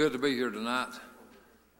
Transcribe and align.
good 0.00 0.12
to 0.14 0.18
be 0.18 0.34
here 0.34 0.48
tonight. 0.48 0.94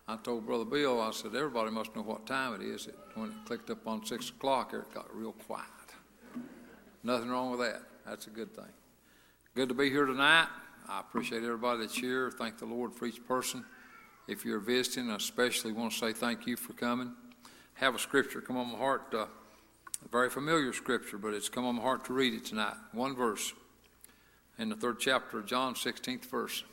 I 0.07 0.19
told 0.19 0.45
Brother 0.45 0.67
Bill, 0.67 1.01
I 1.01 1.11
said, 1.11 1.35
everybody 1.35 1.71
must 1.71 1.97
know 1.97 2.03
what 2.03 2.27
time 2.27 2.53
it 2.53 2.61
is. 2.61 2.87
It, 2.87 2.95
when 3.15 3.31
it 3.31 3.35
clicked 3.47 3.71
up 3.71 3.87
on 3.87 4.05
6 4.05 4.29
o'clock, 4.29 4.75
it 4.75 4.93
got 4.93 5.07
real 5.17 5.33
quiet. 5.33 5.65
Nothing 7.03 7.31
wrong 7.31 7.51
with 7.51 7.61
that. 7.61 7.81
That's 8.07 8.27
a 8.27 8.31
good 8.31 8.55
thing. 8.55 8.69
Good 9.55 9.71
to 9.71 9.75
be 9.75 9.89
here 9.89 10.05
tonight. 10.05 10.49
I 10.87 11.01
appreciate 11.01 11.45
everybody 11.45 11.81
that's 11.81 11.97
here. 11.97 12.31
Thank 12.31 12.59
the 12.59 12.67
Lord 12.67 12.93
for 12.93 13.07
each 13.07 13.27
person. 13.27 13.65
If 14.29 14.45
you're 14.45 14.61
visiting, 14.61 15.11
I 15.11 15.17
especially 15.17 15.73
want 15.73 15.93
to 15.93 15.99
say 15.99 16.13
thank 16.13 16.47
you 16.47 16.59
for 16.59 16.75
coming. 16.75 17.15
Have 17.73 17.95
a 17.95 17.99
scripture 17.99 18.43
come 18.43 18.59
on 18.59 18.71
my 18.71 18.77
heart, 18.77 19.15
uh, 19.15 19.21
a 20.05 20.09
very 20.13 20.29
familiar 20.29 20.75
scripture, 20.75 21.17
but 21.17 21.33
it's 21.33 21.49
come 21.49 21.65
on 21.65 21.77
my 21.77 21.83
heart 21.83 22.05
to 22.05 22.13
read 22.13 22.35
it 22.35 22.45
tonight. 22.45 22.77
One 22.93 23.17
verse 23.17 23.55
in 24.59 24.69
the 24.69 24.77
third 24.77 25.01
chapter 25.01 25.39
of 25.39 25.47
John, 25.47 25.73
16th 25.73 26.27
verse. 26.27 26.65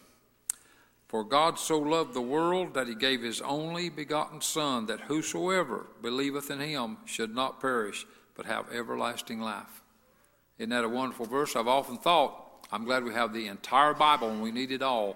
For 1.08 1.24
God 1.24 1.58
so 1.58 1.80
loved 1.80 2.14
the 2.14 2.22
world 2.22 2.74
that 2.74 2.88
he 2.88 2.96
gave 2.96 3.22
his 3.22 3.40
only 3.42 3.90
begotten 3.90 4.42
Son, 4.42 4.88
that 4.88 5.02
whosoever 5.02 5.88
believeth 6.02 6.52
in 6.52 6.60
him 6.60 6.98
should 7.06 7.34
not 7.34 7.62
perish, 7.62 8.06
but 8.36 8.46
have 8.46 8.72
everlasting 8.74 9.40
life. 9.40 9.82
Isn't 10.58 10.72
that 10.72 10.84
a 10.84 10.90
wonderful 10.90 11.26
verse? 11.26 11.56
I've 11.56 11.68
often 11.68 11.98
thought, 11.98 12.68
I'm 12.72 12.84
glad 12.84 13.06
we 13.06 13.14
have 13.14 13.34
the 13.34 13.48
entire 13.48 13.94
Bible 13.94 14.30
and 14.30 14.42
we 14.42 14.52
need 14.52 14.72
it 14.72 14.82
all. 14.82 15.16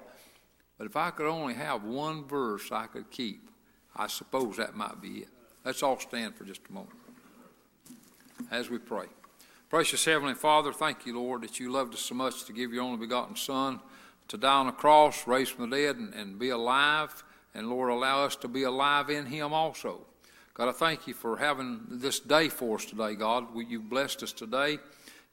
But 0.78 0.88
if 0.88 0.96
I 0.96 1.12
could 1.12 1.28
only 1.28 1.56
have 1.56 1.84
one 1.84 2.25
verse 2.25 2.72
I 2.72 2.88
could 2.88 3.12
keep, 3.12 3.50
I 3.96 4.08
suppose 4.08 4.58
that 4.58 4.75
might 4.75 5.02
be 5.02 5.19
it. 5.19 5.29
Let's 5.66 5.84
all 5.84 6.00
stand 6.00 6.35
for 6.35 6.46
just 6.46 6.62
a 6.69 6.73
moment 6.73 6.96
as 8.50 8.69
we 8.69 8.78
pray. 8.78 9.06
Precious 9.69 10.03
Heavenly 10.06 10.34
Father, 10.34 10.72
thank 10.72 11.06
you, 11.06 11.19
Lord, 11.19 11.44
that 11.44 11.59
you 11.59 11.72
loved 11.72 11.94
us 11.94 12.02
so 12.02 12.16
much 12.16 12.46
to 12.46 12.53
give 12.53 12.73
your 12.73 12.84
only 12.84 12.97
begotten 12.97 13.35
Son 13.35 13.79
to 14.31 14.38
die 14.38 14.53
on 14.53 14.66
the 14.66 14.72
cross, 14.72 15.28
raise 15.28 15.50
from 15.50 15.69
the 15.69 15.75
dead, 15.75 15.97
and, 15.97 16.14
and 16.14 16.40
be 16.40 16.50
alive. 16.50 17.24
And 17.53 17.69
Lord, 17.69 17.92
allow 17.92 18.24
us 18.24 18.38
to 18.38 18.47
be 18.47 18.64
alive 18.64 19.09
in 19.09 19.25
Him 19.25 19.52
also. 19.52 20.06
God, 20.53 20.69
I 20.69 20.72
thank 20.72 21.06
you 21.06 21.14
for 21.14 21.36
having 21.36 21.81
this 21.90 22.22
day 22.22 22.47
for 22.47 22.78
us 22.78 22.86
today, 22.86 23.16
God. 23.16 23.47
You've 23.56 23.90
blessed 23.90 24.24
us 24.24 24.31
today. 24.31 24.80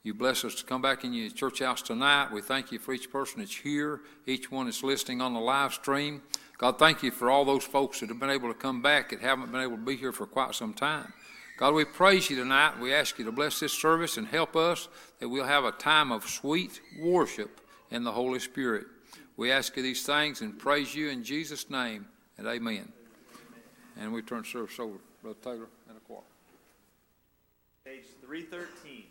You 0.03 0.13
bless 0.13 0.43
us 0.43 0.55
to 0.55 0.65
come 0.65 0.81
back 0.81 1.05
in 1.05 1.13
your 1.13 1.29
church 1.29 1.59
house 1.59 1.81
tonight. 1.81 2.33
We 2.33 2.41
thank 2.41 2.73
you 2.73 2.79
for 2.79 2.93
each 2.93 3.09
person 3.09 3.39
that's 3.39 3.55
here, 3.55 4.01
each 4.27 4.51
one 4.51 4.65
that's 4.65 4.83
listening 4.83 5.21
on 5.21 5.33
the 5.33 5.39
live 5.39 5.73
stream. 5.73 6.21
God, 6.57 6.77
thank 6.77 7.01
you 7.01 7.11
for 7.11 7.29
all 7.29 7.45
those 7.45 7.63
folks 7.63 8.01
that 8.01 8.09
have 8.09 8.19
been 8.19 8.29
able 8.29 8.49
to 8.49 8.57
come 8.57 8.81
back 8.81 9.11
that 9.11 9.21
haven't 9.21 9.51
been 9.53 9.61
able 9.61 9.77
to 9.77 9.83
be 9.83 9.95
here 9.95 10.11
for 10.11 10.25
quite 10.25 10.55
some 10.55 10.73
time. 10.73 11.13
God, 11.57 11.73
we 11.73 11.85
praise 11.85 12.29
you 12.29 12.35
tonight. 12.35 12.79
We 12.81 12.93
ask 12.93 13.17
you 13.17 13.23
to 13.25 13.31
bless 13.31 13.61
this 13.61 13.71
service 13.71 14.17
and 14.17 14.27
help 14.27 14.57
us 14.57 14.89
that 15.19 15.29
we'll 15.29 15.45
have 15.45 15.63
a 15.63 15.71
time 15.71 16.11
of 16.11 16.27
sweet 16.27 16.81
worship 16.99 17.61
and 17.91 18.05
the 18.05 18.11
Holy 18.11 18.39
Spirit. 18.39 18.87
We 19.37 19.51
ask 19.51 19.75
you 19.77 19.83
these 19.83 20.05
things 20.05 20.41
and 20.41 20.57
praise 20.57 20.93
you 20.93 21.09
in 21.09 21.23
Jesus' 21.23 21.69
name, 21.69 22.05
and 22.37 22.47
amen. 22.47 22.91
And 23.99 24.13
we 24.13 24.21
turn 24.21 24.43
service 24.43 24.79
over, 24.79 24.97
Brother 25.21 25.37
Taylor 25.43 25.67
and 25.87 25.95
the 25.95 26.01
choir. 26.01 26.21
Page 27.85 28.05
313. 28.21 29.08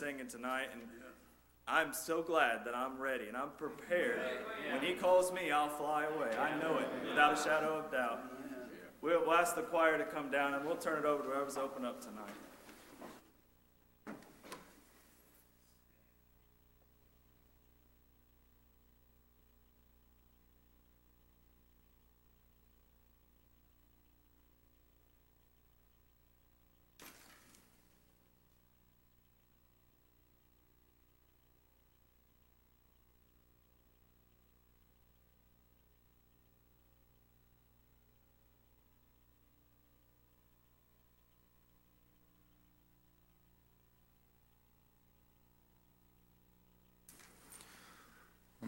Singing 0.00 0.28
tonight, 0.28 0.68
and 0.72 0.80
I'm 1.68 1.92
so 1.92 2.22
glad 2.22 2.64
that 2.64 2.74
I'm 2.74 2.98
ready 2.98 3.28
and 3.28 3.36
I'm 3.36 3.50
prepared. 3.58 4.18
When 4.72 4.82
He 4.82 4.94
calls 4.94 5.30
me, 5.30 5.50
I'll 5.50 5.68
fly 5.68 6.04
away. 6.04 6.30
I 6.38 6.58
know 6.58 6.78
it 6.78 6.88
without 7.06 7.38
a 7.38 7.42
shadow 7.42 7.78
of 7.78 7.92
doubt. 7.92 8.20
We'll, 9.02 9.30
ask 9.30 9.54
the 9.54 9.62
choir 9.62 9.98
to 9.98 10.04
come 10.04 10.30
down, 10.30 10.54
and 10.54 10.64
we'll 10.64 10.76
turn 10.76 10.98
it 10.98 11.04
over 11.04 11.22
to 11.22 11.28
whoever's 11.28 11.58
open 11.58 11.84
up 11.84 12.00
tonight. 12.00 12.32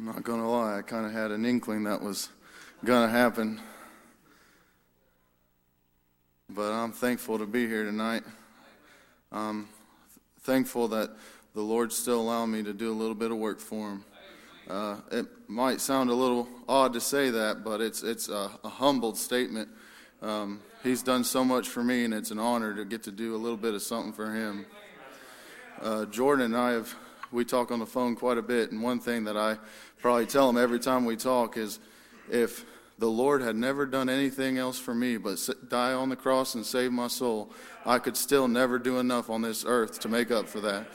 I'm 0.03 0.07
not 0.07 0.25
going 0.25 0.41
to 0.41 0.49
lie, 0.49 0.79
I 0.79 0.83
kind 0.83 1.07
of 1.07 1.13
had 1.13 1.31
an 1.31 1.47
inkling 1.47 1.85
that 1.85 2.03
was 2.03 2.29
going 2.85 3.09
to 3.09 3.17
happen. 3.17 3.61
But 6.51 6.73
I'm 6.73 6.91
thankful 6.91 7.39
to 7.39 7.47
be 7.47 7.69
here 7.69 7.85
tonight. 7.85 8.25
I'm 9.31 9.69
thankful 10.41 10.89
that 10.89 11.11
the 11.55 11.61
Lord's 11.61 11.97
still 11.97 12.21
allowing 12.21 12.51
me 12.51 12.65
to 12.65 12.73
do 12.73 12.91
a 12.91 12.97
little 12.99 13.15
bit 13.15 13.31
of 13.31 13.37
work 13.37 13.61
for 13.61 13.91
Him. 13.91 14.05
Uh, 14.69 14.97
it 15.13 15.27
might 15.47 15.81
sound 15.81 16.11
a 16.11 16.15
little 16.15 16.49
odd 16.69 16.95
to 16.95 17.01
say 17.01 17.31
that, 17.31 17.63
but 17.63 17.81
it's, 17.81 18.03
it's 18.03 18.29
a, 18.29 18.51
a 18.65 18.69
humbled 18.69 19.17
statement. 19.17 19.69
Um, 20.21 20.63
he's 20.83 21.05
done 21.05 21.23
so 21.23 21.45
much 21.45 21.69
for 21.69 21.85
me, 21.85 22.05
and 22.05 22.13
it's 22.13 22.33
an 22.33 22.41
honor 22.41 22.75
to 22.75 22.85
get 22.85 23.05
to 23.05 23.13
do 23.13 23.37
a 23.37 23.39
little 23.39 23.57
bit 23.57 23.73
of 23.73 23.83
something 23.83 24.13
for 24.13 24.35
Him. 24.35 24.67
Uh, 25.81 26.07
Jordan 26.07 26.47
and 26.47 26.57
I 26.57 26.73
have 26.73 26.93
we 27.33 27.45
talk 27.45 27.71
on 27.71 27.79
the 27.79 27.87
phone 27.87 28.15
quite 28.15 28.39
a 28.39 28.43
bit, 28.43 28.73
and 28.73 28.83
one 28.83 29.01
thing 29.01 29.25
that 29.25 29.37
I 29.37 29.59
probably 30.01 30.27
tell 30.27 30.49
him 30.49 30.57
every 30.57 30.79
time 30.79 31.05
we 31.05 31.17
talk 31.17 31.57
is 31.57 31.79
if 32.31 32.65
the 32.99 33.09
Lord 33.11 33.43
had 33.43 33.57
never 33.57 33.87
done 33.87 34.09
anything 34.09 34.59
else 34.59 34.79
for 34.79 34.95
me 34.95 35.17
but 35.17 35.49
die 35.69 35.93
on 35.93 36.09
the 36.09 36.17
cross 36.17 36.55
and 36.55 36.65
save 36.65 36.93
my 36.93 37.09
soul, 37.09 37.53
I 37.85 37.99
could 37.99 38.17
still 38.17 38.47
never 38.49 38.79
do 38.79 38.99
enough 38.99 39.31
on 39.31 39.43
this 39.43 39.65
earth 39.67 40.01
to 40.01 40.09
make 40.09 40.31
up 40.31 40.49
for 40.49 40.61
that. 40.61 40.87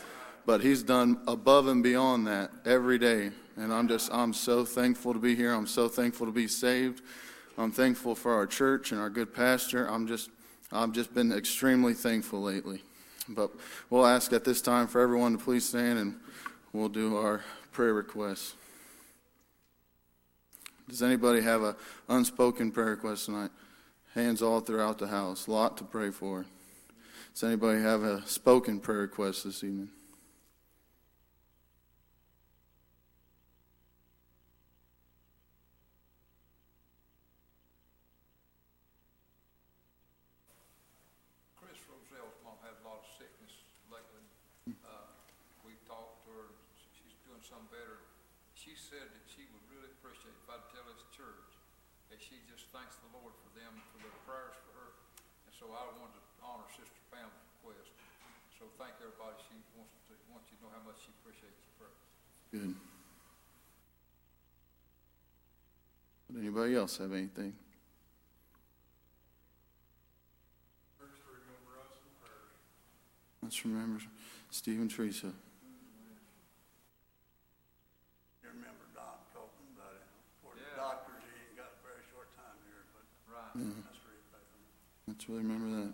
But 0.45 0.62
He's 0.62 0.84
done 0.84 1.19
above 1.28 1.67
and 1.67 1.84
beyond 1.84 2.28
that 2.28 2.52
every 2.65 2.97
day. 2.97 3.32
And 3.58 3.73
I'm 3.73 3.88
just, 3.88 4.10
I'm 4.13 4.34
so 4.34 4.63
thankful 4.63 5.13
to 5.13 5.19
be 5.19 5.36
here. 5.36 5.52
I'm 5.52 5.67
so 5.67 5.89
thankful 5.89 6.28
to 6.28 6.32
be 6.32 6.47
saved. 6.47 7.02
I'm 7.58 7.71
thankful 7.71 8.15
for 8.15 8.34
our 8.34 8.45
church 8.45 8.91
and 8.91 9.02
our 9.02 9.10
good 9.10 9.34
pastor. 9.34 9.89
I'm 9.89 10.08
just, 10.08 10.30
I've 10.71 10.91
just 10.91 11.13
been 11.13 11.32
extremely 11.32 11.93
thankful 11.93 12.41
lately. 12.41 12.84
But 13.28 13.52
we'll 13.89 14.06
ask 14.06 14.32
at 14.32 14.45
this 14.45 14.62
time 14.62 14.88
for 14.88 15.02
everyone 15.02 15.38
to 15.38 15.43
please 15.43 15.67
stand 15.67 16.00
and 16.00 16.19
we'll 16.73 16.89
do 16.89 17.17
our 17.17 17.41
prayer 17.71 17.93
requests. 17.93 18.53
Does 20.89 21.03
anybody 21.03 21.41
have 21.41 21.63
an 21.63 21.75
unspoken 22.08 22.71
prayer 22.71 22.91
request 22.91 23.25
tonight? 23.25 23.51
Hands 24.13 24.41
all 24.41 24.62
throughout 24.62 24.97
the 24.97 25.08
house. 25.08 25.47
Lot 25.47 25.77
to 25.77 25.84
pray 25.84 26.12
for. 26.12 26.45
Does 27.34 27.43
anybody 27.43 27.82
have 27.82 28.03
a 28.03 28.25
spoken 28.25 28.80
prayer 28.80 28.99
request 28.99 29.43
this 29.43 29.63
evening? 29.63 29.89
Good. 62.52 62.76
Would 66.30 66.41
anybody 66.41 66.76
else 66.76 66.97
have 66.97 67.12
anything? 67.12 67.54
Let's 73.43 73.63
remember 73.65 74.02
Steve 74.50 74.80
and 74.80 74.89
Teresa. 74.89 75.28
You 75.28 75.34
remember 78.50 78.88
Doc 78.95 79.28
talking 79.32 79.67
about 79.76 79.95
it. 79.95 80.04
For 80.43 80.52
the 80.56 80.67
doctors, 80.76 81.23
he 81.23 81.32
ain't 81.47 81.56
got 81.56 81.71
a 81.76 81.80
very 81.84 82.04
short 82.12 82.28
time 82.36 82.60
here, 82.67 82.84
but 82.95 83.04
Right. 83.32 83.56
that's 83.88 84.04
really 84.04 84.23
bad. 84.32 84.43
Let's 85.08 85.30
really 85.30 85.43
remember 85.43 85.69
that. 85.88 85.93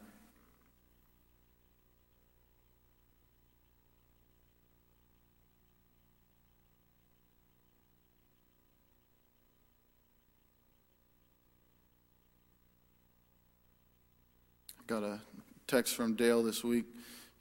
Got 14.94 15.02
a 15.02 15.20
text 15.66 15.96
from 15.96 16.14
Dale 16.14 16.44
this 16.44 16.64
week. 16.64 16.86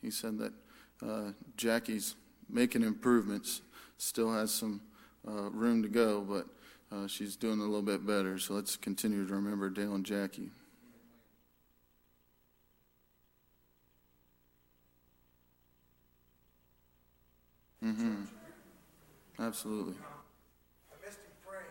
He 0.01 0.11
said 0.11 0.38
that 0.38 0.53
uh, 1.07 1.33
Jackie's 1.59 2.15
making 2.49 2.83
improvements, 2.83 3.61
still 3.99 4.33
has 4.33 4.51
some 4.51 4.81
uh, 5.29 5.51
room 5.51 5.83
to 5.83 5.88
go, 5.91 6.23
but 6.23 6.47
uh, 6.91 7.07
she's 7.07 7.37
doing 7.37 7.59
a 7.59 7.62
little 7.62 7.83
bit 7.83 8.07
better. 8.07 8.38
So 8.38 8.55
let's 8.55 8.77
continue 8.77 9.27
to 9.27 9.35
remember 9.35 9.69
Dale 9.69 9.95
and 9.95 10.07
Jackie. 10.07 10.49
Mm-hmm. 17.85 18.15
Absolutely. 19.38 19.95
I 20.91 21.07
missed 21.07 21.19
him 21.19 21.33
praying. 21.47 21.67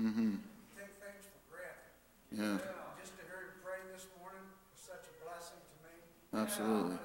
Mm-hmm. 0.00 0.36
Take 0.78 0.96
things 0.96 1.28
for 1.28 1.40
granted. 1.52 1.92
Yeah, 2.32 2.72
Just 2.98 3.12
to 3.18 3.24
hear 3.28 3.52
him 3.52 3.60
pray 3.62 3.84
this 3.92 4.06
morning 4.18 4.40
was 4.72 4.80
such 4.80 5.04
a 5.08 5.14
blessing 5.24 5.58
to 5.58 5.74
me. 5.82 5.94
Absolutely. 6.36 6.96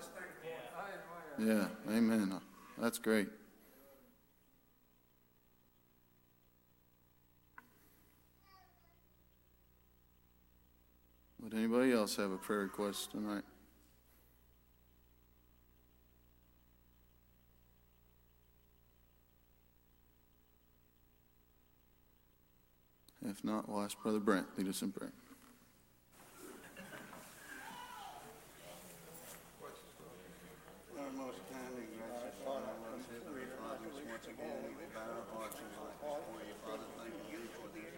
Yeah, 1.39 1.67
amen. 1.89 2.39
That's 2.77 2.97
great. 2.99 3.27
Would 11.41 11.53
anybody 11.53 11.91
else 11.91 12.15
have 12.17 12.31
a 12.31 12.37
prayer 12.37 12.59
request 12.59 13.11
tonight? 13.11 13.43
If 23.27 23.43
not, 23.43 23.69
we'll 23.69 23.81
ask 23.83 24.01
Brother 24.01 24.19
Brent 24.19 24.47
lead 24.57 24.67
us 24.67 24.81
in 24.81 24.91
prayer. 24.91 25.11
Our 30.97 31.11
most 31.17 31.37
kind 31.49 31.73
and 31.77 31.89
gracious 31.97 32.35
Father, 32.45 32.73
most 32.81 33.07
heavenly 33.09 33.45
Father, 33.57 33.89
once 34.09 34.25
again 34.25 34.57
we 34.77 34.85
bow 34.93 35.05
our 35.05 35.25
hearts 35.33 35.57
and 35.57 35.69
lives 35.77 35.97
before 36.01 36.41
you, 36.45 36.55
Father, 36.65 36.87
thanking 36.97 37.27
you 37.29 37.41
for 37.57 37.67
this 37.73 37.89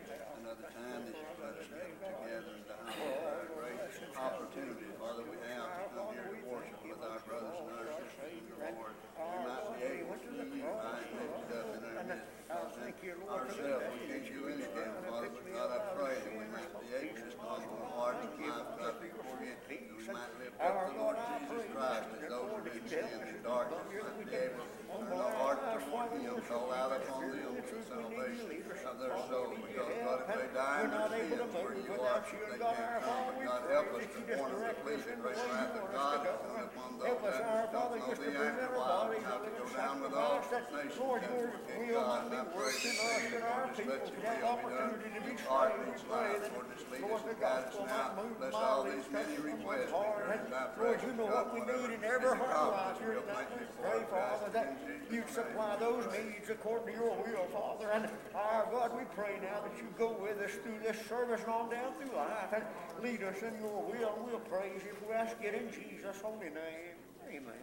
another 0.54 0.70
time 0.70 1.02
that 1.10 1.18
let 1.42 1.58
us 1.58 1.66
get 1.66 1.98
together 1.98 2.54
have 2.86 3.42
a 3.42 3.50
great 3.58 3.82
opportunity, 4.14 4.86
Father, 5.02 5.26
we 5.26 5.38
have 5.50 5.66
to 5.66 5.86
come 5.98 6.14
here 6.14 6.30
to 6.30 6.46
worship 6.46 6.78
with 6.86 7.02
our 7.02 7.18
brothers 7.26 7.58
and 7.58 7.74
our 7.74 7.90
sisters 7.98 8.38
in 8.38 8.46
the 8.46 8.58
Lord. 8.62 8.94
We 8.94 9.34
might 9.50 9.66
be 9.74 9.82
able 9.82 10.14
to 10.14 10.30
see 10.30 10.62
you 10.62 10.70
high 10.78 11.02
and 11.10 11.26
lifted 11.26 11.58
up 11.58 11.74
in 11.74 11.82
our 11.90 12.06
midst. 12.06 12.30
Ourselves, 12.54 13.86
we 13.98 14.06
can't 14.06 14.30
do 14.30 14.46
anything, 14.46 14.92
Father, 15.10 15.30
but 15.34 15.46
God, 15.50 15.70
I 15.74 15.80
pray 15.98 16.16
that 16.22 16.34
we 16.38 16.46
might 16.54 16.70
be 16.70 16.90
able 17.02 17.18
to 17.18 17.34
come 17.34 17.62
from 17.66 17.82
our 17.82 17.90
heart 17.98 18.16
and 18.22 18.34
life 18.46 18.78
up 18.78 19.02
before 19.02 19.42
you, 19.42 19.58
that 19.58 19.82
we 19.90 20.06
might 20.06 20.34
lift 20.38 20.62
up 20.62 20.94
the 20.94 21.02
Lord 21.02 21.18
Jesus 21.18 21.66
Christ 21.74 22.14
as 22.14 22.30
those 22.30 22.62
who 22.62 22.78
stand 22.86 23.26
in 23.26 23.42
darkness 23.42 23.82
might 23.90 24.22
be 24.22 24.38
able 24.38 24.62
to 24.62 24.78
turn 24.86 25.18
our 25.18 25.34
heart 25.34 25.60
toward 25.82 26.14
Him, 26.22 26.38
call 26.46 26.70
out 26.70 26.94
upon 26.94 27.32
the 27.32 27.42
we 27.42 27.82
salvation. 27.90 28.63
Of 28.94 29.00
their 29.02 29.18
soul. 29.26 29.50
Because 29.58 29.74
your 29.74 29.90
God, 30.06 30.20
if 30.22 30.28
they 30.30 30.46
And 30.46 30.54
die 30.54 30.82
in 30.86 30.90
We're 30.94 30.94
their 30.94 31.00
not 31.02 31.12
able 31.18 31.38
to 31.38 31.50
sins 31.50 31.54
where 31.58 31.74
move 31.74 31.86
you 31.86 31.92
without 31.98 32.24
are, 32.24 32.34
you. 32.34 32.42
they 32.46 32.54
And 32.54 32.62
God, 32.62 32.76
can't 32.78 32.94
our 32.94 33.02
come. 33.02 33.26
Father, 33.26 33.34
we 33.42 33.46
God, 33.46 33.62
help 33.74 33.88
us 33.98 34.06
to 34.14 34.20
you 34.20 34.24
just 34.30 34.38
warn 34.38 34.52
them 34.54 34.62
to 34.64 34.74
direct 34.74 34.80
flee 34.84 34.94
us 34.94 35.06
in 35.10 35.18
the 35.24 35.24
great 35.24 35.38
way 35.38 35.50
you 35.50 35.54
wrath 35.54 35.74
of 35.74 35.86
God 35.94 36.14
to 36.14 36.30
go. 36.30 36.34
coming 36.46 36.68
upon 36.70 36.92
those 37.02 37.22
that 37.24 37.44
our 37.44 37.66
don't 37.74 37.74
Father, 37.74 37.98
know 37.98 38.06
just 38.14 38.22
to 38.22 38.28
thee 38.30 38.38
and 38.38 38.54
present 38.54 38.62
your 38.62 38.70
our 38.70 38.78
wild 38.78 39.10
bodies 39.10 39.24
a 39.26 39.32
have 39.34 39.42
to 39.44 39.52
go 39.58 39.66
down 39.74 39.96
with 40.02 40.14
all 40.14 40.40
nations 40.72 40.98
Lord, 41.00 41.22
and 41.24 41.34
your 41.34 41.52
forget 41.52 41.78
God. 41.94 42.22
And 42.24 42.32
be 42.32 42.38
I 42.38 42.44
pray 42.54 42.74
worked 42.74 42.86
in 42.86 42.96
that 42.98 43.14
us 43.14 43.22
you 43.24 43.36
and 43.36 43.44
our 43.44 43.66
just 43.68 43.78
people 43.78 43.94
let 43.94 44.06
to 44.06 44.14
your 44.14 44.24
have 44.24 44.44
will 44.44 44.70
be 44.70 44.76
done. 44.76 44.92
opportunity 44.94 45.10
to 45.14 45.22
be 45.26 45.32
Each 45.34 45.42
heart, 45.48 45.74
each 45.90 46.04
pray 46.08 46.34
life, 46.34 46.52
Lord, 46.54 46.68
just 46.74 46.86
lead 46.92 47.04
us 47.04 47.10
Lord, 47.10 47.22
and 47.26 47.40
guide 47.40 47.64
us 47.66 47.76
now. 47.86 48.12
Bless 48.40 48.54
all 48.54 48.84
these 48.84 49.08
many 49.12 49.36
requests 49.42 49.92
heart. 49.92 50.26
heard 50.26 50.40
And 50.40 50.46
and 50.46 50.54
I 50.54 50.66
pray 50.78 50.86
Lord, 50.94 51.02
you 51.04 51.14
know 51.14 51.28
God, 51.28 51.46
what 51.46 51.54
we 51.54 51.60
whatever 51.62 51.88
need 51.88 51.98
in 51.98 52.04
every 52.04 52.32
in 52.32 52.38
the 52.38 52.46
heart 52.46 52.72
life 52.74 52.98
conference 52.98 53.00
here 53.00 53.14
we'll 53.14 53.22
tonight. 53.24 53.48
thank 53.50 53.60
We 53.60 53.66
you 53.66 53.72
for 53.74 53.82
pray, 53.84 54.00
it, 54.02 54.10
Father, 54.10 54.48
Christ, 54.50 54.54
that 54.54 54.68
in 54.70 54.78
Jesus' 54.86 55.12
you 55.14 55.22
name. 55.24 55.34
supply 55.34 55.72
those 55.78 56.06
needs 56.14 56.48
according 56.50 56.88
to 56.88 56.94
your 56.94 57.16
will, 57.18 57.48
Father. 57.54 57.88
And 57.94 58.04
our 58.36 58.64
God, 58.84 58.98
we 58.98 59.06
pray 59.16 59.40
now 59.42 59.62
that 59.62 59.78
you 59.78 59.88
go 59.98 60.12
with 60.22 60.38
us 60.40 60.52
through 60.56 60.80
this 60.84 61.00
service 61.08 61.40
and 61.44 61.54
on 61.54 61.70
down 61.70 61.94
through 61.94 62.14
life 62.18 62.52
and 62.52 62.64
lead 63.02 63.24
us 63.24 63.42
in 63.42 63.58
your 63.62 63.82
will. 63.82 64.14
And 64.18 64.26
we'll 64.26 64.40
praise 64.40 64.82
you. 64.84 64.94
We 65.08 65.14
ask 65.14 65.38
it 65.42 65.54
in 65.54 65.72
Jesus' 65.72 66.20
holy 66.22 66.48
name. 66.48 66.98
Amen. 67.30 67.54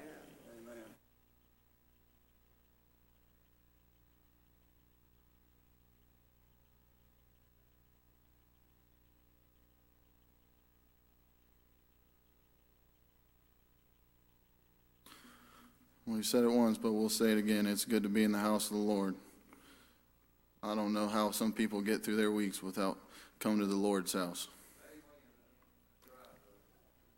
Amen. 0.63 0.77
We 16.07 16.23
said 16.23 16.45
it 16.45 16.51
once, 16.51 16.79
but 16.79 16.93
we'll 16.93 17.11
say 17.11 17.33
it 17.33 17.39
again. 17.39 17.67
It's 17.67 17.85
good 17.85 18.05
to 18.05 18.09
be 18.09 18.25
in 18.25 18.33
the 18.33 18.39
house 18.39 18.71
of 18.71 18.79
the 18.79 18.83
Lord. 18.83 19.15
I 20.63 20.75
don't 20.75 20.93
know 20.93 21.09
how 21.09 21.31
some 21.31 21.53
people 21.53 21.81
get 21.81 22.05
through 22.05 22.17
their 22.17 22.31
weeks 22.31 22.63
without 22.63 22.99
coming 23.39 23.61
to 23.61 23.67
the 23.67 23.77
Lord's 23.77 24.13
house. 24.13 24.49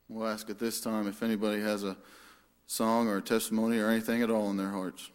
We'll 0.09 0.29
ask 0.29 0.49
at 0.51 0.59
this 0.59 0.81
time 0.81 1.09
if 1.09 1.23
anybody 1.23 1.61
has 1.63 1.85
a 1.85 1.97
song 2.67 3.09
or 3.09 3.17
a 3.17 3.23
testimony 3.23 3.79
or 3.79 3.89
anything 3.89 4.23
at 4.23 4.31
all 4.31 4.51
in 4.51 4.57
their 4.57 4.71
hearts. 4.71 5.11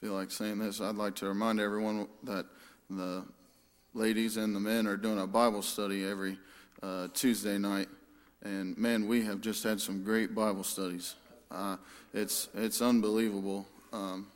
Feel 0.00 0.12
like 0.12 0.30
saying 0.30 0.58
this. 0.58 0.80
I'd 0.80 0.96
like 0.96 1.14
to 1.16 1.26
remind 1.26 1.58
everyone 1.58 2.06
that 2.24 2.44
the 2.90 3.24
ladies 3.94 4.36
and 4.36 4.54
the 4.54 4.60
men 4.60 4.86
are 4.86 4.96
doing 4.96 5.18
a 5.18 5.26
Bible 5.26 5.62
study 5.62 6.04
every 6.04 6.38
uh, 6.82 7.08
Tuesday 7.14 7.56
night, 7.56 7.88
and 8.42 8.76
man, 8.76 9.08
we 9.08 9.24
have 9.24 9.40
just 9.40 9.64
had 9.64 9.80
some 9.80 10.04
great 10.04 10.34
Bible 10.34 10.64
studies. 10.64 11.14
Uh, 11.50 11.76
it's 12.12 12.48
it's 12.54 12.82
unbelievable. 12.82 13.66
Um, 13.92 14.26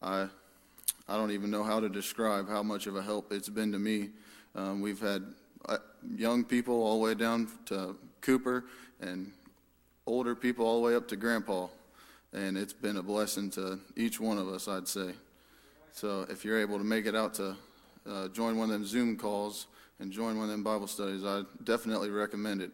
I 0.00 0.28
I 1.08 1.16
don't 1.16 1.32
even 1.32 1.50
know 1.50 1.64
how 1.64 1.80
to 1.80 1.88
describe 1.88 2.48
how 2.48 2.62
much 2.62 2.86
of 2.86 2.94
a 2.94 3.02
help 3.02 3.32
it's 3.32 3.48
been 3.48 3.72
to 3.72 3.78
me. 3.78 4.10
Um, 4.54 4.80
we've 4.80 5.00
had 5.00 5.24
uh, 5.68 5.78
young 6.16 6.44
people 6.44 6.80
all 6.80 6.98
the 6.98 7.04
way 7.04 7.14
down 7.14 7.48
to 7.66 7.96
Cooper, 8.20 8.64
and 9.00 9.32
older 10.06 10.36
people 10.36 10.64
all 10.66 10.80
the 10.80 10.86
way 10.86 10.94
up 10.94 11.08
to 11.08 11.16
Grandpa 11.16 11.66
and 12.32 12.58
it's 12.58 12.72
been 12.72 12.96
a 12.96 13.02
blessing 13.02 13.50
to 13.50 13.78
each 13.96 14.20
one 14.20 14.38
of 14.38 14.48
us, 14.48 14.68
I'd 14.68 14.88
say. 14.88 15.12
So 15.92 16.26
if 16.28 16.44
you're 16.44 16.60
able 16.60 16.78
to 16.78 16.84
make 16.84 17.06
it 17.06 17.14
out 17.14 17.34
to 17.34 17.56
uh, 18.08 18.28
join 18.28 18.56
one 18.56 18.70
of 18.70 18.72
them 18.72 18.86
Zoom 18.86 19.16
calls 19.16 19.66
and 19.98 20.12
join 20.12 20.36
one 20.36 20.44
of 20.44 20.50
them 20.50 20.62
Bible 20.62 20.86
studies, 20.86 21.24
I 21.24 21.42
definitely 21.64 22.10
recommend 22.10 22.62
it. 22.62 22.70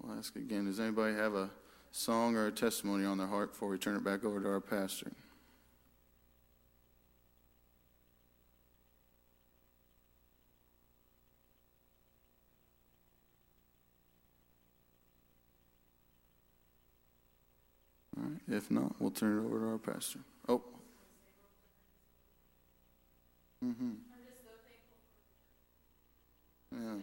We'll 0.00 0.18
ask 0.18 0.34
again, 0.36 0.66
does 0.66 0.80
anybody 0.80 1.14
have 1.14 1.34
a 1.34 1.50
song 1.92 2.36
or 2.36 2.46
a 2.46 2.52
testimony 2.52 3.04
on 3.04 3.18
their 3.18 3.26
heart 3.26 3.52
before 3.52 3.68
we 3.68 3.78
turn 3.78 3.96
it 3.96 4.04
back 4.04 4.24
over 4.24 4.40
to 4.40 4.48
our 4.48 4.60
pastor? 4.60 5.12
All 18.16 18.24
right, 18.24 18.40
if 18.52 18.70
not, 18.70 18.94
we'll 19.00 19.10
turn 19.10 19.38
it 19.38 19.44
over 19.46 19.58
to 19.60 19.66
our 19.72 19.78
pastor. 19.78 20.20
Oh. 20.48 20.62
Mm-hmm. 23.64 23.92
Yeah. 26.72 26.98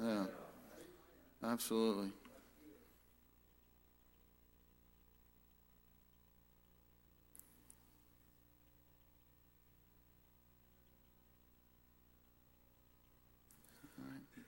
Yeah. 0.00 0.26
Absolutely. 1.42 2.12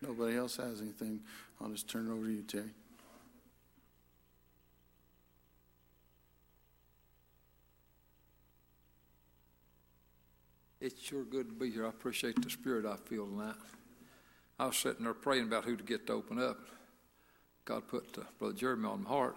Nobody 0.02 0.36
else 0.36 0.56
has 0.56 0.80
anything. 0.80 1.20
I'll 1.60 1.68
just 1.68 1.88
turn 1.88 2.08
it 2.08 2.12
over 2.12 2.26
to 2.26 2.32
you, 2.32 2.42
Terry. 2.42 2.70
It's 10.80 11.02
sure 11.02 11.24
good 11.24 11.48
to 11.48 11.54
be 11.54 11.70
here. 11.70 11.84
I 11.84 11.90
appreciate 11.90 12.40
the 12.40 12.48
spirit 12.48 12.86
I 12.86 12.96
feel 12.96 13.26
tonight. 13.26 13.56
I 14.58 14.66
was 14.66 14.76
sitting 14.78 15.04
there 15.04 15.12
praying 15.12 15.44
about 15.44 15.64
who 15.64 15.76
to 15.76 15.84
get 15.84 16.06
to 16.06 16.14
open 16.14 16.42
up. 16.42 16.58
God 17.66 17.86
put 17.86 18.16
uh, 18.16 18.22
Brother 18.38 18.54
Jeremy 18.54 18.88
on 18.88 19.02
my 19.02 19.10
heart. 19.10 19.36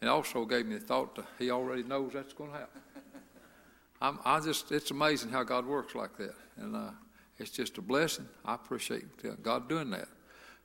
And 0.00 0.08
also 0.08 0.44
gave 0.46 0.64
me 0.64 0.76
the 0.76 0.80
thought 0.80 1.16
that 1.16 1.26
he 1.38 1.50
already 1.50 1.82
knows 1.82 2.12
that's 2.14 2.32
going 2.32 2.52
to 2.52 2.58
happen. 2.58 2.80
I'm, 4.00 4.18
I 4.24 4.40
just, 4.40 4.72
it's 4.72 4.90
amazing 4.90 5.30
how 5.30 5.42
God 5.42 5.66
works 5.66 5.94
like 5.94 6.16
that. 6.16 6.34
And 6.56 6.74
uh, 6.74 6.90
it's 7.38 7.50
just 7.50 7.78
a 7.78 7.82
blessing. 7.82 8.26
I 8.44 8.54
appreciate 8.54 9.04
God 9.42 9.68
doing 9.68 9.90
that. 9.90 10.08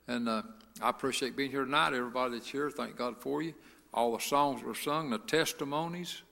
And 0.08 0.28
uh, 0.28 0.42
I 0.82 0.90
appreciate 0.90 1.36
being 1.36 1.50
here 1.50 1.64
tonight. 1.64 1.94
Everybody 1.94 2.34
that's 2.34 2.50
here, 2.50 2.70
thank 2.70 2.96
God 2.96 3.16
for 3.20 3.42
you. 3.42 3.54
All 3.92 4.16
the 4.16 4.22
songs 4.22 4.62
were 4.62 4.74
sung, 4.74 5.10
the 5.10 5.18
testimonies, 5.18 6.22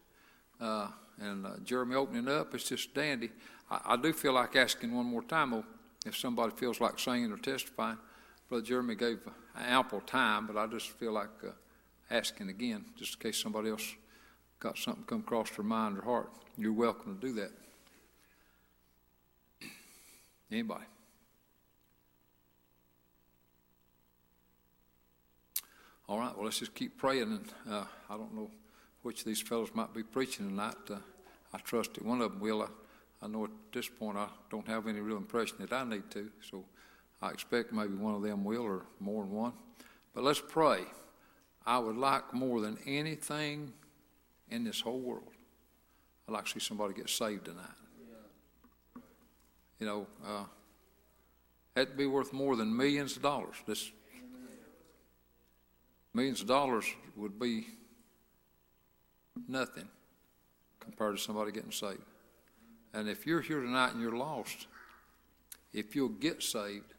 uh, 0.61 0.89
and 1.21 1.47
uh, 1.47 1.51
Jeremy 1.65 1.95
opening 1.95 2.29
up. 2.29 2.55
It's 2.55 2.69
just 2.69 2.93
dandy. 2.93 3.31
I, 3.71 3.81
I 3.87 3.97
do 3.97 4.13
feel 4.13 4.33
like 4.33 4.57
asking 4.57 4.95
one 4.95 5.07
more 5.07 5.23
time, 5.23 5.53
though, 5.53 5.65
if 6.05 6.17
somebody 6.17 6.53
feels 6.57 6.81
like 6.81 6.99
singing 6.99 7.31
or 7.31 7.39
testifying. 7.39 7.99
Brother 8.49 8.65
Jeremy 8.65 8.97
gave 8.97 9.21
ample 9.57 10.01
time, 10.01 10.47
but 10.47 10.57
I 10.57 10.67
just 10.67 10.91
feel 10.91 11.13
like 11.13 11.31
uh, 11.47 11.53
asking 12.11 12.49
again, 12.49 12.85
just 12.97 13.15
in 13.15 13.21
case 13.21 13.41
somebody 13.41 13.71
else 13.71 13.95
got 14.59 14.77
something 14.77 15.05
come 15.05 15.21
across 15.21 15.51
their 15.51 15.65
mind 15.65 15.99
or 15.99 16.03
heart. 16.03 16.33
You're 16.59 16.73
welcome 16.73 17.19
to 17.19 17.27
do 17.27 17.33
that. 17.35 17.51
Anybody? 20.53 20.85
All 26.07 26.19
right, 26.19 26.35
well, 26.37 26.45
let's 26.45 26.59
just 26.59 26.75
keep 26.75 26.99
praying. 26.99 27.23
And 27.23 27.49
uh, 27.71 27.85
I 28.11 28.17
don't 28.19 28.35
know 28.35 28.51
which 29.01 29.21
of 29.21 29.25
these 29.25 29.41
fellows 29.41 29.71
might 29.73 29.95
be 29.95 30.03
preaching 30.03 30.51
tonight. 30.51 30.75
Uh, 30.91 30.97
I 31.55 31.59
trust 31.59 31.95
that 31.95 32.05
one 32.05 32.21
of 32.21 32.33
them 32.33 32.41
will. 32.41 32.61
I, 32.63 32.67
I 33.25 33.29
know 33.29 33.45
at 33.45 33.51
this 33.73 33.89
point 33.89 34.19
I 34.19 34.29
don't 34.51 34.69
have 34.69 34.87
any 34.87 35.01
real 35.01 35.17
impression 35.17 35.57
that 35.61 35.73
I 35.73 35.85
need 35.85 36.11
to, 36.11 36.31
so 36.51 36.67
I 37.23 37.31
expect 37.31 37.73
maybe 37.73 37.95
one 37.95 38.15
of 38.15 38.23
them 38.23 38.45
will 38.45 38.63
or 38.63 38.83
more 39.01 39.25
than 39.25 39.33
one. 39.33 39.53
But 40.15 40.25
let's 40.25 40.43
pray. 40.47 40.81
I 41.65 41.79
would 41.79 41.97
like 41.97 42.35
more 42.35 42.61
than 42.61 42.77
anything 42.85 43.73
in 44.51 44.65
this 44.65 44.83
whole 44.83 45.01
world, 45.01 45.31
I'd 46.29 46.33
like 46.33 46.45
to 46.45 46.51
see 46.51 46.61
somebody 46.61 46.93
get 46.93 47.09
saved 47.09 47.47
tonight. 47.47 47.82
You 49.83 49.89
know, 49.89 50.07
uh, 50.25 50.45
that'd 51.75 51.97
be 51.97 52.07
worth 52.07 52.33
more 52.33 52.55
than 52.55 52.77
millions 52.77 53.17
of 53.17 53.23
dollars. 53.23 53.57
This 53.67 53.91
millions 56.15 56.41
of 56.41 56.47
dollars 56.47 56.85
would 57.17 57.37
be 57.37 57.67
nothing 59.49 59.89
compared 60.79 61.17
to 61.17 61.21
somebody 61.21 61.51
getting 61.51 61.73
saved. 61.73 62.05
And 62.95 63.09
if 63.09 63.27
you're 63.27 63.41
here 63.41 63.61
tonight 63.61 63.91
and 63.91 64.01
you're 64.01 64.17
lost, 64.17 64.69
if 65.73 65.97
you'll 65.97 66.11
get 66.11 66.45
saved, 66.45 66.95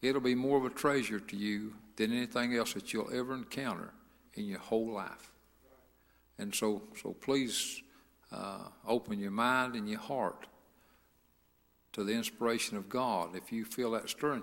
it'll 0.00 0.22
be 0.22 0.34
more 0.34 0.56
of 0.56 0.64
a 0.64 0.70
treasure 0.70 1.20
to 1.20 1.36
you 1.36 1.74
than 1.96 2.14
anything 2.14 2.56
else 2.56 2.72
that 2.72 2.94
you'll 2.94 3.12
ever 3.12 3.34
encounter 3.34 3.92
in 4.32 4.46
your 4.46 4.60
whole 4.60 4.90
life. 4.90 5.32
And 6.38 6.54
so, 6.54 6.80
so 6.98 7.12
please 7.12 7.82
uh, 8.32 8.68
open 8.88 9.20
your 9.20 9.32
mind 9.32 9.74
and 9.74 9.86
your 9.86 10.00
heart 10.00 10.46
to 11.96 12.04
the 12.04 12.12
inspiration 12.12 12.76
of 12.76 12.90
God. 12.90 13.34
If 13.34 13.50
you 13.50 13.64
feel 13.64 13.90
that 13.92 14.08
stirring, 14.10 14.42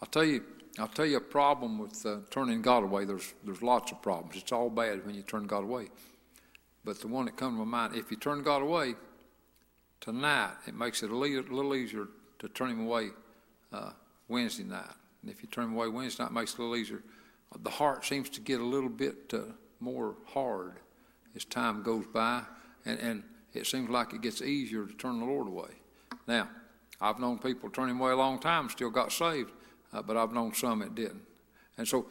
I'll 0.00 0.08
tell 0.08 0.24
you, 0.24 0.42
I'll 0.78 0.88
tell 0.88 1.04
you 1.04 1.18
a 1.18 1.20
problem 1.20 1.78
with 1.78 2.04
uh, 2.04 2.20
turning 2.30 2.62
God 2.62 2.82
away. 2.82 3.04
There's 3.04 3.34
there's 3.44 3.62
lots 3.62 3.92
of 3.92 4.00
problems. 4.00 4.36
It's 4.36 4.52
all 4.52 4.70
bad 4.70 5.04
when 5.04 5.14
you 5.14 5.22
turn 5.22 5.46
God 5.46 5.64
away. 5.64 5.88
But 6.82 7.00
the 7.00 7.08
one 7.08 7.26
that 7.26 7.36
comes 7.36 7.58
to 7.58 7.64
my 7.64 7.88
mind, 7.88 7.94
if 7.94 8.10
you 8.10 8.16
turn 8.16 8.42
God 8.42 8.62
away 8.62 8.94
tonight, 10.00 10.54
it 10.66 10.74
makes 10.74 11.02
it 11.02 11.10
a 11.10 11.14
little 11.14 11.74
easier 11.74 12.08
to 12.38 12.48
turn 12.48 12.70
Him 12.70 12.86
away 12.86 13.10
uh, 13.70 13.90
Wednesday 14.28 14.64
night. 14.64 14.96
And 15.20 15.30
if 15.30 15.42
you 15.42 15.48
turn 15.48 15.64
Him 15.64 15.74
away 15.74 15.88
Wednesday 15.88 16.22
night, 16.22 16.30
it 16.30 16.34
makes 16.34 16.54
it 16.54 16.58
a 16.58 16.62
little 16.62 16.76
easier. 16.76 17.02
The 17.62 17.70
heart 17.70 18.04
seems 18.06 18.30
to 18.30 18.40
get 18.40 18.60
a 18.60 18.64
little 18.64 18.88
bit 18.88 19.32
uh, 19.34 19.40
more 19.78 20.16
hard 20.28 20.80
as 21.36 21.44
time 21.44 21.82
goes 21.82 22.06
by, 22.06 22.42
and, 22.86 22.98
and 22.98 23.22
it 23.52 23.66
seems 23.66 23.90
like 23.90 24.14
it 24.14 24.22
gets 24.22 24.40
easier 24.40 24.86
to 24.86 24.94
turn 24.94 25.20
the 25.20 25.26
Lord 25.26 25.48
away. 25.48 25.70
Now, 26.26 26.48
I've 27.04 27.18
known 27.18 27.38
people 27.38 27.68
turn 27.68 27.90
Him 27.90 28.00
away 28.00 28.12
a 28.12 28.16
long 28.16 28.38
time, 28.38 28.70
still 28.70 28.88
got 28.88 29.12
saved, 29.12 29.52
uh, 29.92 30.00
but 30.00 30.16
I've 30.16 30.32
known 30.32 30.54
some 30.54 30.78
that 30.78 30.94
didn't. 30.94 31.20
And 31.76 31.86
so 31.86 32.06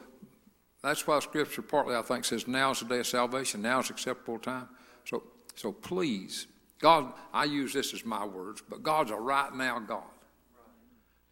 that's 0.84 1.08
why 1.08 1.20
Scripture 1.20 1.64
partly, 1.64 1.96
I 1.96 2.04
think, 2.04 2.26
says 2.26 2.48
now 2.48 2.72
is 2.72 2.80
the 2.80 2.86
day 2.86 3.00
of 3.00 3.08
salvation, 3.08 3.64
now 3.64 3.80
is 3.80 3.90
acceptable 3.90 4.38
time. 4.38 4.70
So, 5.06 5.24
so 5.56 5.72
please, 5.72 6.46
God, 6.80 7.12
I 7.34 7.46
use 7.46 7.74
this 7.74 7.94
as 7.94 8.06
my 8.06 8.24
words, 8.24 8.62
but 8.70 8.84
God's 8.84 9.10
a 9.10 9.16
right 9.16 9.54
now 9.56 9.80
God. 9.80 10.04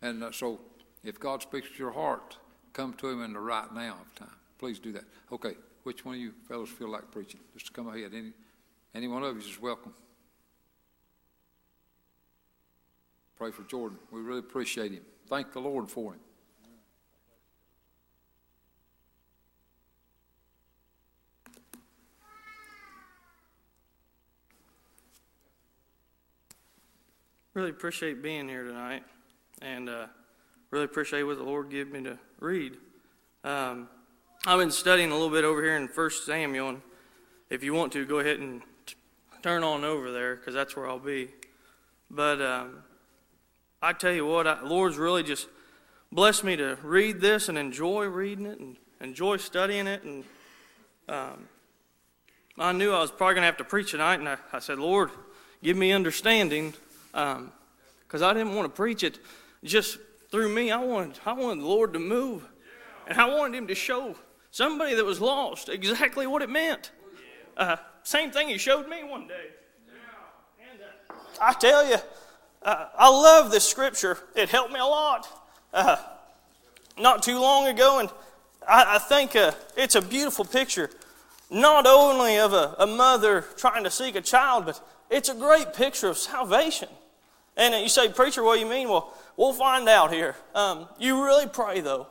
And 0.02 0.24
uh, 0.24 0.32
so 0.32 0.60
if 1.04 1.20
God 1.20 1.44
speaks 1.44 1.70
to 1.70 1.78
your 1.78 1.92
heart, 1.92 2.38
come 2.74 2.94
to 2.96 3.10
Him 3.10 3.22
in 3.22 3.34
the 3.34 3.40
right 3.40 3.72
now 3.76 3.98
of 4.02 4.16
time. 4.16 4.36
Please 4.58 4.80
do 4.80 4.92
that. 4.94 5.04
Okay, 5.32 5.54
which 5.84 6.04
one 6.04 6.16
of 6.16 6.22
you 6.22 6.34
fellows 6.48 6.70
feel 6.70 6.90
like 6.90 7.12
preaching? 7.12 7.42
Just 7.56 7.74
come 7.74 7.90
ahead. 7.90 8.12
Any, 8.16 8.32
any 8.96 9.08
one 9.08 9.22
of 9.24 9.36
you 9.36 9.42
is 9.42 9.62
welcome. 9.62 9.94
Pray 13.42 13.50
for 13.50 13.64
Jordan. 13.64 13.98
We 14.12 14.22
really 14.22 14.38
appreciate 14.38 14.92
him. 14.92 15.02
Thank 15.28 15.52
the 15.52 15.60
Lord 15.60 15.90
for 15.90 16.14
him. 16.14 16.20
Really 27.56 27.72
appreciate 27.72 28.22
being 28.22 28.48
here 28.48 28.64
tonight, 28.64 29.04
and 29.64 29.90
uh, 29.90 30.06
really 30.70 30.86
appreciate 30.86 31.24
what 31.24 31.40
the 31.40 31.44
Lord 31.44 31.72
gave 31.72 31.92
me 31.92 32.04
to 32.04 32.20
read. 32.40 32.78
Um, 33.44 33.90
I've 34.46 34.60
been 34.60 34.70
studying 34.70 35.10
a 35.10 35.16
little 35.16 35.32
bit 35.32 35.46
over 35.46 35.64
here 35.64 35.78
in 35.78 35.88
First 35.88 36.28
Samuel, 36.28 36.70
and 36.70 36.82
if 37.50 37.64
you 37.64 37.74
want 37.74 37.92
to, 37.94 38.06
go 38.06 38.20
ahead 38.20 38.38
and 38.38 38.62
t- 38.86 38.94
turn 39.42 39.64
on 39.64 39.84
over 39.84 40.12
there 40.12 40.36
because 40.36 40.54
that's 40.54 40.76
where 40.76 40.88
I'll 40.88 41.00
be. 41.00 41.30
But 42.12 42.40
um, 42.40 42.84
I 43.84 43.94
tell 43.94 44.14
you 44.14 44.28
what, 44.28 44.64
Lord's 44.64 44.98
really 44.98 45.24
just 45.24 45.48
blessed 46.12 46.44
me 46.44 46.56
to 46.56 46.78
read 46.84 47.20
this 47.20 47.50
and 47.50 47.58
enjoy 47.58 48.06
reading 48.06 48.46
it 48.46 48.60
and 48.60 48.78
enjoy 49.00 49.38
studying 49.38 49.88
it. 49.88 50.04
And 50.04 50.24
um, 51.10 51.48
I 52.60 52.74
knew 52.74 52.92
I 52.92 53.00
was 53.00 53.10
probably 53.10 53.36
going 53.36 53.42
to 53.42 53.48
have 53.48 53.58
to 53.58 53.64
preach 53.64 53.92
tonight, 53.92 54.20
and 54.20 54.30
I, 54.30 54.38
I 54.54 54.60
said, 54.60 54.78
Lord, 54.78 55.10
give 55.64 55.76
me 55.76 55.92
understanding 55.92 56.76
because 57.12 58.22
um, 58.22 58.24
I 58.24 58.34
didn't 58.34 58.54
want 58.54 58.66
to 58.66 58.76
preach 58.76 59.04
it 59.04 59.18
just 59.64 59.98
through 60.30 60.50
me. 60.50 60.70
I 60.70 60.78
wanted, 60.78 61.20
I 61.26 61.34
wanted 61.34 61.64
the 61.64 61.68
Lord 61.68 61.94
to 61.94 62.00
move, 62.00 62.48
and 63.08 63.20
I 63.20 63.26
wanted 63.26 63.58
Him 63.58 63.68
to 63.68 63.76
show 63.76 64.16
somebody 64.52 64.94
that 64.94 65.06
was 65.06 65.20
lost 65.20 65.70
exactly 65.70 66.28
what 66.28 66.44
it 66.44 66.52
meant. 66.52 66.92
Uh, 67.58 67.78
same 68.04 68.30
thing 68.30 68.48
He 68.48 68.60
showed 68.60 68.88
me 68.88 69.04
one 69.04 69.28
day. 69.28 69.48
And 70.72 70.82
uh, 71.10 71.14
I 71.42 71.54
tell 71.54 71.90
you, 71.90 71.98
uh, 72.64 72.88
I 72.98 73.10
love 73.10 73.52
this 73.52 73.68
scripture. 73.68 74.18
It 74.36 74.50
helped 74.50 74.72
me 74.72 74.80
a 74.80 74.86
lot. 74.86 75.28
Uh, 75.74 75.98
not 76.98 77.24
too 77.24 77.40
long 77.40 77.68
ago, 77.68 78.00
and 78.00 78.10
I, 78.68 78.96
I 78.96 79.00
think 79.00 79.36
uh, 79.36 79.52
it's 79.76 79.96
a 79.96 80.02
beautiful 80.02 80.46
picture, 80.46 80.90
not 81.50 81.88
only 81.88 82.38
of 82.38 82.54
a, 82.54 82.76
a 82.80 82.88
mother 82.88 83.46
trying 83.58 83.84
to 83.84 83.92
seek 83.92 84.16
a 84.16 84.22
child, 84.22 84.66
but 84.66 84.82
it's 85.10 85.30
a 85.30 85.36
great 85.36 85.74
picture 85.74 86.08
of 86.08 86.18
salvation. 86.18 86.90
And 87.58 87.74
you 87.82 87.90
say, 87.90 88.10
Preacher, 88.10 88.44
what 88.44 88.56
do 88.56 88.62
you 88.62 88.70
mean? 88.70 88.90
Well, 88.90 89.14
we'll 89.38 89.54
find 89.54 89.90
out 89.90 90.14
here. 90.14 90.36
Um, 90.56 90.88
you 91.00 91.24
really 91.24 91.48
pray, 91.48 91.82
though. 91.82 92.08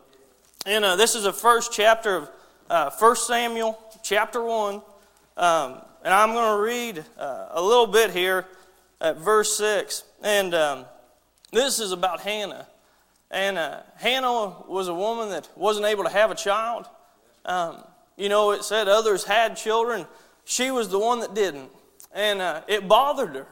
And 0.67 0.85
uh, 0.85 0.97
this 0.97 1.15
is 1.15 1.25
the 1.25 1.33
first 1.33 1.73
chapter 1.73 2.17
of 2.17 2.31
uh, 2.69 2.91
1 2.91 3.17
Samuel, 3.17 3.79
chapter 4.03 4.43
1. 4.43 4.75
Um, 5.37 5.81
and 6.05 6.15
I'm 6.15 6.33
going 6.33 6.57
to 6.57 6.63
read 6.63 7.05
uh, 7.19 7.49
a 7.53 7.63
little 7.63 7.87
bit 7.87 8.11
here 8.11 8.47
at 9.01 9.17
verse 9.17 9.57
6. 9.57 10.05
And 10.23 10.55
um, 10.55 10.85
this 11.53 11.81
is 11.81 11.93
about 11.93 12.21
Hannah. 12.21 12.67
And 13.31 13.59
uh, 13.59 13.81
Hannah 13.97 14.55
was 14.69 14.89
a 14.89 14.95
woman 14.95 15.31
that 15.31 15.49
wasn't 15.57 15.87
able 15.87 16.05
to 16.05 16.11
have 16.11 16.31
a 16.31 16.35
child. 16.35 16.87
Um, 17.45 17.85
you 18.17 18.29
know, 18.29 18.51
it 18.51 18.65
said 18.65 18.89
others 18.89 19.25
had 19.25 19.57
children. 19.57 20.07
She 20.45 20.71
was 20.71 20.89
the 20.89 20.99
one 20.99 21.21
that 21.21 21.35
didn't. 21.35 21.71
And 22.13 22.41
uh, 22.41 22.63
it 22.67 22.89
bothered 22.89 23.35
her. 23.35 23.47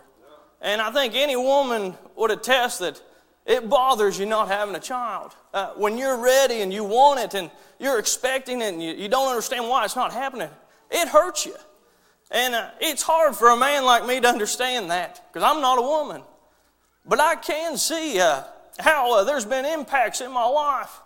And 0.61 0.81
I 0.81 0.91
think 0.91 1.15
any 1.15 1.37
woman 1.37 1.95
would 2.17 2.31
attest 2.31 2.81
that 2.81 3.01
it 3.47 3.69
bothers 3.69 4.19
you 4.19 4.27
not 4.27 4.49
having 4.49 4.75
a 4.75 4.81
child. 4.81 5.35
Uh, 5.55 5.71
when 5.77 5.97
you're 5.97 6.19
ready 6.19 6.61
and 6.61 6.73
you 6.73 6.85
want 6.85 7.21
it 7.21 7.35
and 7.35 7.51
you're 7.79 7.99
expecting 7.99 8.61
it 8.61 8.75
and 8.75 8.83
you, 8.83 8.93
you 8.93 9.09
don't 9.09 9.29
understand 9.29 9.69
why 9.69 9.85
it's 9.85 9.97
not 9.97 10.13
happening, 10.13 10.51
it 10.91 11.09
hurts 11.09 11.47
you. 11.47 11.55
And 12.31 12.55
uh, 12.55 12.71
it's 12.81 13.03
hard 13.03 13.37
for 13.37 13.49
a 13.49 13.57
man 13.57 13.85
like 13.85 14.05
me 14.07 14.21
to 14.21 14.29
understand 14.29 14.91
that 14.91 15.25
because 15.33 15.49
I'm 15.49 15.63
not 15.63 15.79
a 15.79 15.83
woman. 15.83 16.23
But 17.09 17.21
I 17.21 17.37
can 17.37 17.79
see 17.79 18.21
uh, 18.21 18.43
how 18.79 19.19
uh, 19.19 19.25
there's 19.25 19.47
been 19.47 19.65
impacts 19.65 20.21
in 20.21 20.31
my 20.31 20.45
life 20.45 21.01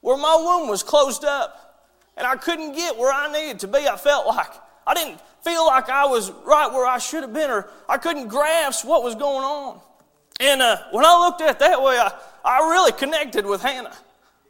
where 0.00 0.16
my 0.16 0.36
womb 0.36 0.68
was 0.68 0.82
closed 0.82 1.24
up 1.24 1.86
and 2.16 2.26
I 2.26 2.36
couldn't 2.36 2.74
get 2.74 2.98
where 2.98 3.12
I 3.12 3.32
needed 3.32 3.60
to 3.60 3.68
be. 3.68 3.86
I 3.88 3.96
felt 3.96 4.26
like 4.26 4.50
I 4.86 4.94
didn't 4.94 5.20
feel 5.42 5.64
like 5.64 5.88
I 5.88 6.06
was 6.06 6.30
right 6.44 6.70
where 6.70 6.86
I 6.86 6.98
should 6.98 7.22
have 7.22 7.32
been 7.32 7.50
or 7.50 7.70
I 7.88 7.98
couldn't 7.98 8.28
grasp 8.28 8.84
what 8.84 9.04
was 9.04 9.14
going 9.14 9.44
on. 9.44 9.80
And 10.40 10.60
uh, 10.60 10.78
when 10.90 11.04
I 11.04 11.16
looked 11.18 11.40
at 11.40 11.60
that 11.60 11.80
way, 11.80 11.96
I, 11.98 12.12
I 12.44 12.58
really 12.70 12.92
connected 12.92 13.46
with 13.46 13.62
Hannah. 13.62 13.96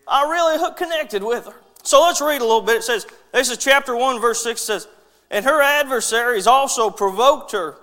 I 0.09 0.31
really 0.31 0.75
connected 0.77 1.23
with 1.23 1.47
her. 1.47 1.55
So 1.83 2.03
let's 2.03 2.23
read 2.23 2.41
a 2.41 2.45
little 2.45 2.63
bit. 2.63 2.77
It 2.77 2.85
says, 2.85 3.07
this 3.33 3.51
is 3.51 3.59
chapter 3.59 3.95
1, 3.95 4.21
verse 4.21 4.43
6 4.43 4.61
says, 4.61 4.89
And 5.31 5.45
her 5.45 5.61
adversaries 5.61 6.47
also 6.47 6.89
provoked 6.89 7.53
her 7.53 7.77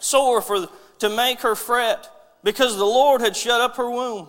sore 0.00 0.40
for, 0.40 0.68
to 1.00 1.08
make 1.10 1.40
her 1.40 1.54
fret 1.54 2.08
because 2.44 2.76
the 2.76 2.84
Lord 2.84 3.20
had 3.20 3.36
shut 3.36 3.60
up 3.60 3.76
her 3.76 3.90
womb. 3.90 4.28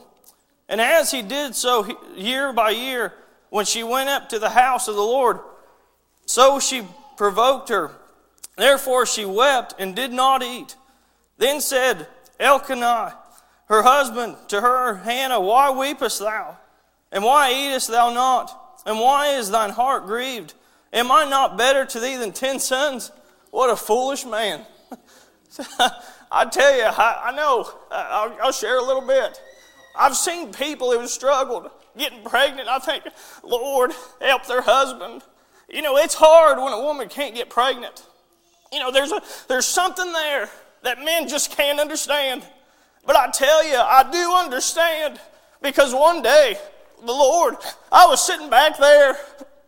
And 0.69 0.79
as 0.79 1.11
he 1.11 1.21
did 1.21 1.55
so 1.55 1.97
year 2.15 2.53
by 2.53 2.71
year, 2.71 3.13
when 3.49 3.65
she 3.65 3.83
went 3.83 4.09
up 4.09 4.29
to 4.29 4.39
the 4.39 4.49
house 4.49 4.87
of 4.87 4.95
the 4.95 5.01
Lord, 5.01 5.39
so 6.25 6.59
she 6.59 6.87
provoked 7.17 7.69
her. 7.69 7.91
Therefore 8.57 9.05
she 9.05 9.25
wept 9.25 9.75
and 9.79 9.95
did 9.95 10.11
not 10.11 10.41
eat. 10.43 10.75
Then 11.37 11.61
said 11.61 12.07
Elkanah, 12.39 13.17
her 13.67 13.83
husband, 13.83 14.35
to 14.49 14.61
her, 14.61 14.95
Hannah, 14.95 15.39
Why 15.39 15.69
weepest 15.71 16.19
thou? 16.19 16.57
And 17.11 17.23
why 17.23 17.51
eatest 17.51 17.89
thou 17.89 18.11
not? 18.11 18.81
And 18.85 18.99
why 18.99 19.35
is 19.35 19.51
thine 19.51 19.69
heart 19.69 20.05
grieved? 20.05 20.53
Am 20.91 21.11
I 21.11 21.25
not 21.25 21.57
better 21.57 21.85
to 21.85 21.99
thee 21.99 22.17
than 22.17 22.31
ten 22.31 22.59
sons? 22.59 23.11
What 23.51 23.69
a 23.69 23.75
foolish 23.75 24.25
man. 24.25 24.65
I 26.33 26.45
tell 26.45 26.75
you, 26.75 26.83
I, 26.83 27.21
I 27.25 27.35
know, 27.35 27.69
I'll, 27.91 28.37
I'll, 28.41 28.51
share 28.51 28.79
a 28.79 28.81
little 28.81 29.05
bit. 29.05 29.39
I've 29.95 30.15
seen 30.15 30.51
people 30.51 30.91
who 30.91 30.99
have 30.99 31.09
struggled 31.09 31.69
getting 31.95 32.23
pregnant. 32.23 32.67
I 32.67 32.79
think, 32.79 33.03
Lord, 33.43 33.91
help 34.19 34.47
their 34.47 34.63
husband. 34.63 35.21
You 35.69 35.83
know, 35.83 35.95
it's 35.97 36.15
hard 36.15 36.57
when 36.57 36.73
a 36.73 36.79
woman 36.79 37.07
can't 37.07 37.35
get 37.35 37.51
pregnant. 37.51 38.03
You 38.71 38.79
know, 38.79 38.91
there's, 38.91 39.11
a, 39.11 39.21
there's 39.47 39.67
something 39.67 40.11
there 40.11 40.49
that 40.81 41.03
men 41.03 41.27
just 41.27 41.55
can't 41.55 41.79
understand. 41.79 42.43
But 43.05 43.15
I 43.15 43.29
tell 43.29 43.63
you, 43.63 43.77
I 43.77 44.09
do 44.11 44.33
understand 44.33 45.19
because 45.61 45.93
one 45.93 46.23
day, 46.23 46.57
the 46.99 47.11
Lord, 47.11 47.57
I 47.91 48.07
was 48.07 48.25
sitting 48.25 48.49
back 48.49 48.79
there 48.79 49.17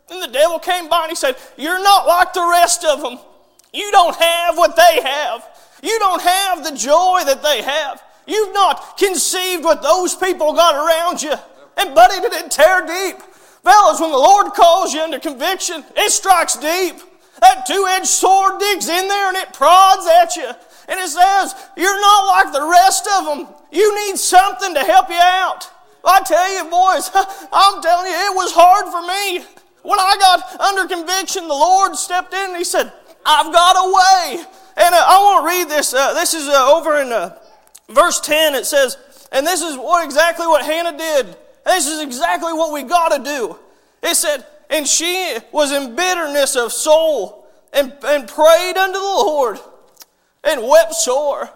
and 0.10 0.21
the 0.23 0.34
devil 0.34 0.58
came 0.58 0.89
by 0.89 1.04
and 1.04 1.12
he 1.12 1.15
said, 1.15 1.36
You're 1.58 1.84
not 1.84 2.08
like 2.08 2.34
the 2.34 2.47
rest 2.49 2.84
of 2.84 3.01
them. 3.01 3.19
You 3.71 3.91
don't 3.91 4.15
have 4.15 4.58
what 4.58 4.75
they 4.75 5.01
have. 5.04 5.47
You 5.86 6.00
don't 6.00 6.21
have 6.21 6.63
the 6.63 6.76
joy 6.76 7.21
that 7.26 7.43
they 7.43 7.62
have. 7.62 8.02
You've 8.26 8.54
not 8.54 8.98
conceived 8.98 9.63
what 9.63 9.84
those 9.84 10.15
people 10.15 10.54
got 10.54 10.74
around 10.74 11.21
you. 11.21 11.34
And 11.78 11.93
buddy, 11.93 12.19
did 12.21 12.34
it 12.34 12.50
tear 12.50 12.82
deep. 12.82 13.21
Fellas, 13.62 14.02
when 14.02 14.12
the 14.12 14.17
Lord 14.17 14.54
calls 14.54 14.93
you 14.93 15.02
under 15.02 15.19
conviction, 15.19 15.84
it 15.95 16.12
strikes 16.12 16.56
deep. 16.56 16.95
That 17.39 17.65
two-edged 17.67 18.08
sword 18.08 18.60
digs 18.60 18.89
in 18.89 19.08
there 19.08 19.28
and 19.28 19.38
it 19.38 19.54
prods 19.54 20.08
at 20.08 20.36
you. 20.36 20.50
And 20.88 21.00
it 21.00 21.10
says, 21.10 21.54
you're 21.78 22.02
not 22.02 22.26
like 22.28 22.54
the 22.54 22.67
rest 22.67 23.08
of 23.19 23.26
them. 23.26 23.48
You 23.71 24.08
need 24.08 24.17
something 24.17 24.74
to 24.74 24.84
help 24.84 25.10
you 25.10 25.19
out. 25.19 25.69
I 26.04 26.21
tell 26.21 26.54
you, 26.54 26.69
boys, 26.69 27.12
I'm 27.54 27.82
telling 27.82 28.10
you, 28.10 28.17
it 28.32 28.36
was 28.36 28.54
hard 28.54 28.86
for 28.89 29.02
me. 29.02 29.45
When 29.84 30.00
I 30.00 30.17
got 30.19 30.60
under 30.62 30.88
conviction, 30.88 31.48
the 31.48 31.54
Lord 31.54 31.95
stepped 31.95 32.34
in 32.34 32.50
and 32.50 32.58
He 32.58 32.63
said, 32.63 32.91
I've 33.26 33.52
got 33.52 33.76
a 33.78 33.91
way. 33.93 34.45
And 34.77 34.93
uh, 34.93 35.03
I 35.07 35.17
want 35.19 35.43
to 35.43 35.55
read 35.55 35.69
this. 35.69 35.93
Uh, 35.93 36.13
this 36.13 36.33
is 36.33 36.47
uh, 36.47 36.73
over 36.73 36.97
in 36.97 37.11
uh, 37.11 37.38
verse 37.89 38.19
10. 38.19 38.55
It 38.55 38.65
says, 38.65 38.97
and 39.31 39.45
this 39.45 39.61
is 39.61 39.77
what 39.77 40.03
exactly 40.03 40.47
what 40.47 40.65
Hannah 40.65 40.97
did. 40.97 41.35
This 41.65 41.88
is 41.88 42.01
exactly 42.01 42.53
what 42.53 42.73
we 42.73 42.83
got 42.83 43.09
to 43.09 43.23
do. 43.23 43.57
It 44.03 44.15
said, 44.15 44.45
and 44.69 44.88
she 44.88 45.38
was 45.51 45.71
in 45.71 45.95
bitterness 45.95 46.55
of 46.55 46.71
soul 46.71 47.47
and, 47.73 47.93
and 48.03 48.27
prayed 48.27 48.77
unto 48.77 48.93
the 48.93 48.99
Lord 48.99 49.59
and 50.43 50.61
wept 50.61 50.93
sore. 50.93 51.49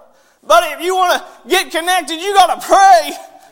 But 0.44 0.64
if 0.74 0.82
you 0.82 0.96
want 0.96 1.22
to 1.22 1.50
get 1.50 1.72
connected, 1.72 2.20
you 2.20 2.34
got 2.34 2.60
to 2.60 2.68
pray. 2.68 3.12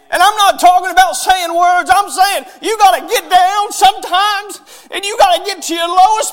And 0.10 0.24
I'm 0.24 0.38
not 0.38 0.60
talking 0.60 0.92
about 0.92 1.16
saying 1.16 1.52
words. 1.52 1.92
I'm 1.92 2.10
saying 2.10 2.46
you 2.62 2.78
got 2.78 2.96
to 2.96 3.04
get 3.08 3.30
down 3.30 3.72
sometimes 3.72 4.62
and 4.92 5.04
you 5.04 5.18
got 5.18 5.36
to 5.36 5.42
get 5.44 5.62
to 5.64 5.74
your 5.76 5.88
lowest. 5.88 6.28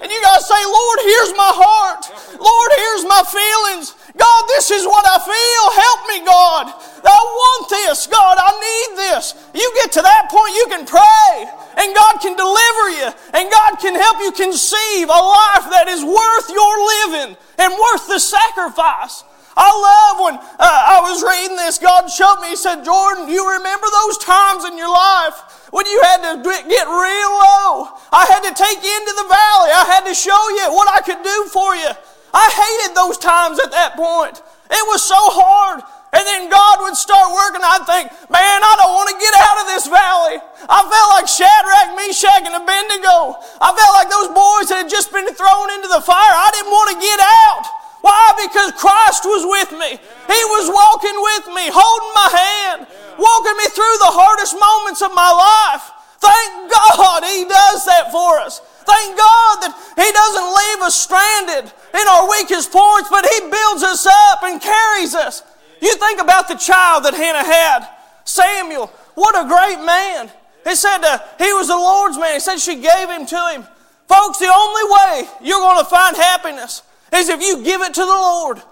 And 0.00 0.10
you 0.10 0.18
got 0.20 0.38
to 0.38 0.44
say, 0.44 0.62
Lord, 0.66 0.98
here's 1.02 1.32
my 1.36 1.52
heart. 1.54 2.02
Lord, 2.36 2.70
here's 2.76 3.04
my 3.06 3.22
feelings. 3.24 3.94
God, 4.16 4.42
this 4.56 4.70
is 4.70 4.84
what 4.84 5.04
I 5.06 5.18
feel. 5.22 5.64
Help 5.76 6.00
me, 6.08 6.18
God. 6.26 6.64
I 7.10 7.22
want 7.24 7.68
this. 7.70 8.06
God, 8.06 8.36
I 8.38 8.50
need 8.58 8.90
this. 8.96 9.34
You 9.54 9.66
get 9.82 9.92
to 9.98 10.02
that 10.02 10.30
point, 10.30 10.54
you 10.54 10.66
can 10.70 10.84
pray 10.86 11.46
and 11.76 11.94
God 11.94 12.14
can 12.20 12.36
deliver 12.36 12.84
you 12.96 13.08
and 13.34 13.50
God 13.50 13.76
can 13.78 13.94
help 13.94 14.18
you 14.20 14.32
conceive 14.32 15.08
a 15.08 15.22
life 15.22 15.66
that 15.70 15.86
is 15.88 16.04
worth 16.04 16.48
your 16.50 16.74
living 16.96 17.36
and 17.58 17.70
worth 17.72 18.08
the 18.08 18.18
sacrifice. 18.18 19.24
I 19.60 19.68
love 19.68 20.14
when 20.24 20.36
uh, 20.40 20.64
I 20.64 21.04
was 21.04 21.20
reading 21.20 21.60
this, 21.60 21.76
God 21.76 22.08
showed 22.08 22.40
me, 22.40 22.56
He 22.56 22.56
said, 22.56 22.80
Jordan, 22.80 23.28
you 23.28 23.44
remember 23.44 23.84
those 23.92 24.16
times 24.16 24.64
in 24.64 24.80
your 24.80 24.88
life 24.88 25.68
when 25.68 25.84
you 25.84 26.00
had 26.16 26.24
to 26.24 26.40
get 26.40 26.88
real 26.88 27.32
low? 27.36 27.92
I 28.08 28.24
had 28.24 28.40
to 28.48 28.56
take 28.56 28.80
you 28.80 28.88
into 28.88 29.14
the 29.20 29.28
valley. 29.28 29.68
I 29.76 29.84
had 29.84 30.08
to 30.08 30.16
show 30.16 30.40
you 30.56 30.72
what 30.72 30.88
I 30.88 31.04
could 31.04 31.20
do 31.20 31.38
for 31.52 31.76
you. 31.76 31.92
I 32.32 32.46
hated 32.48 32.96
those 32.96 33.20
times 33.20 33.60
at 33.60 33.68
that 33.76 34.00
point. 34.00 34.40
It 34.72 34.84
was 34.88 35.04
so 35.04 35.18
hard. 35.18 35.84
And 36.16 36.24
then 36.24 36.48
God 36.48 36.80
would 36.80 36.96
start 36.96 37.28
working. 37.28 37.60
I'd 37.60 37.84
think, 37.84 38.08
man, 38.32 38.60
I 38.64 38.72
don't 38.80 38.96
want 38.96 39.12
to 39.12 39.18
get 39.20 39.34
out 39.44 39.60
of 39.60 39.66
this 39.76 39.86
valley. 39.92 40.40
I 40.72 40.80
felt 40.88 41.08
like 41.20 41.28
Shadrach, 41.28 42.00
Meshach, 42.00 42.48
and 42.48 42.56
Abednego. 42.56 43.36
I 43.60 43.76
felt 43.76 43.92
like 43.92 44.08
those 44.08 44.32
boys 44.32 44.72
that 44.72 44.88
had 44.88 44.90
just 44.90 45.12
been 45.12 45.28
thrown 45.36 45.68
into 45.76 45.92
the 45.92 46.00
fire. 46.00 46.32
I 46.32 46.48
didn't 46.56 46.72
want 46.72 46.88
to 46.96 46.98
get 46.98 47.20
out. 47.20 47.79
Why? 48.00 48.32
Because 48.40 48.72
Christ 48.80 49.24
was 49.28 49.44
with 49.44 49.76
me. 49.76 50.00
He 50.00 50.42
was 50.56 50.66
walking 50.72 51.16
with 51.20 51.44
me, 51.52 51.68
holding 51.68 52.14
my 52.16 52.30
hand, 52.32 52.80
walking 53.20 53.56
me 53.60 53.66
through 53.76 53.96
the 54.00 54.12
hardest 54.12 54.56
moments 54.56 55.04
of 55.04 55.12
my 55.12 55.28
life. 55.28 55.84
Thank 56.20 56.72
God 56.72 57.24
He 57.24 57.44
does 57.44 57.84
that 57.84 58.08
for 58.12 58.40
us. 58.40 58.60
Thank 58.88 59.16
God 59.16 59.54
that 59.64 59.72
He 60.00 60.08
doesn't 60.08 60.48
leave 60.48 60.80
us 60.84 60.96
stranded 60.96 61.68
in 61.68 62.04
our 62.08 62.28
weakest 62.28 62.72
points, 62.72 63.08
but 63.12 63.28
He 63.28 63.40
builds 63.52 63.84
us 63.84 64.08
up 64.08 64.44
and 64.44 64.60
carries 64.60 65.14
us. 65.14 65.44
You 65.80 65.96
think 65.96 66.20
about 66.20 66.48
the 66.48 66.56
child 66.56 67.04
that 67.04 67.14
Hannah 67.14 67.44
had, 67.44 67.88
Samuel. 68.24 68.88
What 69.14 69.36
a 69.36 69.48
great 69.48 69.84
man. 69.84 70.30
He 70.64 70.74
said 70.74 71.04
uh, 71.04 71.18
he 71.38 71.52
was 71.52 71.68
the 71.68 71.76
Lord's 71.76 72.18
man. 72.18 72.34
He 72.34 72.40
said 72.40 72.58
she 72.60 72.76
gave 72.76 73.08
him 73.08 73.24
to 73.26 73.40
him. 73.52 73.64
Folks, 74.08 74.38
the 74.38 74.52
only 74.52 74.84
way 74.92 75.28
you're 75.42 75.60
going 75.60 75.78
to 75.78 75.88
find 75.88 76.16
happiness 76.16 76.82
is 77.14 77.28
if 77.28 77.40
you 77.40 77.62
give 77.62 77.80
it 77.82 77.94
to 77.94 78.00
the 78.00 78.06
Lord. 78.06 78.62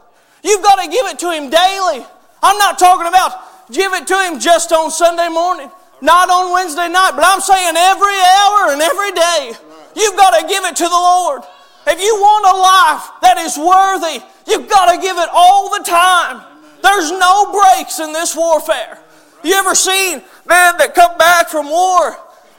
You've 0.43 0.63
got 0.63 0.83
to 0.83 0.91
give 0.91 1.07
it 1.07 1.19
to 1.21 1.33
Him 1.33 1.51
daily. 1.51 2.05
I'm 2.43 2.59
not 2.59 2.79
talking 2.79 3.09
about 3.09 3.33
give 3.71 3.93
it 3.93 4.07
to 4.07 4.17
Him 4.23 4.39
just 4.39 4.73
on 4.73 4.91
Sunday 4.91 5.29
morning, 5.29 5.71
not 6.01 6.31
on 6.31 6.53
Wednesday 6.53 6.89
night, 6.89 7.13
but 7.15 7.25
I'm 7.27 7.41
saying 7.41 7.75
every 7.77 8.19
hour 8.19 8.73
and 8.73 8.83
every 8.83 9.13
day. 9.13 9.53
You've 9.97 10.17
got 10.17 10.39
to 10.39 10.47
give 10.47 10.65
it 10.65 10.77
to 10.77 10.85
the 10.85 10.91
Lord. 10.91 11.43
If 11.87 12.01
you 12.01 12.15
want 12.17 12.45
a 12.45 12.57
life 12.57 13.21
that 13.23 13.39
is 13.39 13.57
worthy, 13.57 14.23
you've 14.47 14.69
got 14.69 14.95
to 14.95 15.01
give 15.01 15.17
it 15.17 15.29
all 15.33 15.71
the 15.77 15.85
time. 15.85 16.45
There's 16.83 17.11
no 17.11 17.51
breaks 17.53 17.99
in 17.99 18.13
this 18.13 18.37
warfare. 18.37 18.99
You 19.43 19.55
ever 19.55 19.75
seen 19.75 20.23
men 20.47 20.77
that 20.79 20.95
come 20.95 21.17
back 21.19 21.49
from 21.49 21.69
war? 21.69 22.17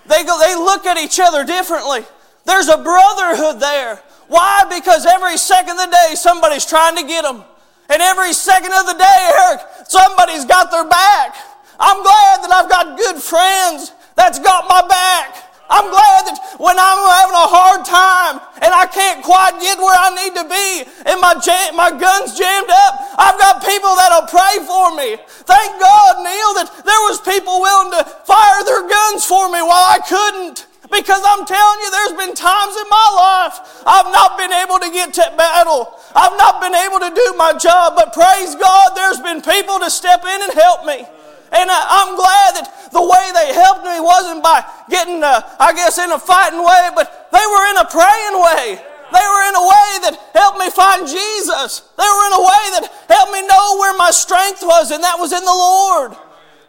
They 0.08 0.24
go, 0.24 0.40
they 0.40 0.56
look 0.56 0.86
at 0.86 0.98
each 0.98 1.20
other 1.20 1.44
differently. 1.44 2.04
There's 2.46 2.68
a 2.68 2.78
brotherhood 2.78 3.60
there. 3.60 4.02
Why? 4.30 4.66
Because 4.70 5.06
every 5.06 5.38
second 5.38 5.72
of 5.72 5.90
the 5.90 5.92
day 5.92 6.16
somebody's 6.16 6.66
trying 6.66 6.96
to 6.96 7.04
get 7.04 7.24
them. 7.24 7.44
And 7.90 8.02
every 8.02 8.34
second 8.34 8.72
of 8.72 8.86
the 8.86 8.94
day, 8.94 9.22
Eric, 9.42 9.62
somebody's 9.90 10.46
got 10.46 10.70
their 10.70 10.88
back. 10.88 11.36
I'm 11.80 12.02
glad 12.04 12.46
that 12.46 12.54
I've 12.54 12.70
got 12.70 12.98
good 12.98 13.18
friends 13.18 13.92
that's 14.16 14.38
got 14.38 14.70
my 14.70 14.86
back. 14.86 15.50
I'm 15.70 15.90
glad 15.90 16.22
that 16.30 16.38
when 16.62 16.78
I'm 16.78 17.02
having 17.06 17.38
a 17.38 17.50
hard 17.50 17.82
time 17.86 18.42
and 18.62 18.74
I 18.74 18.86
can't 18.90 19.22
quite 19.26 19.58
get 19.62 19.78
where 19.78 19.98
I 19.98 20.10
need 20.18 20.34
to 20.38 20.46
be 20.46 20.70
and 21.10 21.22
my, 21.22 21.38
jam, 21.38 21.78
my 21.78 21.94
gun's 21.94 22.38
jammed 22.38 22.70
up, 22.70 22.94
I've 23.18 23.38
got 23.38 23.62
people 23.66 23.94
that'll 23.98 24.30
pray 24.30 24.66
for 24.66 24.94
me. 24.98 25.18
Thank 25.46 25.70
God, 25.82 26.26
Neil, 26.26 26.52
that 26.62 26.70
there 26.86 27.04
was 27.10 27.22
people 27.22 27.62
willing 27.62 27.94
to 27.98 28.06
fire 28.26 28.62
their 28.66 28.86
guns 28.90 29.26
for 29.26 29.46
me 29.50 29.62
while 29.62 29.90
I 29.90 30.02
couldn't. 30.06 30.69
Because 30.92 31.22
I'm 31.22 31.46
telling 31.46 31.80
you, 31.82 31.92
there's 31.92 32.18
been 32.18 32.34
times 32.34 32.76
in 32.76 32.90
my 32.90 33.08
life 33.14 33.84
I've 33.86 34.12
not 34.12 34.38
been 34.38 34.52
able 34.52 34.80
to 34.80 34.90
get 34.90 35.14
to 35.14 35.34
battle. 35.38 35.94
I've 36.16 36.38
not 36.38 36.60
been 36.62 36.74
able 36.74 37.00
to 37.00 37.14
do 37.14 37.34
my 37.38 37.54
job, 37.54 37.94
but 37.96 38.14
praise 38.14 38.56
God, 38.56 38.94
there's 38.96 39.22
been 39.22 39.42
people 39.42 39.80
to 39.80 39.90
step 39.90 40.26
in 40.26 40.42
and 40.42 40.54
help 40.54 40.86
me. 40.86 41.06
And 41.52 41.70
I'm 41.70 42.14
glad 42.16 42.62
that 42.62 42.90
the 42.94 43.02
way 43.02 43.26
they 43.34 43.54
helped 43.54 43.86
me 43.86 43.98
wasn't 44.02 44.44
by 44.44 44.66
getting, 44.90 45.24
uh, 45.24 45.42
I 45.60 45.74
guess, 45.74 45.98
in 45.98 46.12
a 46.12 46.20
fighting 46.20 46.62
way, 46.62 46.90
but 46.94 47.30
they 47.32 47.42
were 47.42 47.66
in 47.70 47.78
a 47.78 47.86
praying 47.90 48.38
way. 48.38 48.82
They 49.10 49.26
were 49.26 49.46
in 49.50 49.56
a 49.58 49.66
way 49.66 49.90
that 50.06 50.14
helped 50.34 50.60
me 50.60 50.70
find 50.70 51.08
Jesus. 51.08 51.90
They 51.98 52.06
were 52.06 52.26
in 52.30 52.36
a 52.38 52.44
way 52.46 52.64
that 52.78 52.86
helped 53.10 53.34
me 53.34 53.42
know 53.48 53.78
where 53.78 53.98
my 53.98 54.12
strength 54.12 54.62
was, 54.62 54.92
and 54.92 55.04
that 55.04 55.18
was 55.18 55.34
in 55.34 55.42
the 55.42 55.54
Lord. 55.54 56.14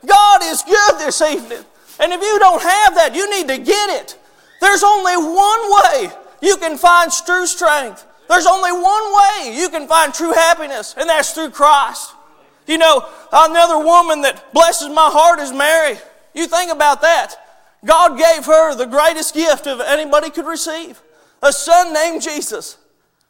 God 0.05 0.41
is 0.45 0.63
good 0.63 0.99
this 0.99 1.21
evening. 1.21 1.65
And 2.01 2.13
if 2.13 2.21
you 2.23 2.39
don't 2.39 2.63
have 2.63 2.95
that, 2.95 3.15
you 3.15 3.29
need 3.29 3.49
to 3.49 3.59
get 3.59 3.91
it. 4.01 4.17
There's 4.61 4.83
only 4.83 5.17
one 5.17 5.73
way 5.73 6.11
you 6.43 6.57
can 6.57 6.77
find 6.77 7.11
true 7.11 7.47
strength. 7.47 8.07
There's 8.29 8.47
only 8.47 8.73
one 8.73 8.83
way 9.15 9.59
you 9.59 9.69
can 9.71 9.89
find 9.89 10.15
true 10.15 10.33
happiness, 10.33 10.95
and 10.97 11.09
that's 11.09 11.33
through 11.33 11.51
Christ. 11.51 12.13
You 12.67 12.79
know, 12.79 13.05
another 13.33 13.79
woman 13.85 14.21
that 14.23 14.53
blesses 14.53 14.89
my 14.89 15.11
heart 15.11 15.41
is 15.41 15.53
Mary. 15.53 15.99
You 16.35 16.47
think 16.47 16.71
about 16.71 17.03
that. 17.03 17.35
God 17.85 18.19
gave 18.19 18.45
her 18.45 18.75
the 18.77 18.87
greatest 18.87 19.35
gift 19.35 19.67
of 19.67 19.81
anybody 19.81 20.31
could 20.31 20.47
receive 20.47 21.01
a 21.43 21.53
son 21.53 21.93
named 21.93 22.23
Jesus. 22.23 22.77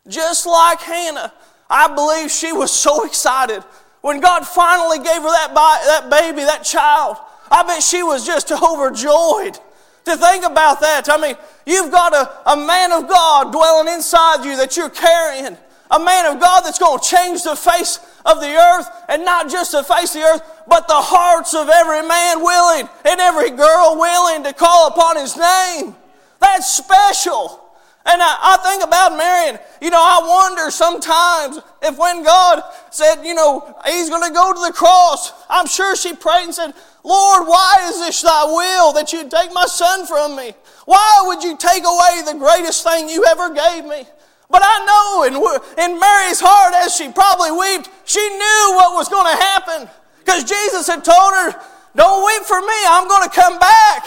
Just 0.08 0.46
like 0.46 0.80
Hannah, 0.80 1.32
I 1.68 1.94
believe 1.94 2.30
she 2.30 2.52
was 2.52 2.72
so 2.72 3.04
excited 3.04 3.62
when 4.00 4.20
God 4.20 4.46
finally 4.46 4.98
gave 4.98 5.22
her 5.22 5.30
that, 5.30 5.52
that 5.54 6.10
baby, 6.10 6.42
that 6.42 6.64
child. 6.64 7.16
I 7.50 7.62
bet 7.62 7.82
she 7.82 8.02
was 8.02 8.26
just 8.26 8.50
overjoyed 8.52 9.58
to 10.04 10.16
think 10.16 10.44
about 10.44 10.80
that. 10.80 11.08
I 11.08 11.20
mean, 11.20 11.36
you've 11.66 11.90
got 11.90 12.14
a, 12.14 12.50
a 12.50 12.56
man 12.56 12.92
of 12.92 13.08
God 13.08 13.52
dwelling 13.52 13.92
inside 13.92 14.44
you 14.44 14.56
that 14.56 14.76
you're 14.76 14.90
carrying. 14.90 15.56
A 15.90 15.98
man 15.98 16.26
of 16.26 16.40
God 16.40 16.60
that's 16.62 16.78
going 16.78 17.00
to 17.00 17.04
change 17.04 17.42
the 17.42 17.56
face 17.56 17.98
of 18.24 18.40
the 18.40 18.54
earth 18.54 18.88
and 19.08 19.24
not 19.24 19.50
just 19.50 19.72
the 19.72 19.82
face 19.82 20.14
of 20.14 20.20
the 20.20 20.26
earth, 20.26 20.42
but 20.68 20.86
the 20.86 20.94
hearts 20.94 21.52
of 21.52 21.68
every 21.68 22.06
man 22.06 22.42
willing 22.42 22.88
and 23.04 23.20
every 23.20 23.50
girl 23.50 23.96
willing 23.98 24.44
to 24.44 24.52
call 24.52 24.86
upon 24.86 25.16
his 25.16 25.36
name. 25.36 25.96
That's 26.38 26.72
special. 26.72 27.60
And 28.06 28.22
I, 28.22 28.36
I, 28.40 28.56
think 28.58 28.82
about 28.82 29.16
Marion, 29.16 29.58
you 29.82 29.90
know, 29.90 30.00
I 30.00 30.26
wonder 30.26 30.70
sometimes 30.70 31.58
if 31.82 31.98
when 31.98 32.24
God 32.24 32.62
said, 32.90 33.22
you 33.24 33.34
know, 33.34 33.76
he's 33.84 34.08
going 34.08 34.26
to 34.26 34.32
go 34.32 34.54
to 34.54 34.60
the 34.60 34.72
cross, 34.72 35.32
I'm 35.50 35.66
sure 35.66 35.94
she 35.96 36.14
prayed 36.14 36.44
and 36.44 36.54
said, 36.54 36.72
Lord, 37.02 37.46
why 37.46 37.88
is 37.88 37.98
this 37.98 38.22
thy 38.22 38.44
will 38.44 38.92
that 38.92 39.12
you 39.12 39.28
take 39.28 39.52
my 39.52 39.66
son 39.66 40.06
from 40.06 40.36
me? 40.36 40.52
Why 40.84 41.22
would 41.26 41.42
you 41.42 41.56
take 41.56 41.84
away 41.84 42.22
the 42.26 42.38
greatest 42.38 42.84
thing 42.84 43.08
you 43.08 43.24
ever 43.24 43.54
gave 43.54 43.84
me? 43.84 44.04
But 44.50 44.62
I 44.64 44.76
know 44.84 45.24
in, 45.24 45.34
in 45.78 46.00
Mary's 46.00 46.40
heart, 46.42 46.74
as 46.74 46.94
she 46.94 47.08
probably 47.08 47.52
wept, 47.52 47.88
she 48.04 48.20
knew 48.20 48.74
what 48.74 48.94
was 48.94 49.08
going 49.08 49.30
to 49.30 49.42
happen. 49.42 49.88
Because 50.18 50.44
Jesus 50.44 50.86
had 50.86 51.04
told 51.04 51.32
her, 51.32 51.54
Don't 51.94 52.26
weep 52.26 52.42
for 52.42 52.60
me, 52.60 52.78
I'm 52.90 53.08
going 53.08 53.28
to 53.28 53.34
come 53.34 53.58
back. 53.58 54.04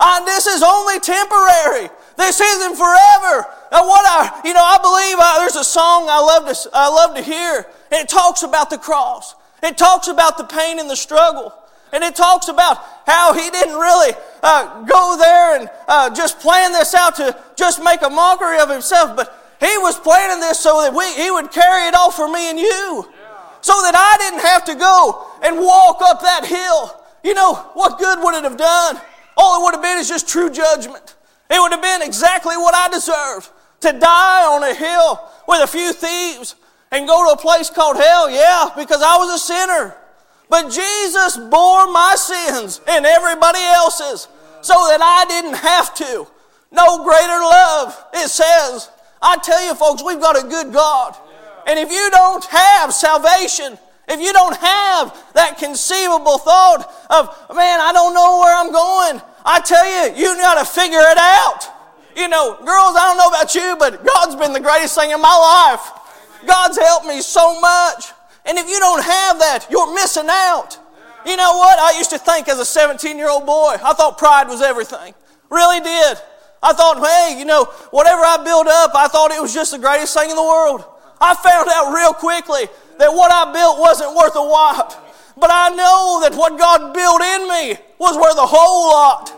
And 0.00 0.26
this 0.26 0.46
is 0.46 0.62
only 0.62 0.98
temporary. 0.98 1.88
This 2.16 2.40
isn't 2.40 2.76
forever. 2.76 3.46
And 3.72 3.86
what 3.86 4.04
I, 4.06 4.40
you 4.44 4.52
know, 4.52 4.62
I 4.62 4.78
believe 4.78 5.18
I, 5.18 5.34
uh, 5.36 5.38
there's 5.40 5.56
a 5.56 5.64
song 5.64 6.06
I 6.08 6.20
love 6.20 6.46
to, 6.46 6.70
I 6.74 6.88
love 6.88 7.16
to 7.16 7.22
hear. 7.22 7.66
And 7.90 8.02
it 8.02 8.08
talks 8.08 8.42
about 8.42 8.70
the 8.70 8.78
cross. 8.78 9.34
It 9.62 9.78
talks 9.78 10.08
about 10.08 10.38
the 10.38 10.44
pain 10.44 10.78
and 10.78 10.90
the 10.90 10.96
struggle. 10.96 11.54
And 11.94 12.02
it 12.02 12.16
talks 12.16 12.48
about 12.48 12.78
how 13.06 13.32
he 13.34 13.48
didn't 13.50 13.76
really 13.76 14.14
uh, 14.42 14.82
go 14.82 15.16
there 15.16 15.60
and 15.60 15.70
uh, 15.86 16.10
just 16.12 16.40
plan 16.40 16.72
this 16.72 16.92
out 16.92 17.14
to 17.16 17.36
just 17.54 17.82
make 17.84 18.02
a 18.02 18.10
mockery 18.10 18.58
of 18.58 18.68
himself, 18.68 19.14
but 19.14 19.56
he 19.60 19.78
was 19.78 19.98
planning 20.00 20.40
this 20.40 20.58
so 20.58 20.82
that 20.82 20.92
we, 20.92 21.06
he 21.14 21.30
would 21.30 21.52
carry 21.52 21.86
it 21.86 21.94
all 21.94 22.10
for 22.10 22.28
me 22.28 22.50
and 22.50 22.58
you. 22.58 23.08
So 23.60 23.72
that 23.82 23.94
I 23.94 24.18
didn't 24.18 24.40
have 24.40 24.64
to 24.64 24.74
go 24.74 25.24
and 25.44 25.56
walk 25.56 26.02
up 26.02 26.20
that 26.20 26.44
hill. 26.44 27.00
You 27.22 27.32
know, 27.32 27.54
what 27.74 28.00
good 28.00 28.18
would 28.22 28.34
it 28.34 28.42
have 28.42 28.56
done? 28.56 29.00
All 29.36 29.60
it 29.60 29.64
would 29.64 29.74
have 29.74 29.82
been 29.82 29.98
is 29.98 30.08
just 30.08 30.28
true 30.28 30.50
judgment. 30.50 31.14
It 31.48 31.60
would 31.60 31.70
have 31.70 31.80
been 31.80 32.02
exactly 32.02 32.56
what 32.56 32.74
I 32.74 32.88
deserved 32.92 33.50
to 33.82 33.92
die 33.92 34.44
on 34.44 34.64
a 34.64 34.74
hill 34.74 35.30
with 35.46 35.62
a 35.62 35.68
few 35.68 35.92
thieves 35.92 36.56
and 36.90 37.06
go 37.06 37.24
to 37.24 37.32
a 37.32 37.36
place 37.36 37.70
called 37.70 37.96
hell? 37.96 38.28
Yeah, 38.28 38.70
because 38.76 39.00
I 39.00 39.16
was 39.16 39.40
a 39.40 39.44
sinner. 39.44 39.96
But 40.54 40.70
Jesus 40.70 41.36
bore 41.36 41.90
my 41.90 42.14
sins 42.16 42.80
and 42.86 43.04
everybody 43.04 43.58
else's 43.58 44.28
so 44.60 44.74
that 44.86 45.02
I 45.02 45.24
didn't 45.26 45.58
have 45.58 45.92
to. 45.96 46.28
No 46.70 47.02
greater 47.02 47.42
love, 47.42 47.90
it 48.14 48.28
says. 48.28 48.88
I 49.20 49.36
tell 49.38 49.66
you, 49.66 49.74
folks, 49.74 50.04
we've 50.04 50.20
got 50.20 50.38
a 50.38 50.46
good 50.46 50.72
God. 50.72 51.16
And 51.66 51.76
if 51.76 51.90
you 51.90 52.08
don't 52.12 52.44
have 52.44 52.94
salvation, 52.94 53.76
if 54.06 54.20
you 54.20 54.32
don't 54.32 54.56
have 54.58 55.10
that 55.34 55.58
conceivable 55.58 56.38
thought 56.38 56.86
of, 57.10 57.34
man, 57.56 57.80
I 57.80 57.90
don't 57.92 58.14
know 58.14 58.38
where 58.38 58.54
I'm 58.54 58.70
going, 58.70 59.20
I 59.44 59.58
tell 59.58 59.82
you, 59.82 60.14
you 60.14 60.36
got 60.36 60.62
to 60.62 60.70
figure 60.70 61.02
it 61.02 61.18
out. 61.18 61.66
You 62.14 62.28
know, 62.28 62.54
girls, 62.62 62.94
I 62.94 63.10
don't 63.10 63.18
know 63.18 63.26
about 63.26 63.56
you, 63.56 63.74
but 63.76 64.06
God's 64.06 64.36
been 64.36 64.52
the 64.52 64.60
greatest 64.60 64.94
thing 64.94 65.10
in 65.10 65.20
my 65.20 65.34
life. 65.34 66.46
God's 66.46 66.78
helped 66.78 67.06
me 67.06 67.22
so 67.22 67.60
much. 67.60 68.12
And 68.44 68.58
if 68.58 68.68
you 68.68 68.78
don't 68.78 69.02
have 69.02 69.38
that, 69.38 69.66
you're 69.70 69.94
missing 69.94 70.28
out. 70.28 70.78
You 71.26 71.36
know 71.36 71.56
what? 71.56 71.78
I 71.78 71.96
used 71.96 72.10
to 72.10 72.18
think 72.18 72.48
as 72.48 72.58
a 72.58 72.64
17 72.64 73.16
year 73.16 73.30
old 73.30 73.46
boy, 73.46 73.76
I 73.82 73.94
thought 73.94 74.18
pride 74.18 74.48
was 74.48 74.60
everything. 74.60 75.14
Really 75.50 75.80
did. 75.80 76.18
I 76.62 76.72
thought, 76.72 76.98
hey, 76.98 77.38
you 77.38 77.44
know, 77.44 77.64
whatever 77.90 78.22
I 78.22 78.42
built 78.42 78.66
up, 78.66 78.92
I 78.94 79.08
thought 79.08 79.30
it 79.30 79.40
was 79.40 79.52
just 79.52 79.72
the 79.72 79.78
greatest 79.78 80.14
thing 80.14 80.30
in 80.30 80.36
the 80.36 80.42
world. 80.42 80.84
I 81.20 81.34
found 81.34 81.68
out 81.70 81.94
real 81.94 82.12
quickly 82.12 82.68
that 82.98 83.12
what 83.12 83.30
I 83.32 83.52
built 83.52 83.78
wasn't 83.78 84.14
worth 84.14 84.36
a 84.36 84.40
lot. 84.40 85.00
But 85.36 85.50
I 85.52 85.70
know 85.70 86.20
that 86.22 86.36
what 86.36 86.58
God 86.58 86.94
built 86.94 87.20
in 87.20 87.48
me 87.48 87.76
was 87.98 88.16
worth 88.16 88.38
a 88.38 88.46
whole 88.46 88.92
lot. 88.92 89.32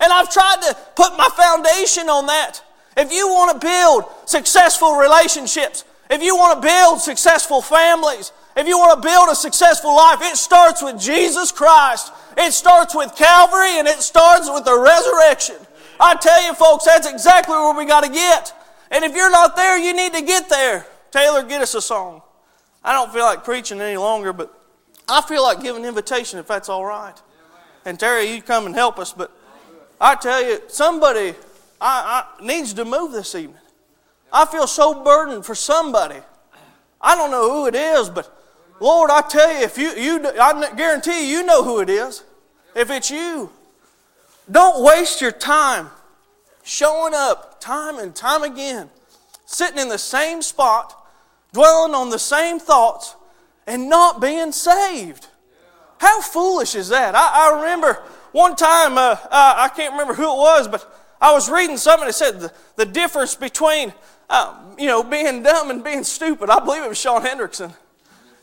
And 0.00 0.12
I've 0.12 0.30
tried 0.30 0.62
to 0.68 0.76
put 0.94 1.16
my 1.16 1.28
foundation 1.34 2.08
on 2.08 2.26
that. 2.26 2.62
If 2.96 3.12
you 3.12 3.28
want 3.28 3.60
to 3.60 3.66
build 3.66 4.04
successful 4.26 4.96
relationships, 4.96 5.84
if 6.10 6.22
you 6.22 6.36
want 6.36 6.60
to 6.60 6.66
build 6.66 7.00
successful 7.00 7.62
families, 7.62 8.32
if 8.58 8.66
you 8.66 8.76
want 8.76 9.00
to 9.00 9.08
build 9.08 9.28
a 9.30 9.36
successful 9.36 9.94
life, 9.94 10.18
it 10.20 10.36
starts 10.36 10.82
with 10.82 11.00
Jesus 11.00 11.52
Christ. 11.52 12.12
It 12.36 12.52
starts 12.52 12.94
with 12.94 13.14
Calvary 13.14 13.78
and 13.78 13.86
it 13.86 14.00
starts 14.00 14.50
with 14.50 14.64
the 14.64 14.78
resurrection. 14.78 15.56
I 16.00 16.16
tell 16.16 16.44
you, 16.44 16.54
folks, 16.54 16.84
that's 16.84 17.06
exactly 17.08 17.54
where 17.54 17.74
we 17.74 17.84
got 17.84 18.04
to 18.04 18.10
get. 18.10 18.52
And 18.90 19.04
if 19.04 19.14
you're 19.14 19.30
not 19.30 19.54
there, 19.54 19.78
you 19.78 19.94
need 19.94 20.12
to 20.14 20.22
get 20.22 20.48
there. 20.48 20.86
Taylor, 21.10 21.42
get 21.42 21.62
us 21.62 21.74
a 21.74 21.82
song. 21.82 22.22
I 22.82 22.92
don't 22.92 23.12
feel 23.12 23.24
like 23.24 23.44
preaching 23.44 23.80
any 23.80 23.96
longer, 23.96 24.32
but 24.32 24.52
I 25.08 25.20
feel 25.22 25.42
like 25.42 25.62
giving 25.62 25.82
an 25.82 25.88
invitation 25.88 26.38
if 26.38 26.46
that's 26.46 26.68
all 26.68 26.84
right. 26.84 27.14
And 27.84 27.98
Terry, 27.98 28.34
you 28.34 28.42
come 28.42 28.66
and 28.66 28.74
help 28.74 28.98
us. 28.98 29.12
But 29.12 29.30
I 30.00 30.14
tell 30.14 30.42
you, 30.42 30.60
somebody 30.68 31.34
I, 31.80 32.24
I, 32.40 32.44
needs 32.44 32.74
to 32.74 32.84
move 32.84 33.12
this 33.12 33.34
evening. 33.34 33.60
I 34.32 34.46
feel 34.46 34.66
so 34.66 35.02
burdened 35.02 35.44
for 35.46 35.54
somebody. 35.54 36.20
I 37.00 37.14
don't 37.14 37.30
know 37.30 37.50
who 37.50 37.66
it 37.66 37.74
is, 37.74 38.10
but 38.10 38.37
Lord, 38.80 39.10
I 39.10 39.22
tell 39.22 39.52
you, 39.52 39.60
if 39.60 39.76
you, 39.78 39.90
you 39.90 40.28
I 40.40 40.72
guarantee 40.76 41.30
you, 41.30 41.38
you 41.38 41.44
know 41.44 41.62
who 41.64 41.80
it 41.80 41.90
is. 41.90 42.24
If 42.74 42.90
it's 42.90 43.10
you, 43.10 43.50
don't 44.50 44.84
waste 44.84 45.20
your 45.20 45.32
time 45.32 45.90
showing 46.62 47.14
up 47.14 47.60
time 47.60 47.98
and 47.98 48.14
time 48.14 48.42
again, 48.42 48.90
sitting 49.46 49.78
in 49.78 49.88
the 49.88 49.98
same 49.98 50.42
spot, 50.42 50.94
dwelling 51.52 51.94
on 51.94 52.10
the 52.10 52.18
same 52.18 52.58
thoughts, 52.58 53.16
and 53.66 53.88
not 53.88 54.20
being 54.20 54.52
saved. 54.52 55.26
How 55.98 56.20
foolish 56.20 56.74
is 56.74 56.90
that? 56.90 57.14
I, 57.14 57.50
I 57.50 57.60
remember 57.60 57.94
one 58.32 58.54
time, 58.54 58.96
uh, 58.96 59.16
uh, 59.24 59.54
I 59.56 59.70
can't 59.74 59.92
remember 59.92 60.14
who 60.14 60.22
it 60.22 60.38
was, 60.38 60.68
but 60.68 60.86
I 61.20 61.32
was 61.32 61.50
reading 61.50 61.76
something 61.76 62.06
that 62.06 62.12
said 62.12 62.38
the, 62.38 62.52
the 62.76 62.86
difference 62.86 63.34
between, 63.34 63.92
uh, 64.30 64.54
you 64.78 64.86
know, 64.86 65.02
being 65.02 65.42
dumb 65.42 65.70
and 65.70 65.82
being 65.82 66.04
stupid. 66.04 66.50
I 66.50 66.60
believe 66.60 66.84
it 66.84 66.88
was 66.88 66.98
Sean 66.98 67.22
Hendrickson. 67.22 67.74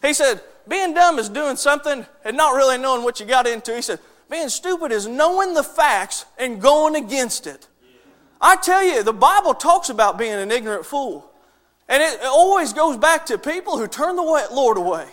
He 0.06 0.14
said, 0.14 0.42
being 0.68 0.94
dumb 0.94 1.20
is 1.20 1.30
doing 1.30 1.56
something 1.56 2.06
and 2.24 2.38
not 2.38 2.56
really 2.56 2.78
knowing 2.78 3.04
what 3.04 3.20
you 3.20 3.26
got 3.26 3.48
into. 3.48 3.76
He 3.76 3.82
said, 3.82 4.00
being 4.30 4.50
stupid 4.50 4.92
is 4.92 5.08
knowing 5.08 5.54
the 5.54 5.64
facts 5.64 6.26
and 6.38 6.62
going 6.62 6.96
against 6.96 7.48
it. 7.48 7.68
I 8.42 8.56
tell 8.56 8.84
you, 8.84 9.04
the 9.04 9.14
Bible 9.14 9.54
talks 9.54 9.90
about 9.90 10.18
being 10.18 10.34
an 10.34 10.52
ignorant 10.52 10.86
fool. 10.86 11.30
And 11.88 12.02
it 12.02 12.20
always 12.24 12.74
goes 12.74 12.98
back 12.98 13.28
to 13.28 13.38
people 13.38 13.78
who 13.78 13.88
turn 13.88 14.16
the 14.16 14.24
Lord 14.24 14.78
away. 14.78 15.08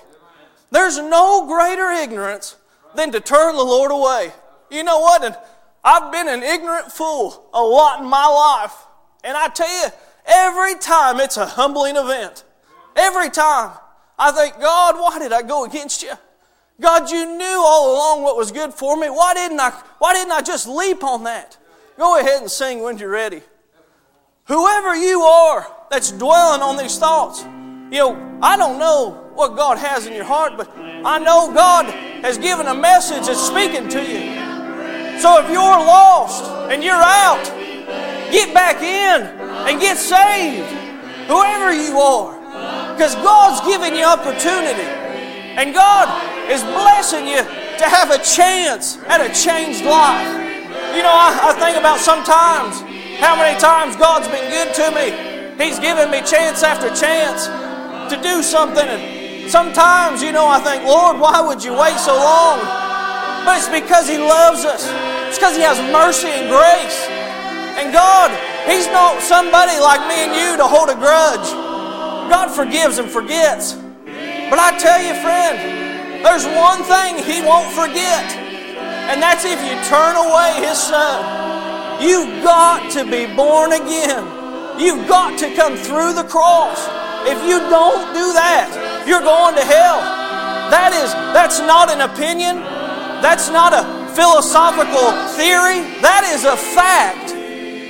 There's 0.70 0.98
no 0.98 1.46
greater 1.46 1.90
ignorance 1.90 2.56
than 2.94 3.12
to 3.12 3.20
turn 3.20 3.56
the 3.56 3.62
Lord 3.62 3.90
away. 3.90 4.32
You 4.70 4.82
know 4.82 5.00
what? 5.00 5.22
And 5.22 5.36
I've 5.84 6.10
been 6.10 6.28
an 6.28 6.42
ignorant 6.42 6.90
fool 6.90 7.48
a 7.52 7.62
lot 7.62 8.00
in 8.00 8.08
my 8.08 8.26
life. 8.26 8.74
And 9.22 9.36
I 9.36 9.48
tell 9.48 9.82
you, 9.82 9.90
every 10.24 10.76
time 10.76 11.20
it's 11.20 11.36
a 11.36 11.44
humbling 11.44 11.96
event. 11.96 12.44
Every 12.96 13.28
time. 13.28 13.72
I 14.22 14.30
think, 14.30 14.60
God, 14.60 14.94
why 15.00 15.18
did 15.18 15.32
I 15.32 15.42
go 15.42 15.64
against 15.64 16.04
you? 16.04 16.12
God, 16.80 17.10
you 17.10 17.26
knew 17.26 17.62
all 17.66 17.92
along 17.92 18.22
what 18.22 18.36
was 18.36 18.52
good 18.52 18.72
for 18.72 18.96
me. 18.96 19.10
Why 19.10 19.34
didn't 19.34 19.58
I, 19.58 19.70
why 19.98 20.14
didn't 20.14 20.30
I 20.30 20.42
just 20.42 20.68
leap 20.68 21.02
on 21.02 21.24
that? 21.24 21.56
Go 21.98 22.20
ahead 22.20 22.40
and 22.40 22.48
sing 22.48 22.84
when 22.84 22.98
you're 22.98 23.10
ready. 23.10 23.42
Whoever 24.44 24.94
you 24.94 25.22
are 25.22 25.66
that's 25.90 26.12
dwelling 26.12 26.62
on 26.62 26.76
these 26.76 26.98
thoughts, 26.98 27.42
you 27.42 27.98
know, 27.98 28.38
I 28.40 28.56
don't 28.56 28.78
know 28.78 29.28
what 29.34 29.56
God 29.56 29.76
has 29.78 30.06
in 30.06 30.12
your 30.12 30.24
heart, 30.24 30.56
but 30.56 30.70
I 30.76 31.18
know 31.18 31.52
God 31.52 31.86
has 32.22 32.38
given 32.38 32.68
a 32.68 32.74
message 32.74 33.26
that's 33.26 33.44
speaking 33.44 33.88
to 33.88 34.00
you. 34.00 35.20
So 35.20 35.44
if 35.44 35.50
you're 35.50 35.62
lost 35.62 36.44
and 36.70 36.84
you're 36.84 36.94
out, 36.94 37.42
get 38.30 38.54
back 38.54 38.82
in 38.82 39.26
and 39.68 39.80
get 39.80 39.96
saved. 39.96 40.68
Whoever 41.26 41.72
you 41.72 41.98
are. 41.98 42.41
Because 42.92 43.14
God's 43.16 43.60
given 43.66 43.94
you 43.94 44.04
opportunity. 44.04 44.88
And 45.56 45.74
God 45.74 46.08
is 46.50 46.62
blessing 46.62 47.26
you 47.26 47.38
to 47.38 47.86
have 47.88 48.10
a 48.10 48.18
chance 48.22 48.96
at 49.08 49.20
a 49.20 49.28
changed 49.32 49.84
life. 49.84 50.28
You 50.96 51.02
know, 51.02 51.12
I, 51.12 51.50
I 51.50 51.52
think 51.56 51.76
about 51.76 52.00
sometimes 52.00 52.80
how 53.20 53.36
many 53.36 53.58
times 53.58 53.96
God's 53.96 54.28
been 54.28 54.48
good 54.50 54.74
to 54.76 54.86
me. 54.92 55.08
He's 55.62 55.78
given 55.78 56.10
me 56.10 56.20
chance 56.22 56.62
after 56.62 56.88
chance 56.94 57.46
to 58.12 58.20
do 58.20 58.42
something. 58.42 58.84
And 58.84 59.50
sometimes, 59.50 60.22
you 60.22 60.32
know, 60.32 60.46
I 60.46 60.60
think, 60.60 60.84
Lord, 60.84 61.18
why 61.18 61.40
would 61.40 61.62
you 61.62 61.72
wait 61.72 61.96
so 61.98 62.14
long? 62.14 62.58
But 63.44 63.58
it's 63.58 63.68
because 63.68 64.08
He 64.08 64.18
loves 64.18 64.64
us. 64.64 64.84
It's 65.28 65.38
because 65.38 65.56
He 65.56 65.62
has 65.62 65.80
mercy 65.92 66.28
and 66.28 66.48
grace. 66.48 66.98
And 67.78 67.92
God, 67.92 68.30
He's 68.68 68.86
not 68.88 69.22
somebody 69.22 69.78
like 69.80 70.00
me 70.08 70.28
and 70.28 70.32
you 70.36 70.56
to 70.56 70.66
hold 70.66 70.90
a 70.90 70.94
grudge. 70.94 71.71
God 72.32 72.48
forgives 72.48 72.96
and 72.96 73.10
forgets. 73.10 73.74
But 74.48 74.56
I 74.56 74.72
tell 74.80 74.96
you, 75.04 75.12
friend, 75.20 76.24
there's 76.24 76.48
one 76.48 76.80
thing 76.88 77.20
He 77.20 77.44
won't 77.44 77.68
forget, 77.76 78.24
and 79.12 79.20
that's 79.20 79.44
if 79.44 79.60
you 79.60 79.76
turn 79.84 80.16
away 80.16 80.64
His 80.64 80.80
Son. 80.80 81.20
You've 82.00 82.42
got 82.42 82.90
to 82.92 83.04
be 83.04 83.28
born 83.36 83.76
again. 83.76 84.24
You've 84.80 85.06
got 85.06 85.38
to 85.40 85.54
come 85.54 85.76
through 85.76 86.14
the 86.14 86.24
cross. 86.24 86.80
If 87.28 87.36
you 87.44 87.60
don't 87.68 88.08
do 88.16 88.32
that, 88.32 89.04
you're 89.06 89.20
going 89.20 89.54
to 89.54 89.64
hell. 89.68 90.00
That 90.72 90.96
is, 90.96 91.12
that's 91.36 91.60
not 91.60 91.92
an 91.92 92.00
opinion. 92.00 92.64
That's 93.20 93.50
not 93.52 93.76
a 93.76 93.84
philosophical 94.16 95.12
theory. 95.36 95.84
That 96.00 96.24
is 96.32 96.48
a 96.48 96.56
fact. 96.56 97.21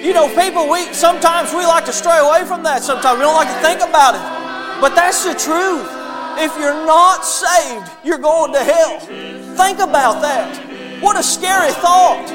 You 0.02 0.12
know, 0.12 0.26
people, 0.34 0.68
we 0.68 0.92
sometimes 0.92 1.54
we 1.54 1.64
like 1.64 1.84
to 1.84 1.92
stray 1.92 2.18
away 2.18 2.44
from 2.44 2.64
that. 2.64 2.82
Sometimes 2.82 3.18
we 3.18 3.24
don't 3.24 3.38
like 3.38 3.46
to 3.46 3.62
think 3.62 3.78
about 3.78 4.18
it. 4.18 4.24
But 4.82 4.96
that's 4.96 5.22
the 5.22 5.30
truth. 5.30 5.86
If 6.42 6.58
you're 6.58 6.74
not 6.84 7.24
saved, 7.24 7.86
you're 8.02 8.18
going 8.18 8.52
to 8.52 8.64
hell. 8.64 8.98
Think 9.54 9.78
about 9.78 10.20
that. 10.22 10.58
What 11.00 11.16
a 11.16 11.22
scary 11.22 11.70
thought. 11.70 12.26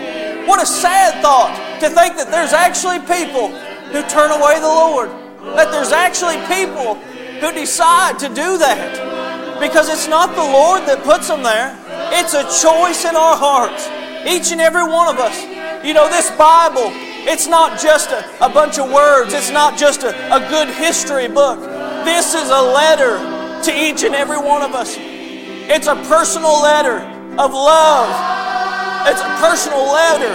What 0.47 0.63
a 0.63 0.65
sad 0.65 1.22
thought 1.22 1.51
to 1.82 1.89
think 1.89 2.15
that 2.15 2.32
there's 2.32 2.53
actually 2.53 2.99
people 3.03 3.51
who 3.91 3.99
turn 4.07 4.32
away 4.32 4.63
the 4.63 4.72
Lord. 4.72 5.09
That 5.59 5.68
there's 5.70 5.91
actually 5.91 6.39
people 6.47 6.95
who 6.95 7.51
decide 7.51 8.18
to 8.20 8.30
do 8.30 8.57
that. 8.63 9.59
Because 9.59 9.89
it's 9.89 10.07
not 10.07 10.36
the 10.36 10.47
Lord 10.55 10.88
that 10.88 11.03
puts 11.03 11.28
them 11.28 11.43
there, 11.43 11.76
it's 12.15 12.32
a 12.32 12.47
choice 12.63 13.03
in 13.03 13.15
our 13.15 13.36
hearts. 13.36 13.91
Each 14.24 14.53
and 14.55 14.61
every 14.61 14.88
one 14.88 15.11
of 15.11 15.20
us. 15.20 15.36
You 15.84 15.93
know, 15.93 16.07
this 16.07 16.32
Bible, 16.32 16.95
it's 17.28 17.46
not 17.46 17.80
just 17.80 18.12
a, 18.12 18.24
a 18.46 18.50
bunch 18.50 18.80
of 18.80 18.90
words, 18.90 19.34
it's 19.34 19.52
not 19.52 19.78
just 19.78 20.04
a, 20.04 20.16
a 20.34 20.40
good 20.50 20.70
history 20.70 21.28
book. 21.28 21.60
This 22.06 22.34
is 22.34 22.50
a 22.50 22.62
letter 22.62 23.20
to 23.64 23.72
each 23.76 24.04
and 24.04 24.16
every 24.16 24.38
one 24.38 24.62
of 24.64 24.72
us. 24.72 24.96
It's 24.98 25.88
a 25.88 25.96
personal 26.08 26.62
letter 26.62 27.04
of 27.38 27.52
love. 27.52 28.08
It's 29.12 29.20
a 29.20 29.34
personal 29.44 29.92
letter 29.92 30.32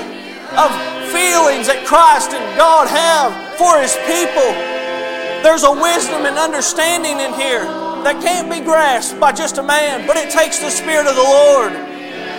of 0.52 0.68
feelings 1.08 1.66
that 1.72 1.84
Christ 1.88 2.36
and 2.36 2.44
God 2.60 2.88
have 2.88 3.32
for 3.56 3.80
His 3.80 3.96
people. 4.04 4.52
There's 5.40 5.64
a 5.64 5.72
wisdom 5.72 6.28
and 6.28 6.36
understanding 6.36 7.18
in 7.24 7.32
here 7.32 7.64
that 8.04 8.20
can't 8.20 8.52
be 8.52 8.60
grasped 8.60 9.18
by 9.18 9.32
just 9.32 9.56
a 9.56 9.62
man, 9.62 10.06
but 10.06 10.18
it 10.18 10.28
takes 10.28 10.58
the 10.58 10.68
Spirit 10.68 11.06
of 11.06 11.16
the 11.16 11.24
Lord. 11.24 11.72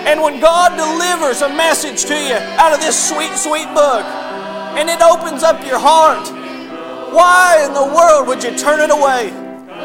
And 0.05 0.21
when 0.21 0.39
God 0.39 0.77
delivers 0.77 1.41
a 1.41 1.49
message 1.49 2.05
to 2.05 2.13
you 2.13 2.35
out 2.61 2.73
of 2.73 2.81
this 2.81 2.93
sweet, 2.93 3.33
sweet 3.33 3.67
book, 3.73 4.05
and 4.77 4.89
it 4.89 5.01
opens 5.01 5.43
up 5.43 5.65
your 5.65 5.79
heart, 5.79 6.27
Why 7.13 7.61
in 7.65 7.73
the 7.73 7.85
world 7.85 8.27
would 8.27 8.43
you 8.43 8.57
turn 8.57 8.81
it 8.81 8.89
away? 8.89 9.29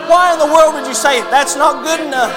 Why 0.09 0.33
in 0.33 0.39
the 0.39 0.49
world 0.49 0.75
would 0.75 0.87
you 0.87 0.95
say, 0.95 1.21
that's 1.29 1.57
not 1.57 1.85
good 1.85 2.01
enough? 2.01 2.33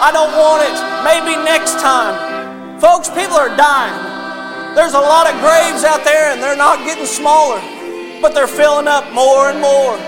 I 0.00 0.08
don't 0.08 0.32
want 0.32 0.64
it. 0.64 0.76
Maybe 1.04 1.36
next 1.44 1.76
time. 1.76 2.80
Folks, 2.80 3.10
people 3.10 3.36
are 3.36 3.54
dying. 3.54 4.74
There's 4.74 4.94
a 4.94 5.00
lot 5.00 5.28
of 5.28 5.36
graves 5.44 5.84
out 5.84 6.04
there 6.04 6.32
and 6.32 6.40
they're 6.40 6.56
not 6.56 6.78
getting 6.86 7.04
smaller, 7.04 7.60
but 8.22 8.32
they're 8.32 8.48
filling 8.48 8.88
up 8.88 9.12
more 9.12 9.50
and 9.50 9.60
more. 9.60 9.98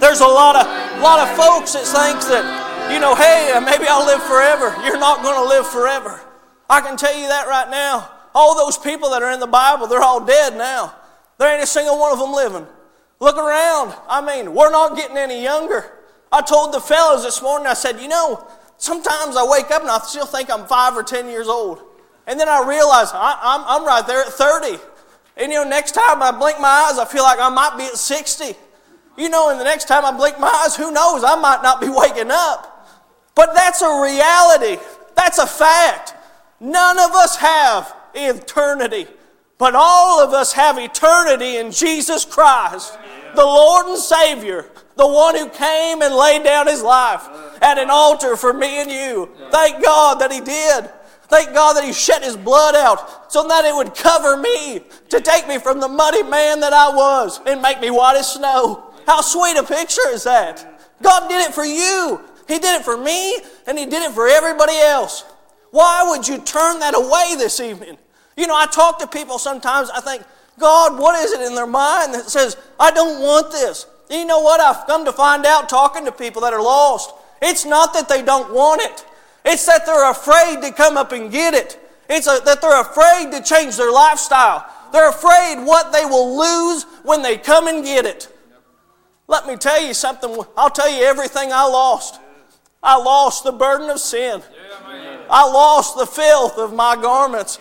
There's 0.00 0.20
a 0.20 0.28
lot 0.28 0.56
of 0.56 0.68
lot 1.00 1.20
of 1.20 1.34
folks 1.36 1.72
that 1.72 1.88
thinks 1.88 2.26
that, 2.26 2.44
you 2.92 3.00
know, 3.00 3.14
hey, 3.14 3.56
maybe 3.64 3.86
I'll 3.88 4.04
live 4.04 4.22
forever. 4.24 4.76
You're 4.84 4.98
not 4.98 5.22
going 5.22 5.36
to 5.40 5.48
live 5.48 5.66
forever. 5.66 6.20
I 6.68 6.80
can 6.80 6.98
tell 6.98 7.16
you 7.16 7.28
that 7.28 7.48
right 7.48 7.70
now. 7.70 8.10
All 8.34 8.54
those 8.54 8.76
people 8.76 9.10
that 9.10 9.22
are 9.22 9.32
in 9.32 9.40
the 9.40 9.46
Bible, 9.46 9.86
they're 9.86 10.02
all 10.02 10.24
dead 10.24 10.56
now. 10.56 10.94
There 11.38 11.52
ain't 11.52 11.62
a 11.62 11.66
single 11.66 11.98
one 11.98 12.12
of 12.12 12.18
them 12.18 12.32
living. 12.32 12.66
Look 13.20 13.36
around. 13.36 13.94
I 14.08 14.20
mean, 14.20 14.54
we're 14.54 14.70
not 14.70 14.96
getting 14.96 15.16
any 15.16 15.42
younger. 15.42 15.92
I 16.30 16.42
told 16.42 16.72
the 16.74 16.80
fellows 16.80 17.22
this 17.22 17.40
morning, 17.42 17.66
I 17.66 17.74
said, 17.74 18.00
you 18.00 18.08
know, 18.08 18.46
sometimes 18.76 19.36
I 19.36 19.46
wake 19.46 19.70
up 19.70 19.82
and 19.82 19.90
I 19.90 19.98
still 19.98 20.26
think 20.26 20.50
I'm 20.50 20.66
five 20.66 20.96
or 20.96 21.02
ten 21.02 21.28
years 21.28 21.48
old. 21.48 21.82
And 22.26 22.40
then 22.40 22.48
I 22.48 22.66
realize 22.66 23.10
I, 23.12 23.38
I'm, 23.40 23.64
I'm 23.66 23.86
right 23.86 24.06
there 24.06 24.22
at 24.22 24.28
30. 24.28 24.78
And 25.36 25.52
you 25.52 25.58
know, 25.62 25.68
next 25.68 25.92
time 25.92 26.22
I 26.22 26.30
blink 26.30 26.60
my 26.60 26.88
eyes, 26.88 26.98
I 26.98 27.04
feel 27.04 27.22
like 27.22 27.38
I 27.38 27.48
might 27.48 27.76
be 27.76 27.84
at 27.84 27.96
60. 27.96 28.54
You 29.16 29.28
know, 29.28 29.50
and 29.50 29.60
the 29.60 29.64
next 29.64 29.86
time 29.86 30.04
I 30.04 30.16
blink 30.16 30.38
my 30.40 30.48
eyes, 30.48 30.76
who 30.76 30.90
knows? 30.90 31.22
I 31.24 31.36
might 31.36 31.62
not 31.62 31.80
be 31.80 31.88
waking 31.90 32.30
up. 32.30 32.70
But 33.34 33.54
that's 33.54 33.82
a 33.82 34.00
reality. 34.00 34.80
That's 35.16 35.38
a 35.38 35.46
fact. 35.46 36.14
None 36.60 36.98
of 36.98 37.10
us 37.12 37.36
have 37.36 37.94
eternity, 38.14 39.06
but 39.58 39.74
all 39.74 40.20
of 40.20 40.32
us 40.32 40.52
have 40.52 40.78
eternity 40.78 41.56
in 41.56 41.70
Jesus 41.70 42.24
Christ, 42.24 42.98
the 43.34 43.44
Lord 43.44 43.86
and 43.86 43.98
Savior, 43.98 44.70
the 44.96 45.06
one 45.06 45.36
who 45.36 45.48
came 45.48 46.02
and 46.02 46.14
laid 46.14 46.44
down 46.44 46.66
his 46.66 46.82
life 46.82 47.26
at 47.62 47.78
an 47.78 47.90
altar 47.90 48.36
for 48.36 48.52
me 48.52 48.80
and 48.80 48.90
you. 48.90 49.30
Thank 49.50 49.82
God 49.82 50.20
that 50.20 50.32
he 50.32 50.40
did. 50.40 50.90
Thank 51.28 51.54
God 51.54 51.74
that 51.74 51.84
He 51.84 51.92
shed 51.92 52.22
His 52.22 52.36
blood 52.36 52.74
out 52.74 53.32
so 53.32 53.46
that 53.48 53.64
it 53.64 53.74
would 53.74 53.94
cover 53.94 54.36
me 54.36 54.80
to 55.08 55.20
take 55.20 55.48
me 55.48 55.58
from 55.58 55.80
the 55.80 55.88
muddy 55.88 56.22
man 56.22 56.60
that 56.60 56.72
I 56.72 56.94
was 56.94 57.40
and 57.46 57.62
make 57.62 57.80
me 57.80 57.90
white 57.90 58.16
as 58.16 58.32
snow. 58.32 58.92
How 59.06 59.20
sweet 59.20 59.56
a 59.56 59.62
picture 59.62 60.08
is 60.10 60.24
that? 60.24 60.82
God 61.02 61.28
did 61.28 61.48
it 61.48 61.54
for 61.54 61.64
you. 61.64 62.20
He 62.46 62.58
did 62.58 62.80
it 62.80 62.84
for 62.84 62.96
me 62.96 63.38
and 63.66 63.78
He 63.78 63.86
did 63.86 64.02
it 64.02 64.12
for 64.12 64.28
everybody 64.28 64.76
else. 64.76 65.24
Why 65.70 66.04
would 66.08 66.28
you 66.28 66.38
turn 66.38 66.78
that 66.80 66.94
away 66.94 67.34
this 67.36 67.58
evening? 67.58 67.98
You 68.36 68.46
know, 68.46 68.56
I 68.56 68.66
talk 68.66 68.98
to 69.00 69.06
people 69.06 69.38
sometimes, 69.38 69.90
I 69.90 70.00
think, 70.00 70.24
God, 70.58 70.98
what 70.98 71.22
is 71.24 71.32
it 71.32 71.40
in 71.40 71.54
their 71.54 71.66
mind 71.66 72.14
that 72.14 72.30
says, 72.30 72.56
I 72.78 72.90
don't 72.90 73.20
want 73.20 73.50
this? 73.52 73.86
And 74.10 74.20
you 74.20 74.26
know 74.26 74.40
what? 74.40 74.60
I've 74.60 74.86
come 74.86 75.04
to 75.04 75.12
find 75.12 75.46
out 75.46 75.68
talking 75.68 76.04
to 76.04 76.12
people 76.12 76.42
that 76.42 76.52
are 76.52 76.62
lost. 76.62 77.12
It's 77.42 77.64
not 77.64 77.92
that 77.94 78.08
they 78.08 78.22
don't 78.22 78.52
want 78.52 78.82
it, 78.82 79.04
it's 79.44 79.66
that 79.66 79.86
they're 79.86 80.10
afraid 80.10 80.62
to 80.62 80.72
come 80.72 80.96
up 80.96 81.12
and 81.12 81.30
get 81.30 81.54
it. 81.54 81.80
It's 82.08 82.26
a, 82.26 82.40
that 82.44 82.60
they're 82.60 82.80
afraid 82.80 83.32
to 83.32 83.42
change 83.42 83.76
their 83.76 83.90
lifestyle. 83.90 84.66
They're 84.92 85.08
afraid 85.08 85.64
what 85.64 85.92
they 85.92 86.04
will 86.04 86.38
lose 86.38 86.84
when 87.02 87.22
they 87.22 87.36
come 87.36 87.66
and 87.66 87.82
get 87.82 88.04
it. 88.04 88.28
Let 89.26 89.46
me 89.46 89.56
tell 89.56 89.82
you 89.82 89.94
something. 89.94 90.38
I'll 90.56 90.70
tell 90.70 90.90
you 90.90 91.02
everything 91.04 91.50
I 91.52 91.64
lost. 91.64 92.20
I 92.82 92.96
lost 92.96 93.44
the 93.44 93.52
burden 93.52 93.88
of 93.88 93.98
sin. 93.98 94.42
I 95.30 95.50
lost 95.50 95.96
the 95.96 96.06
filth 96.06 96.58
of 96.58 96.74
my 96.74 96.96
garments. 96.96 97.58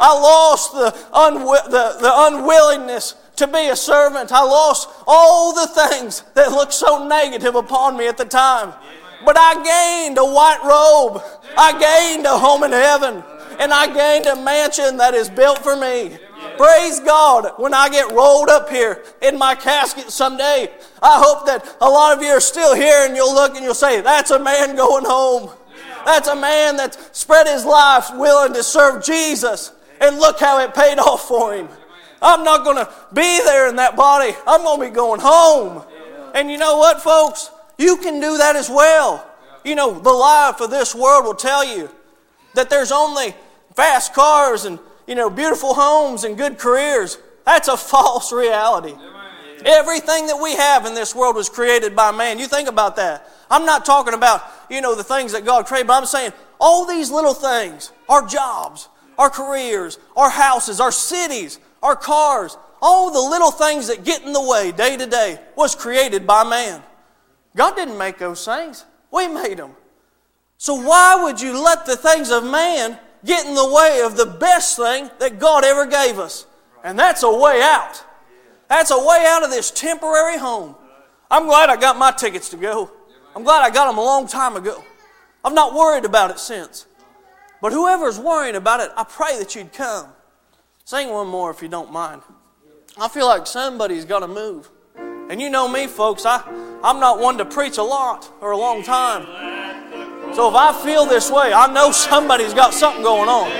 I 0.00 0.12
lost 0.12 0.72
the, 0.72 0.90
the, 0.90 1.96
the 2.00 2.12
unwillingness 2.12 3.14
to 3.36 3.46
be 3.46 3.68
a 3.68 3.76
servant. 3.76 4.32
I 4.32 4.42
lost 4.42 4.88
all 5.06 5.54
the 5.54 5.66
things 5.66 6.22
that 6.34 6.50
looked 6.52 6.72
so 6.72 7.06
negative 7.06 7.54
upon 7.54 7.96
me 7.96 8.06
at 8.08 8.16
the 8.16 8.24
time. 8.24 8.72
But 9.24 9.36
I 9.38 9.54
gained 10.04 10.18
a 10.18 10.24
white 10.24 10.60
robe. 10.62 11.22
I 11.56 11.72
gained 11.78 12.26
a 12.26 12.38
home 12.38 12.62
in 12.64 12.72
heaven. 12.72 13.22
And 13.58 13.72
I 13.72 13.86
gained 13.86 14.26
a 14.26 14.36
mansion 14.36 14.96
that 14.98 15.14
is 15.14 15.30
built 15.30 15.58
for 15.58 15.76
me. 15.76 16.18
Praise 16.56 17.00
God. 17.00 17.52
When 17.56 17.72
I 17.72 17.88
get 17.88 18.12
rolled 18.12 18.48
up 18.48 18.68
here 18.68 19.02
in 19.22 19.38
my 19.38 19.54
casket 19.54 20.10
someday, 20.10 20.68
I 21.02 21.22
hope 21.24 21.46
that 21.46 21.76
a 21.80 21.88
lot 21.88 22.16
of 22.16 22.22
you 22.22 22.30
are 22.30 22.40
still 22.40 22.74
here 22.74 23.06
and 23.06 23.16
you'll 23.16 23.34
look 23.34 23.54
and 23.54 23.64
you'll 23.64 23.74
say, 23.74 24.00
That's 24.00 24.30
a 24.30 24.38
man 24.38 24.76
going 24.76 25.04
home. 25.04 25.50
That's 26.04 26.28
a 26.28 26.36
man 26.36 26.76
that 26.76 27.16
spread 27.16 27.46
his 27.46 27.64
life 27.64 28.10
willing 28.14 28.52
to 28.52 28.62
serve 28.62 29.02
Jesus. 29.02 29.72
And 30.04 30.18
look 30.18 30.38
how 30.38 30.60
it 30.60 30.74
paid 30.74 30.98
off 30.98 31.26
for 31.26 31.54
him. 31.54 31.68
I'm 32.20 32.44
not 32.44 32.62
going 32.62 32.76
to 32.76 32.92
be 33.14 33.40
there 33.44 33.68
in 33.70 33.76
that 33.76 33.96
body. 33.96 34.34
I'm 34.46 34.62
going 34.62 34.80
to 34.80 34.86
be 34.86 34.94
going 34.94 35.20
home. 35.20 35.82
And 36.34 36.50
you 36.50 36.58
know 36.58 36.76
what, 36.76 37.00
folks? 37.00 37.50
You 37.78 37.96
can 37.96 38.20
do 38.20 38.36
that 38.38 38.54
as 38.54 38.68
well. 38.68 39.26
You 39.64 39.74
know, 39.74 39.98
the 39.98 40.12
life 40.12 40.60
of 40.60 40.70
this 40.70 40.94
world 40.94 41.24
will 41.24 41.34
tell 41.34 41.64
you 41.64 41.88
that 42.54 42.68
there's 42.68 42.92
only 42.92 43.34
fast 43.74 44.12
cars 44.12 44.66
and, 44.66 44.78
you 45.06 45.14
know, 45.14 45.30
beautiful 45.30 45.72
homes 45.72 46.24
and 46.24 46.36
good 46.36 46.58
careers. 46.58 47.16
That's 47.46 47.68
a 47.68 47.76
false 47.76 48.30
reality. 48.30 48.94
Everything 49.64 50.26
that 50.26 50.38
we 50.38 50.54
have 50.54 50.84
in 50.84 50.92
this 50.94 51.14
world 51.14 51.36
was 51.36 51.48
created 51.48 51.96
by 51.96 52.10
man. 52.10 52.38
You 52.38 52.46
think 52.46 52.68
about 52.68 52.96
that. 52.96 53.26
I'm 53.50 53.64
not 53.64 53.86
talking 53.86 54.12
about, 54.12 54.42
you 54.68 54.82
know, 54.82 54.94
the 54.94 55.04
things 55.04 55.32
that 55.32 55.46
God 55.46 55.64
created, 55.64 55.86
but 55.86 55.94
I'm 55.94 56.06
saying 56.06 56.32
all 56.60 56.86
these 56.86 57.10
little 57.10 57.32
things, 57.32 57.90
our 58.08 58.26
jobs, 58.26 58.88
our 59.18 59.30
careers, 59.30 59.98
our 60.16 60.30
houses, 60.30 60.80
our 60.80 60.92
cities, 60.92 61.58
our 61.82 61.96
cars, 61.96 62.56
all 62.80 63.10
the 63.10 63.30
little 63.30 63.50
things 63.50 63.88
that 63.88 64.04
get 64.04 64.22
in 64.22 64.32
the 64.32 64.42
way 64.42 64.72
day 64.72 64.96
to 64.96 65.06
day 65.06 65.40
was 65.56 65.74
created 65.74 66.26
by 66.26 66.44
man. 66.44 66.82
God 67.56 67.76
didn't 67.76 67.98
make 67.98 68.18
those 68.18 68.44
things. 68.44 68.84
We 69.10 69.28
made 69.28 69.58
them. 69.58 69.72
So 70.58 70.74
why 70.74 71.22
would 71.22 71.40
you 71.40 71.62
let 71.62 71.86
the 71.86 71.96
things 71.96 72.30
of 72.30 72.44
man 72.44 72.98
get 73.24 73.46
in 73.46 73.54
the 73.54 73.72
way 73.72 74.02
of 74.04 74.16
the 74.16 74.26
best 74.26 74.76
thing 74.76 75.10
that 75.18 75.38
God 75.38 75.64
ever 75.64 75.86
gave 75.86 76.18
us? 76.18 76.46
And 76.82 76.98
that's 76.98 77.22
a 77.22 77.30
way 77.30 77.60
out. 77.62 78.04
That's 78.68 78.90
a 78.90 78.98
way 78.98 79.24
out 79.28 79.42
of 79.42 79.50
this 79.50 79.70
temporary 79.70 80.38
home. 80.38 80.74
I'm 81.30 81.46
glad 81.46 81.70
I 81.70 81.76
got 81.76 81.98
my 81.98 82.10
tickets 82.10 82.50
to 82.50 82.56
go. 82.56 82.90
I'm 83.34 83.42
glad 83.42 83.62
I 83.62 83.70
got 83.70 83.88
them 83.88 83.98
a 83.98 84.04
long 84.04 84.26
time 84.26 84.56
ago. 84.56 84.84
I've 85.44 85.54
not 85.54 85.74
worried 85.74 86.04
about 86.04 86.30
it 86.30 86.38
since. 86.38 86.86
But 87.64 87.72
whoever's 87.72 88.18
worrying 88.18 88.56
about 88.56 88.80
it, 88.80 88.90
I 88.94 89.04
pray 89.04 89.38
that 89.38 89.54
you'd 89.54 89.72
come. 89.72 90.08
Sing 90.84 91.08
one 91.08 91.28
more 91.28 91.50
if 91.50 91.62
you 91.62 91.68
don't 91.68 91.90
mind. 91.90 92.20
I 93.00 93.08
feel 93.08 93.24
like 93.24 93.46
somebody's 93.46 94.04
got 94.04 94.18
to 94.18 94.28
move. 94.28 94.68
And 95.30 95.40
you 95.40 95.48
know 95.48 95.66
me, 95.66 95.86
folks, 95.86 96.26
I, 96.26 96.42
I'm 96.82 97.00
not 97.00 97.20
one 97.20 97.38
to 97.38 97.46
preach 97.46 97.78
a 97.78 97.82
lot 97.82 98.30
or 98.42 98.50
a 98.50 98.58
long 98.58 98.82
time. 98.82 99.24
So 100.34 100.46
if 100.50 100.54
I 100.54 100.78
feel 100.84 101.06
this 101.06 101.30
way, 101.30 101.54
I 101.54 101.72
know 101.72 101.90
somebody's 101.90 102.52
got 102.52 102.74
something 102.74 103.02
going 103.02 103.30
on. 103.30 103.50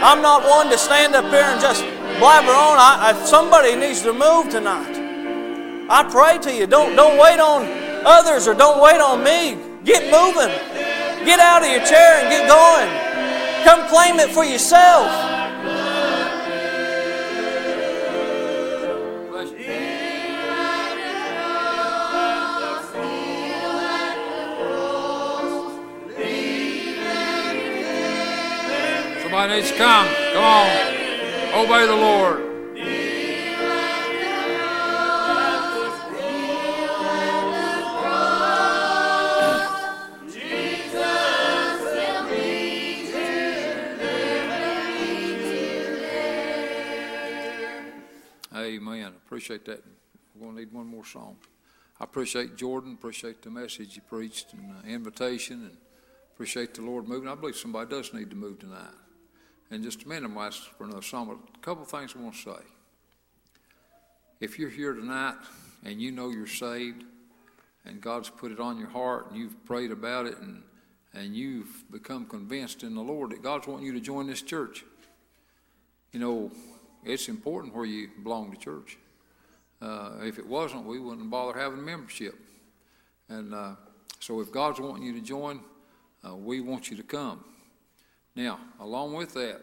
I'm 0.00 0.22
not 0.22 0.48
one 0.48 0.70
to 0.70 0.78
stand 0.78 1.16
up 1.16 1.24
here 1.32 1.42
and 1.42 1.60
just 1.60 1.82
blabber 2.20 2.52
on. 2.52 2.78
I, 2.78 3.10
I, 3.10 3.24
somebody 3.26 3.74
needs 3.74 4.02
to 4.02 4.12
move 4.12 4.50
tonight. 4.50 5.88
I 5.90 6.04
pray 6.04 6.38
to 6.42 6.56
you, 6.56 6.68
don't, 6.68 6.94
don't 6.94 7.18
wait 7.18 7.40
on 7.40 7.66
others 8.06 8.46
or 8.46 8.54
don't 8.54 8.80
wait 8.80 9.00
on 9.00 9.24
me. 9.24 9.58
Get 9.82 10.12
moving. 10.12 10.93
Get 11.24 11.40
out 11.40 11.62
of 11.62 11.70
your 11.70 11.84
chair 11.84 12.20
and 12.20 12.28
get 12.28 12.46
going. 12.46 12.90
Come 13.64 13.88
claim 13.88 14.20
it 14.20 14.30
for 14.30 14.44
yourself. 14.44 15.10
Somebody 29.22 29.54
needs 29.54 29.70
to 29.70 29.76
come. 29.78 30.06
Come 30.34 30.44
on. 30.44 31.64
Obey 31.64 31.86
the 31.86 31.96
Lord. 31.96 32.53
Amen. 48.74 49.12
Appreciate 49.24 49.64
that. 49.66 49.84
We're 50.34 50.46
going 50.46 50.56
to 50.56 50.60
need 50.62 50.72
one 50.72 50.86
more 50.86 51.04
song. 51.04 51.36
I 52.00 52.04
appreciate 52.04 52.56
Jordan. 52.56 52.94
Appreciate 52.94 53.40
the 53.42 53.50
message 53.50 53.94
you 53.94 54.02
preached 54.02 54.52
and 54.52 54.74
the 54.82 54.88
invitation, 54.88 55.62
and 55.62 55.76
appreciate 56.34 56.74
the 56.74 56.82
Lord 56.82 57.06
moving. 57.06 57.28
I 57.28 57.36
believe 57.36 57.56
somebody 57.56 57.88
does 57.88 58.12
need 58.12 58.30
to 58.30 58.36
move 58.36 58.58
tonight. 58.58 58.94
And 59.70 59.82
just 59.84 60.02
a 60.02 60.08
minute, 60.08 60.28
I'm 60.28 60.36
ask 60.38 60.62
for 60.76 60.84
another 60.84 61.02
song. 61.02 61.28
But 61.28 61.38
a 61.56 61.58
couple 61.60 61.84
things 61.84 62.14
I 62.16 62.20
want 62.20 62.34
to 62.34 62.40
say. 62.40 62.64
If 64.40 64.58
you're 64.58 64.70
here 64.70 64.92
tonight 64.92 65.36
and 65.84 66.02
you 66.02 66.10
know 66.10 66.30
you're 66.30 66.46
saved, 66.46 67.04
and 67.86 68.00
God's 68.00 68.28
put 68.28 68.50
it 68.50 68.58
on 68.58 68.78
your 68.78 68.88
heart, 68.88 69.30
and 69.30 69.38
you've 69.38 69.64
prayed 69.64 69.92
about 69.92 70.26
it, 70.26 70.38
and 70.38 70.62
and 71.14 71.36
you've 71.36 71.84
become 71.92 72.26
convinced 72.26 72.82
in 72.82 72.94
the 72.94 73.00
Lord 73.00 73.30
that 73.30 73.42
God's 73.42 73.68
wanting 73.68 73.86
you 73.86 73.92
to 73.92 74.00
join 74.00 74.26
this 74.26 74.42
church, 74.42 74.84
you 76.12 76.18
know, 76.18 76.50
it's 77.04 77.28
important 77.28 77.74
where 77.74 77.84
you 77.84 78.08
belong 78.22 78.50
to 78.52 78.58
church. 78.58 78.98
Uh, 79.80 80.12
if 80.22 80.38
it 80.38 80.46
wasn't, 80.46 80.86
we 80.86 80.98
wouldn't 80.98 81.30
bother 81.30 81.58
having 81.58 81.84
membership. 81.84 82.34
And 83.28 83.54
uh, 83.54 83.74
so 84.20 84.40
if 84.40 84.50
God's 84.50 84.80
wanting 84.80 85.04
you 85.04 85.12
to 85.14 85.20
join, 85.20 85.60
uh, 86.26 86.34
we 86.34 86.60
want 86.60 86.90
you 86.90 86.96
to 86.96 87.02
come. 87.02 87.44
Now, 88.34 88.58
along 88.80 89.14
with 89.14 89.34
that, 89.34 89.60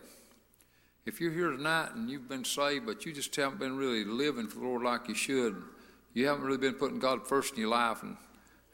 if 1.05 1.19
you're 1.19 1.31
here 1.31 1.49
tonight 1.49 1.89
and 1.95 2.09
you've 2.09 2.29
been 2.29 2.45
saved, 2.45 2.85
but 2.85 3.05
you 3.05 3.11
just 3.11 3.35
haven't 3.35 3.59
been 3.59 3.75
really 3.75 4.03
living 4.03 4.47
for 4.47 4.59
the 4.59 4.65
Lord 4.65 4.83
like 4.83 5.07
you 5.07 5.15
should, 5.15 5.61
you 6.13 6.27
haven't 6.27 6.43
really 6.43 6.57
been 6.57 6.75
putting 6.75 6.99
God 6.99 7.27
first 7.27 7.53
in 7.53 7.59
your 7.59 7.69
life, 7.69 8.03
and, 8.03 8.17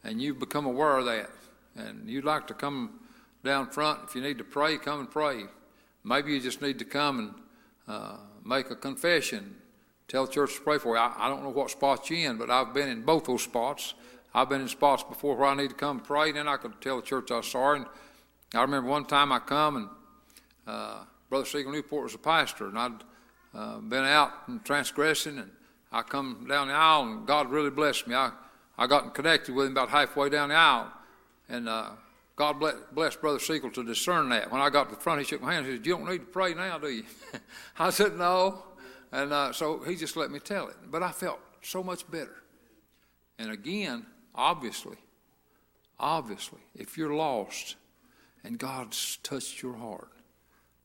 and 0.04 0.22
you've 0.22 0.40
become 0.40 0.66
aware 0.66 0.98
of 0.98 1.06
that, 1.06 1.30
and 1.76 2.10
you'd 2.10 2.26
like 2.26 2.48
to 2.48 2.54
come 2.54 3.00
down 3.46 3.70
front, 3.70 4.02
if 4.04 4.16
you 4.16 4.22
need 4.22 4.38
to 4.40 4.44
pray, 4.44 4.78
come 4.78 5.00
and 5.00 5.10
pray. 5.10 5.44
Maybe 6.04 6.34
you 6.34 6.42
just 6.42 6.62
need 6.62 6.80
to 6.80 6.86
come 6.86 7.20
and 7.20 7.34
uh, 7.88 8.18
make 8.48 8.72
a 8.72 8.76
confession. 8.76 9.56
Tell 10.08 10.26
the 10.26 10.32
church 10.32 10.56
to 10.56 10.62
pray 10.62 10.78
for 10.78 10.96
you. 10.96 11.02
I, 11.02 11.14
I 11.18 11.30
don't 11.30 11.44
know 11.44 11.50
what 11.50 11.70
spot 11.70 12.10
you're 12.10 12.32
in, 12.32 12.38
but 12.38 12.50
I've 12.50 12.74
been 12.74 12.90
in 12.90 13.04
both 13.04 13.26
those 13.26 13.44
spots. 13.44 13.94
I've 14.34 14.50
been 14.50 14.62
in 14.62 14.68
spots 14.68 15.04
before 15.04 15.36
where 15.36 15.50
I 15.50 15.56
need 15.56 15.70
to 15.70 15.76
come 15.76 15.98
and 15.98 16.06
pray, 16.06 16.32
then 16.32 16.48
I 16.48 16.58
could 16.58 16.80
tell 16.80 16.98
the 16.98 17.02
church 17.02 17.32
I 17.32 17.38
was 17.38 17.48
sorry. 17.48 17.80
And 17.80 17.88
I 18.54 18.62
remember 18.62 18.90
one 18.90 19.06
time 19.06 19.32
I 19.32 19.40
come 19.40 19.76
and 19.78 19.90
uh, 20.66 21.04
Brother 21.30 21.46
Siegel 21.46 21.72
Newport 21.72 22.04
was 22.04 22.16
a 22.16 22.20
pastor, 22.20 22.68
and 22.68 22.78
I'd 22.78 23.04
uh, 23.54 23.78
been 23.80 24.06
out 24.06 24.32
and 24.48 24.64
transgressing, 24.64 25.38
and 25.38 25.52
I 25.92 26.02
come 26.02 26.46
down 26.48 26.68
the 26.68 26.74
aisle, 26.74 27.04
and 27.04 27.28
God 27.28 27.50
really 27.50 27.70
blessed 27.70 28.08
me. 28.08 28.16
I, 28.16 28.32
I 28.78 28.88
got 28.88 29.14
connected 29.14 29.56
with 29.56 29.66
him 29.66 29.72
about 29.74 29.90
halfway 29.90 30.30
down 30.30 30.50
the 30.50 30.56
aisle, 30.56 30.92
and 31.50 31.68
uh, 31.68 31.92
God 32.38 32.60
bless, 32.60 32.76
blessed 32.94 33.20
Brother 33.20 33.40
Siegel 33.40 33.72
to 33.72 33.84
discern 33.84 34.30
that. 34.30 34.52
When 34.52 34.62
I 34.62 34.70
got 34.70 34.90
to 34.90 34.96
the 34.96 35.02
front, 35.02 35.20
he 35.20 35.26
shook 35.26 35.42
my 35.42 35.54
hand 35.54 35.66
and 35.66 35.76
said, 35.76 35.86
You 35.86 35.98
don't 35.98 36.08
need 36.08 36.20
to 36.20 36.26
pray 36.26 36.54
now, 36.54 36.78
do 36.78 36.88
you? 36.88 37.04
I 37.80 37.90
said, 37.90 38.16
No. 38.16 38.64
And 39.12 39.34
uh, 39.34 39.52
so 39.52 39.80
he 39.80 39.96
just 39.96 40.16
let 40.16 40.32
me 40.32 40.40
tell 40.40 40.68
it. 40.68 40.76
But 40.90 41.02
I 41.02 41.12
felt 41.12 41.40
so 41.62 41.84
much 41.84 42.10
better. 42.10 42.36
And 43.40 43.52
again, 43.52 44.06
obviously, 44.36 44.98
obviously, 46.00 46.60
if 46.76 46.98
you're 46.98 47.14
lost 47.14 47.76
and 48.44 48.60
God's 48.60 49.18
touched 49.24 49.64
your 49.64 49.76
heart, 49.76 50.12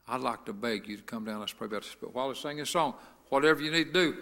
I'd 0.09 0.23
like 0.23 0.47
to 0.47 0.55
beg 0.55 0.89
you 0.89 0.97
to 0.97 1.03
come 1.03 1.25
down. 1.25 1.41
Let's 1.41 1.53
pray 1.53 1.67
about 1.67 1.83
this. 1.83 1.97
But 2.01 2.15
while 2.15 2.31
I 2.31 2.35
sing 2.35 2.57
this 2.57 2.71
song, 2.71 2.95
whatever 3.29 3.61
you 3.61 3.71
need 3.71 3.93
to 3.93 3.93
do, 3.93 4.17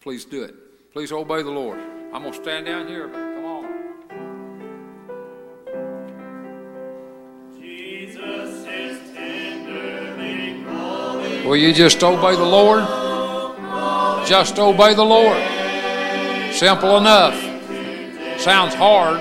please 0.00 0.24
do 0.24 0.42
it. 0.42 0.92
Please 0.92 1.12
obey 1.12 1.42
the 1.42 1.50
Lord. 1.50 1.78
I'm 2.12 2.22
going 2.22 2.32
to 2.32 2.42
stand 2.42 2.66
down 2.66 2.88
here. 2.88 3.25
Will 11.46 11.56
you 11.56 11.72
just 11.72 12.02
obey 12.02 12.34
the 12.34 12.44
Lord? 12.44 12.82
Just 14.26 14.58
obey 14.58 14.94
the 14.94 15.04
Lord. 15.04 15.40
Simple 16.52 16.96
enough. 16.96 17.40
Sounds 18.40 18.74
hard. 18.74 19.20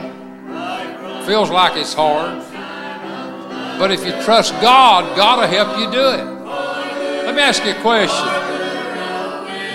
Feels 1.27 1.51
like 1.51 1.77
it's 1.77 1.93
hard. 1.93 2.41
But 3.77 3.91
if 3.91 4.03
you 4.03 4.11
trust 4.23 4.53
God, 4.53 5.15
God 5.15 5.39
will 5.39 5.47
help 5.47 5.77
you 5.77 5.91
do 5.91 5.99
it. 5.99 6.25
Let 7.25 7.35
me 7.35 7.41
ask 7.41 7.63
you 7.63 7.71
a 7.71 7.81
question. 7.81 8.25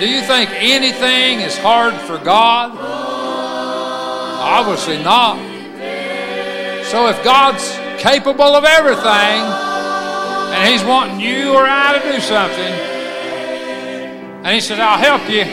Do 0.01 0.09
you 0.09 0.21
think 0.23 0.51
anything 0.51 1.41
is 1.41 1.57
hard 1.57 1.95
for 1.95 2.19
God? 2.19 2.77
Obviously 4.41 5.01
not. 5.05 5.39
So 6.87 7.07
if 7.07 7.23
God's 7.23 7.79
capable 8.03 8.57
of 8.57 8.65
everything, 8.65 9.70
and 10.53 10.69
He's 10.69 10.85
wanting 10.85 11.21
you 11.21 11.53
or 11.55 11.67
I 11.67 11.99
to 11.99 12.13
do 12.13 12.21
something, 12.21 12.73
and 14.45 14.55
He 14.55 14.61
says, 14.61 14.79
I'll 14.79 14.99
help 14.99 15.23
you, 15.29 15.45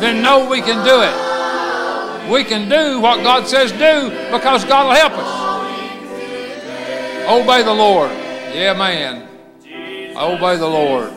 then 0.00 0.22
know 0.22 0.48
we 0.48 0.60
can 0.60 0.84
do 0.84 1.02
it. 1.02 1.32
We 2.30 2.44
can 2.44 2.68
do 2.68 3.00
what 3.00 3.22
God 3.22 3.46
says 3.48 3.72
do 3.72 4.10
because 4.30 4.64
God 4.64 4.86
will 4.86 4.94
help 4.94 5.12
us. 5.14 5.42
Obey 7.28 7.62
the 7.62 7.74
Lord. 7.74 8.10
Yeah, 8.54 8.74
man. 8.74 9.28
Obey 10.16 10.56
the 10.56 10.68
Lord. 10.68 11.10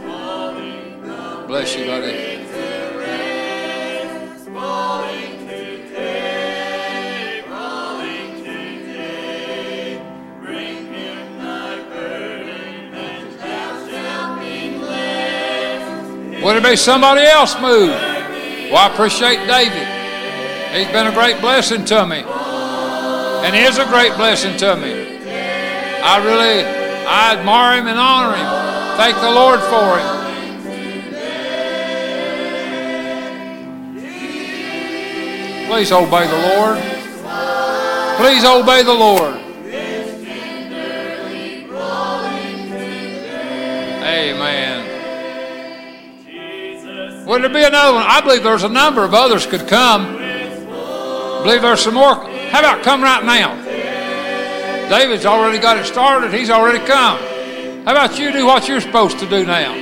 Bless 1.48 1.76
you, 1.76 1.86
buddy. 1.86 2.35
Would 16.46 16.58
it 16.58 16.64
be 16.64 16.76
somebody 16.76 17.24
else 17.24 17.56
move? 17.56 17.90
Well, 17.90 18.78
I 18.78 18.92
appreciate 18.94 19.40
David. 19.48 19.88
He's 20.78 20.94
been 20.94 21.08
a 21.08 21.12
great 21.12 21.42
blessing 21.42 21.84
to 21.86 22.06
me. 22.06 22.18
And 22.22 23.56
is 23.56 23.80
a 23.80 23.86
great 23.86 24.16
blessing 24.16 24.56
to 24.58 24.76
me. 24.76 25.18
I 26.04 26.24
really, 26.24 26.64
I 27.08 27.34
admire 27.34 27.80
him 27.80 27.88
and 27.88 27.98
honor 27.98 28.38
him. 28.38 28.46
Thank 28.96 29.16
the 29.18 29.32
Lord 29.32 29.60
for 29.60 29.98
him. 29.98 30.16
Please 35.68 35.92
obey 35.92 36.28
the 36.28 36.38
Lord. 36.54 36.78
Please 38.18 38.46
obey 38.46 38.84
the 38.84 38.94
Lord. 38.94 39.45
Would 47.36 47.44
there 47.44 47.50
be 47.50 47.66
another 47.66 47.96
one? 47.96 48.06
I 48.08 48.22
believe 48.22 48.44
there's 48.44 48.64
a 48.64 48.70
number 48.70 49.04
of 49.04 49.14
others 49.14 49.46
could 49.46 49.68
come. 49.68 50.16
I 50.16 51.42
believe 51.44 51.62
there's 51.62 51.82
some 51.82 51.96
more. 51.96 52.16
How 52.16 52.60
about 52.60 52.82
come 52.82 53.04
right 53.04 53.26
now? 53.26 53.60
David's 54.88 55.26
already 55.26 55.60
got 55.60 55.76
it 55.76 55.86
started. 55.86 56.34
He's 56.34 56.50
already 56.50 56.80
come. 56.80 57.20
How 57.84 57.92
about 57.92 58.18
you 58.18 58.32
do 58.32 58.46
what 58.46 58.70
you're 58.70 58.80
supposed 58.80 59.20
to 59.20 59.28
do 59.28 59.46
now? 59.46 59.76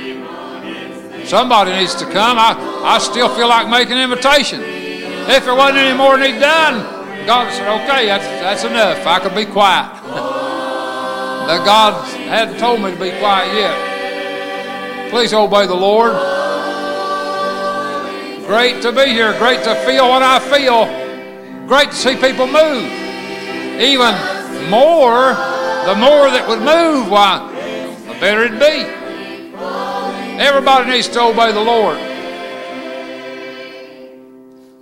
Somebody 1.26 1.70
needs 1.78 1.94
to 1.94 2.06
come. 2.06 2.40
I, 2.40 2.58
I 2.84 2.98
still 2.98 3.28
feel 3.28 3.46
like 3.46 3.68
making 3.68 3.98
an 3.98 4.10
invitation. 4.10 4.60
If 4.60 5.44
there 5.44 5.54
wasn't 5.54 5.78
any 5.78 5.96
more 5.96 6.18
need 6.18 6.40
done, 6.40 6.82
God 7.24 7.52
said, 7.52 7.68
okay, 7.84 8.06
that's, 8.06 8.24
that's 8.42 8.64
enough. 8.64 9.06
I 9.06 9.20
could 9.20 9.36
be 9.36 9.46
quiet. 9.46 9.92
but 11.46 11.64
God 11.64 12.04
hadn't 12.26 12.58
told 12.58 12.80
me 12.80 12.90
to 12.90 12.98
be 12.98 13.16
quiet 13.20 13.54
yet. 13.54 15.10
Please 15.12 15.32
obey 15.32 15.68
the 15.68 15.76
Lord. 15.76 16.33
Great 18.46 18.82
to 18.82 18.92
be 18.92 19.06
here. 19.06 19.36
Great 19.38 19.64
to 19.64 19.74
feel 19.86 20.08
what 20.08 20.22
I 20.22 20.38
feel. 20.38 20.84
Great 21.66 21.90
to 21.90 21.96
see 21.96 22.14
people 22.14 22.46
move. 22.46 22.84
Even 23.80 24.14
more, 24.68 25.32
the 25.86 25.94
more 25.94 26.30
that 26.30 26.44
would 26.46 26.60
move, 26.60 27.10
why, 27.10 27.50
the 28.06 28.20
better 28.20 28.44
it'd 28.44 28.60
be. 28.60 29.04
Everybody 30.38 30.90
needs 30.90 31.08
to 31.08 31.20
obey 31.22 31.52
the 31.52 31.60
Lord. 31.60 31.98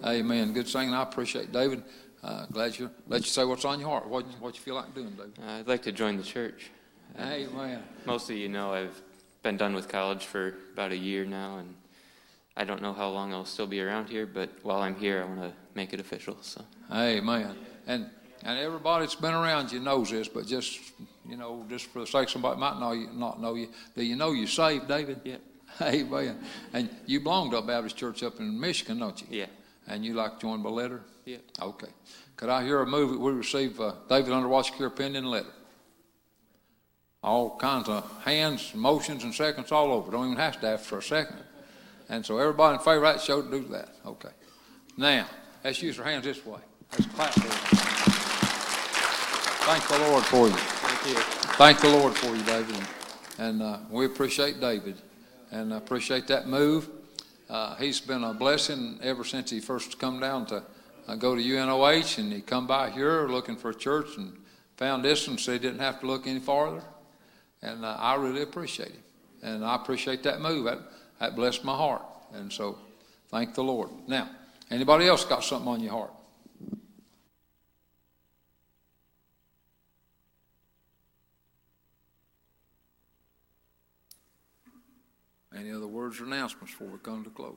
Amen. 0.05 0.53
Good 0.53 0.69
singing. 0.69 0.93
I 0.93 1.03
appreciate 1.03 1.53
David. 1.53 1.85
Uh, 2.23 2.47
glad 2.47 2.79
you 2.79 2.91
let 3.07 3.23
you 3.23 3.29
say 3.29 3.45
what's 3.45 3.65
on 3.65 3.79
your 3.79 3.89
heart. 3.89 4.09
What 4.09 4.27
what 4.41 4.55
you 4.55 4.61
feel 4.61 4.75
like 4.75 4.95
doing, 4.95 5.11
David? 5.11 5.39
I'd 5.45 5.69
like 5.69 5.83
to 5.83 5.93
join 5.93 6.17
the 6.17 6.23
church. 6.23 6.71
Amen. 7.19 7.83
Most 8.07 8.29
of 8.31 8.37
you 8.37 8.49
know 8.49 8.73
I've 8.73 9.01
been 9.43 9.57
done 9.57 9.75
with 9.75 9.89
college 9.89 10.25
for 10.25 10.55
about 10.73 10.93
a 10.93 10.97
year 10.97 11.25
now, 11.25 11.59
and 11.59 11.75
I 12.57 12.64
don't 12.64 12.82
know 12.82 12.92
how 12.92 13.09
long 13.09 13.32
I'll 13.32 13.44
still 13.44 13.66
be 13.66 13.80
around 13.80 14.09
here. 14.09 14.26
But 14.26 14.50
while 14.62 14.82
I'm 14.82 14.94
here, 14.96 15.22
I 15.22 15.24
want 15.24 15.40
to 15.40 15.53
make 15.74 15.92
it 15.92 16.00
official. 16.00 16.36
So, 16.42 16.62
Amen. 16.92 17.57
And 17.86 18.11
and 18.44 18.59
everybody 18.59 19.05
that's 19.05 19.14
been 19.14 19.34
around 19.34 19.72
you 19.72 19.80
knows 19.80 20.11
this, 20.11 20.28
but 20.28 20.46
just 20.46 20.78
you 21.28 21.36
know, 21.36 21.64
just 21.70 21.86
for 21.86 22.00
the 22.00 22.07
sake 22.07 22.24
of 22.24 22.30
somebody 22.30 22.59
might 22.59 22.78
know 22.80 22.92
you, 22.92 23.09
not 23.12 23.40
know 23.40 23.55
you. 23.55 23.68
Do 23.94 24.03
you 24.03 24.16
know 24.16 24.32
you're 24.32 24.48
saved, 24.48 24.88
David? 24.88 25.20
Yeah. 25.24 25.36
Amen. 25.80 26.38
And 26.74 26.90
you 27.07 27.20
belong 27.20 27.50
to 27.53 27.59
a 27.59 27.62
Baptist 27.62 27.96
church 27.96 28.22
up 28.22 28.40
in 28.40 28.59
Michigan, 28.61 28.98
don't 28.98 29.18
you? 29.22 29.26
yeah, 29.30 29.46
And 29.86 30.05
you 30.05 30.12
like 30.14 30.38
joined 30.40 30.62
by 30.62 30.68
letter? 30.70 31.00
yeah. 31.24 31.38
Okay. 31.61 31.86
Could 32.36 32.48
I 32.50 32.62
hear 32.64 32.80
a 32.82 32.86
move 32.86 33.11
that 33.12 33.18
we 33.20 33.30
receive 33.32 33.80
uh, 33.80 33.92
David 34.09 34.32
Underwatch 34.32 34.76
Care 34.76 34.88
opinion 34.88 35.26
letter? 35.26 35.48
All 37.22 37.57
kinds 37.57 37.88
of 37.88 38.05
hands, 38.24 38.74
motions, 38.74 39.22
and 39.22 39.32
seconds 39.32 39.70
all 39.70 39.92
over. 39.92 40.11
Don't 40.11 40.26
even 40.26 40.36
have 40.38 40.61
to 40.61 40.66
ask 40.66 40.84
for 40.84 40.98
a 40.98 41.03
second. 41.03 41.36
And 42.13 42.25
so 42.25 42.37
everybody 42.37 42.75
in 42.75 42.81
favor 42.81 43.07
of 43.07 43.15
that 43.15 43.23
show 43.23 43.41
to 43.41 43.51
do 43.51 43.67
that. 43.69 43.89
Okay. 44.05 44.29
Now, 44.99 45.27
let's 45.65 45.81
use 45.81 45.99
our 45.99 46.05
hands 46.05 46.25
this 46.25 46.45
way. 46.45 46.61
Let's 46.93 47.07
clap 47.07 47.33
for 47.33 47.41
them. 47.41 47.51
Thank 49.65 49.89
the 49.89 49.99
Lord 50.11 50.23
for 50.25 50.47
you. 50.47 50.53
Thank 50.53 51.09
you. 51.09 51.23
Thank 51.57 51.81
the 51.81 51.89
Lord 51.89 52.15
for 52.15 52.37
you, 52.37 52.43
David. 52.43 52.77
And 53.39 53.63
uh, 53.63 53.79
we 53.89 54.05
appreciate 54.05 54.61
David 54.61 54.97
and 55.51 55.73
I 55.73 55.79
appreciate 55.79 56.27
that 56.27 56.47
move. 56.47 56.91
Uh, 57.49 57.77
he's 57.77 57.99
been 57.99 58.25
a 58.25 58.35
blessing 58.35 58.99
ever 59.03 59.25
since 59.25 59.49
he 59.49 59.61
first 59.61 59.99
come 59.99 60.21
down 60.21 60.45
to 60.47 60.63
uh, 61.09 61.15
go 61.15 61.35
to 61.35 61.43
UNOH 61.43 62.19
and 62.19 62.31
he 62.31 62.43
come 62.43 62.67
by 62.67 62.91
here 62.91 63.27
looking 63.27 63.57
for 63.57 63.71
a 63.71 63.75
church 63.75 64.19
and 64.19 64.37
found 64.77 65.03
this 65.03 65.29
and 65.29 65.41
so 65.41 65.55
he 65.55 65.59
didn't 65.59 65.81
have 65.81 65.99
to 66.01 66.07
look 66.07 66.27
any 66.27 66.41
farther. 66.41 66.83
And 67.63 67.87
uh, 67.87 67.97
I 67.99 68.17
really 68.17 68.43
appreciate 68.43 68.91
him. 68.91 69.03
And 69.43 69.65
I 69.65 69.77
appreciate 69.77 70.23
that 70.25 70.43
move. 70.43 70.67
That, 70.67 70.79
that 71.23 71.35
blessed 71.35 71.64
my 71.64 71.75
heart. 71.75 72.03
And 72.35 72.53
so 72.53 72.79
Thank 73.33 73.55
the 73.55 73.64
Lord. 73.64 73.89
Now, 74.07 74.29
anybody 74.70 75.09
else 75.09 75.25
got 75.25 75.43
something 75.43 75.66
on 75.66 75.81
your 75.81 75.93
heart? 75.93 76.12
Any 85.57 85.73
other 85.73 85.87
words 85.87 86.20
or 86.20 86.25
announcements 86.25 86.73
before 86.73 86.89
we 86.89 86.99
come 86.99 87.25
to 87.25 87.31
close? 87.31 87.57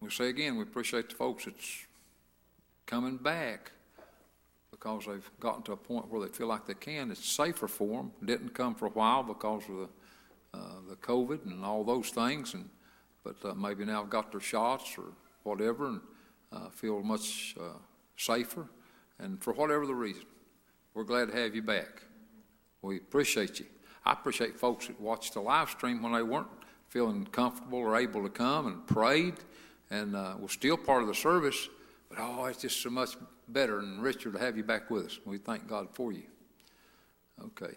We 0.00 0.08
say 0.08 0.30
again, 0.30 0.56
we 0.56 0.62
appreciate 0.62 1.10
the 1.10 1.16
folks 1.16 1.44
that's 1.44 1.84
coming 2.86 3.18
back 3.18 3.72
because 4.80 5.04
they've 5.06 5.30
gotten 5.38 5.62
to 5.62 5.72
a 5.72 5.76
point 5.76 6.10
where 6.10 6.26
they 6.26 6.32
feel 6.32 6.46
like 6.46 6.66
they 6.66 6.74
can. 6.74 7.10
It's 7.10 7.28
safer 7.28 7.68
for 7.68 7.98
them. 7.98 8.12
Didn't 8.24 8.54
come 8.54 8.74
for 8.74 8.86
a 8.86 8.90
while 8.90 9.22
because 9.22 9.62
of 9.68 9.76
the 9.76 9.88
uh, 10.52 10.80
the 10.88 10.96
COVID 10.96 11.46
and 11.46 11.64
all 11.64 11.84
those 11.84 12.10
things, 12.10 12.54
and 12.54 12.68
but 13.22 13.36
uh, 13.44 13.54
maybe 13.54 13.84
now 13.84 14.02
got 14.02 14.32
their 14.32 14.40
shots 14.40 14.96
or 14.98 15.04
whatever, 15.44 15.86
and 15.86 16.00
uh, 16.52 16.70
feel 16.70 17.02
much 17.02 17.54
uh, 17.60 17.78
safer. 18.16 18.66
And 19.18 19.40
for 19.42 19.52
whatever 19.52 19.86
the 19.86 19.94
reason, 19.94 20.24
we're 20.94 21.04
glad 21.04 21.30
to 21.30 21.36
have 21.36 21.54
you 21.54 21.62
back. 21.62 22.02
We 22.82 22.96
appreciate 22.96 23.60
you. 23.60 23.66
I 24.04 24.12
appreciate 24.12 24.58
folks 24.58 24.86
that 24.86 25.00
watched 25.00 25.34
the 25.34 25.40
live 25.40 25.70
stream 25.70 26.02
when 26.02 26.12
they 26.12 26.22
weren't 26.22 26.48
feeling 26.88 27.26
comfortable 27.26 27.78
or 27.78 27.96
able 27.96 28.22
to 28.22 28.30
come 28.30 28.66
and 28.66 28.84
prayed, 28.86 29.34
and 29.90 30.16
uh, 30.16 30.34
was 30.40 30.52
still 30.52 30.76
part 30.76 31.02
of 31.02 31.08
the 31.08 31.14
service. 31.14 31.68
But 32.10 32.18
oh, 32.20 32.44
it's 32.46 32.60
just 32.60 32.82
so 32.82 32.90
much 32.90 33.16
better 33.48 33.78
and 33.78 34.02
richer 34.02 34.32
to 34.32 34.38
have 34.38 34.56
you 34.56 34.64
back 34.64 34.90
with 34.90 35.06
us. 35.06 35.18
We 35.24 35.38
thank 35.38 35.68
God 35.68 35.88
for 35.94 36.12
you. 36.12 36.24
Okay. 37.40 37.74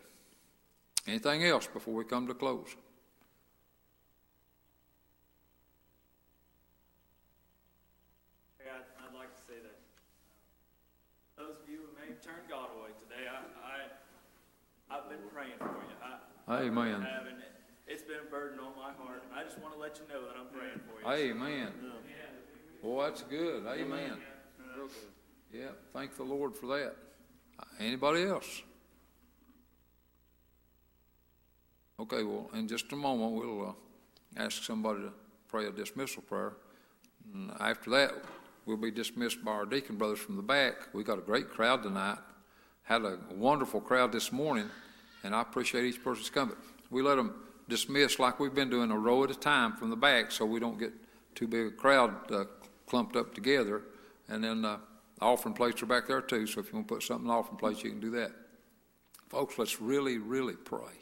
Anything 1.07 1.45
else 1.45 1.67
before 1.67 1.93
we 1.93 2.03
come 2.03 2.27
to 2.27 2.33
close? 2.33 2.75
Hey, 8.57 8.69
I'd, 8.73 8.81
I'd 9.05 9.13
like 9.15 9.35
to 9.35 9.41
say 9.45 9.59
that 9.61 9.77
uh, 11.37 11.47
those 11.47 11.61
of 11.61 11.69
you 11.69 11.77
who 11.77 11.93
may 12.01 12.09
have 12.09 12.21
turned 12.21 12.49
God 12.49 12.69
away 12.79 12.89
today, 12.97 13.29
I, 13.29 13.37
I, 13.61 14.97
I've 14.97 15.09
been 15.09 15.29
praying 15.31 15.59
for 15.59 15.77
you. 15.85 15.95
I, 16.01 16.17
I 16.47 16.63
Amen. 16.63 17.01
have, 17.01 17.27
it's 17.85 18.01
been 18.03 18.25
a 18.25 18.31
burden 18.31 18.59
on 18.59 18.73
my 18.79 18.95
heart, 18.97 19.23
I 19.35 19.43
just 19.43 19.59
want 19.59 19.75
to 19.75 19.79
let 19.79 19.99
you 19.99 20.07
know 20.07 20.25
that 20.25 20.33
I'm 20.39 20.47
praying 20.49 20.81
for 20.87 21.03
you. 21.03 21.05
Amen. 21.05 21.67
Um, 21.83 22.02
Boy, 22.83 23.05
that's 23.05 23.21
good. 23.23 23.65
Amen. 23.65 24.17
Real 24.75 24.87
good. 24.87 25.57
Yeah, 25.57 25.69
thank 25.93 26.17
the 26.17 26.23
Lord 26.23 26.53
for 26.53 26.67
that. 26.67 26.95
Anybody 27.79 28.23
else? 28.23 28.61
Okay, 31.97 32.23
well, 32.23 32.49
in 32.53 32.67
just 32.67 32.91
a 32.91 32.97
moment, 32.97 33.31
we'll 33.33 33.69
uh, 33.69 33.73
ask 34.35 34.63
somebody 34.63 35.03
to 35.03 35.13
pray 35.47 35.67
a 35.67 35.71
dismissal 35.71 36.23
prayer. 36.23 36.53
And 37.33 37.51
after 37.61 37.89
that, 37.91 38.11
we'll 38.65 38.75
be 38.75 38.91
dismissed 38.91 39.45
by 39.45 39.51
our 39.51 39.65
deacon 39.65 39.95
brothers 39.95 40.19
from 40.19 40.35
the 40.35 40.41
back. 40.41 40.73
We 40.91 41.05
got 41.05 41.17
a 41.17 41.21
great 41.21 41.49
crowd 41.49 41.83
tonight. 41.83 42.17
Had 42.81 43.03
a 43.03 43.17
wonderful 43.33 43.79
crowd 43.79 44.11
this 44.11 44.33
morning, 44.33 44.69
and 45.23 45.33
I 45.33 45.41
appreciate 45.41 45.85
each 45.85 46.03
person's 46.03 46.29
coming. 46.29 46.57
We 46.89 47.01
let 47.01 47.15
them 47.15 47.33
dismiss 47.69 48.19
like 48.19 48.41
we've 48.41 48.53
been 48.53 48.69
doing 48.69 48.91
a 48.91 48.97
row 48.97 49.23
at 49.23 49.31
a 49.31 49.35
time 49.35 49.77
from 49.77 49.89
the 49.89 49.95
back, 49.95 50.33
so 50.33 50.45
we 50.45 50.59
don't 50.59 50.77
get 50.77 50.91
too 51.33 51.47
big 51.47 51.67
a 51.67 51.71
crowd 51.71 52.29
uh, 52.29 52.43
clumped 52.87 53.15
up 53.15 53.33
together. 53.33 53.81
And 54.29 54.43
then 54.43 54.65
uh, 54.65 54.77
the 55.19 55.25
offering 55.25 55.53
plates 55.53 55.81
are 55.83 55.87
back 55.87 56.07
there 56.07 56.21
too, 56.21 56.47
so 56.47 56.59
if 56.59 56.67
you 56.67 56.75
want 56.75 56.87
to 56.87 56.93
put 56.95 57.03
something 57.03 57.25
in 57.25 57.27
the 57.27 57.33
offering 57.33 57.57
plates, 57.57 57.83
you 57.83 57.89
can 57.89 57.99
do 57.99 58.11
that. 58.11 58.31
Folks, 59.29 59.57
let's 59.57 59.81
really, 59.81 60.17
really 60.17 60.55
pray. 60.55 60.93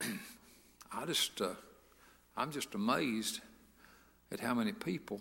I 0.92 1.06
just, 1.06 1.40
uh, 1.40 1.50
I'm 2.36 2.50
just 2.50 2.74
amazed 2.74 3.40
at 4.32 4.40
how 4.40 4.54
many 4.54 4.72
people 4.72 5.20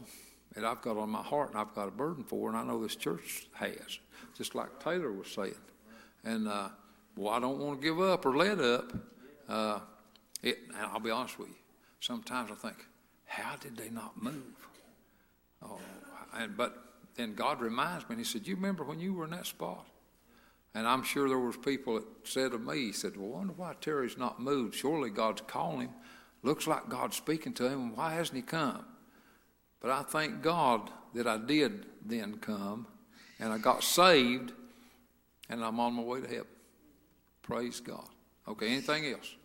that 0.55 0.65
I've 0.65 0.81
got 0.81 0.97
on 0.97 1.09
my 1.09 1.21
heart 1.21 1.51
and 1.51 1.59
I've 1.59 1.73
got 1.75 1.87
a 1.87 1.91
burden 1.91 2.23
for, 2.23 2.49
and 2.49 2.57
I 2.57 2.63
know 2.63 2.81
this 2.81 2.95
church 2.95 3.47
has, 3.53 3.99
just 4.35 4.55
like 4.55 4.79
Taylor 4.79 5.11
was 5.11 5.27
saying. 5.27 5.53
And, 6.23 6.47
uh, 6.47 6.69
well, 7.15 7.33
I 7.33 7.39
don't 7.39 7.59
want 7.59 7.81
to 7.81 7.87
give 7.87 7.99
up 7.99 8.25
or 8.25 8.35
let 8.35 8.59
up. 8.59 8.93
Uh, 9.47 9.79
it, 10.41 10.59
and 10.69 10.77
I'll 10.77 10.99
be 10.99 11.11
honest 11.11 11.37
with 11.37 11.49
you. 11.49 11.55
Sometimes 11.99 12.51
I 12.51 12.55
think, 12.55 12.77
how 13.25 13.55
did 13.57 13.77
they 13.77 13.89
not 13.89 14.21
move? 14.21 14.55
Oh, 15.63 15.79
and, 16.35 16.55
but 16.55 16.77
then 17.15 17.33
God 17.33 17.59
reminds 17.59 18.03
me, 18.05 18.13
and 18.15 18.19
He 18.19 18.25
said, 18.25 18.47
You 18.47 18.55
remember 18.55 18.83
when 18.83 18.99
you 18.99 19.13
were 19.13 19.25
in 19.25 19.31
that 19.31 19.45
spot? 19.45 19.85
And 20.75 20.87
I'm 20.87 21.03
sure 21.03 21.27
there 21.27 21.39
was 21.39 21.57
people 21.57 21.95
that 21.95 22.05
said 22.23 22.51
to 22.51 22.59
me, 22.59 22.77
he 22.77 22.91
said, 22.91 23.17
Well, 23.17 23.33
I 23.33 23.37
wonder 23.37 23.53
why 23.55 23.73
Terry's 23.81 24.17
not 24.17 24.39
moved. 24.39 24.75
Surely 24.75 25.09
God's 25.09 25.41
calling 25.47 25.87
him. 25.87 25.93
Looks 26.43 26.67
like 26.67 26.89
God's 26.89 27.17
speaking 27.17 27.53
to 27.53 27.67
him. 27.67 27.95
Why 27.95 28.13
hasn't 28.13 28.35
he 28.35 28.41
come? 28.41 28.85
But 29.81 29.91
I 29.91 30.03
thank 30.03 30.41
God 30.41 30.89
that 31.15 31.27
I 31.27 31.37
did 31.37 31.85
then 32.05 32.37
come, 32.37 32.87
and 33.39 33.51
I 33.51 33.57
got 33.57 33.83
saved, 33.83 34.53
and 35.49 35.63
I'm 35.63 35.79
on 35.79 35.93
my 35.93 36.03
way 36.03 36.21
to 36.21 36.27
heaven. 36.27 36.45
Praise 37.41 37.79
God. 37.79 38.07
Okay, 38.47 38.67
anything 38.67 39.05
else? 39.07 39.35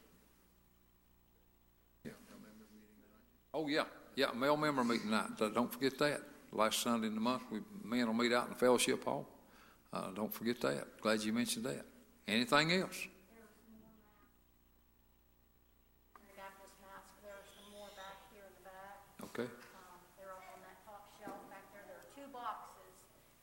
Yeah. 2.04 2.12
Oh, 3.52 3.66
yeah. 3.66 3.84
Yeah, 4.16 4.30
male 4.34 4.56
member 4.56 4.84
meeting 4.84 5.10
night. 5.10 5.36
Don't 5.38 5.72
forget 5.72 5.98
that. 5.98 6.20
Last 6.52 6.80
Sunday 6.82 7.08
in 7.08 7.14
the 7.14 7.20
month, 7.20 7.42
we 7.50 7.58
men 7.82 8.06
will 8.06 8.14
meet 8.14 8.32
out 8.32 8.46
in 8.46 8.50
the 8.54 8.58
fellowship 8.58 9.02
hall. 9.04 9.26
Uh, 9.92 10.10
don't 10.14 10.32
forget 10.32 10.60
that. 10.62 11.00
Glad 11.02 11.22
you 11.22 11.32
mentioned 11.32 11.66
that. 11.66 11.82
Anything 12.28 12.72
else? 12.78 12.94
Baptist 16.38 16.78
mask, 16.78 17.10
there 17.26 17.34
are 17.34 17.46
some 17.58 17.66
more 17.74 17.90
back 17.98 18.22
here 18.30 18.46
in 18.46 18.54
the 18.62 18.64
back. 18.70 19.02
Okay. 19.34 19.50
Um, 19.50 19.98
they're 20.14 20.30
up 20.30 20.46
on 20.54 20.62
that 20.62 20.78
top 20.86 21.10
shelf 21.18 21.34
back 21.50 21.66
there. 21.74 21.82
There 21.90 21.98
are 21.98 22.10
two 22.14 22.26
boxes. 22.30 22.94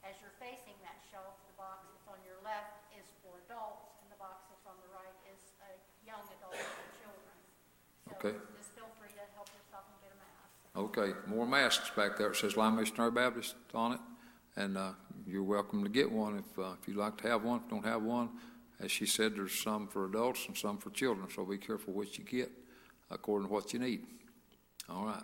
As 0.07 0.15
you're 0.23 0.35
facing 0.39 0.79
that 0.87 1.03
shelf, 1.11 1.35
the 1.51 1.55
box 1.59 1.83
that's 1.91 2.07
on 2.07 2.19
your 2.23 2.39
left 2.47 2.79
is 2.95 3.11
for 3.19 3.35
adults, 3.43 3.91
and 3.99 4.07
the 4.07 4.19
box 4.19 4.47
that's 4.47 4.63
on 4.63 4.79
the 4.79 4.91
right 4.95 5.15
is 5.27 5.51
a 5.67 5.71
young 6.07 6.23
adult 6.39 6.55
and 6.55 6.89
children. 7.03 7.35
So 8.07 8.15
Okay. 8.23 8.35
just 8.55 8.71
feel 8.71 8.87
free 8.99 9.11
to 9.19 9.25
help 9.35 9.51
yourself 9.51 9.83
and 9.91 9.99
get 9.99 10.15
a 10.15 10.19
mask. 10.19 10.51
Okay, 10.81 11.13
more 11.27 11.45
masks 11.45 11.91
back 11.95 12.17
there. 12.17 12.31
It 12.31 12.37
says 12.37 12.57
Lima 12.57 12.77
Missionary 12.77 13.11
Baptist 13.11 13.53
on 13.75 13.93
it, 13.93 13.99
and 14.55 14.75
uh, 14.75 14.93
you're 15.27 15.43
welcome 15.43 15.83
to 15.83 15.89
get 15.91 16.11
one 16.11 16.39
if, 16.39 16.57
uh, 16.57 16.71
if 16.81 16.87
you'd 16.87 16.97
like 16.97 17.21
to 17.21 17.27
have 17.27 17.43
one. 17.43 17.57
If 17.57 17.65
you 17.65 17.69
don't 17.69 17.85
have 17.85 18.01
one, 18.01 18.29
as 18.79 18.89
she 18.91 19.05
said, 19.05 19.35
there's 19.35 19.53
some 19.53 19.87
for 19.87 20.07
adults 20.07 20.47
and 20.47 20.57
some 20.57 20.79
for 20.79 20.89
children, 20.89 21.27
so 21.35 21.45
be 21.45 21.59
careful 21.59 21.93
what 21.93 22.17
you 22.17 22.23
get 22.23 22.51
according 23.11 23.47
to 23.47 23.53
what 23.53 23.71
you 23.73 23.79
need. 23.79 24.07
All 24.89 25.05
right. 25.05 25.23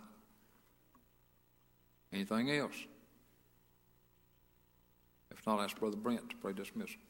Anything 2.12 2.52
else? 2.52 2.76
If 5.32 5.44
not, 5.44 5.58
ask 5.58 5.76
Brother 5.76 5.96
Brent 5.96 6.30
to 6.30 6.36
pray 6.36 6.52
dismissal. 6.52 7.00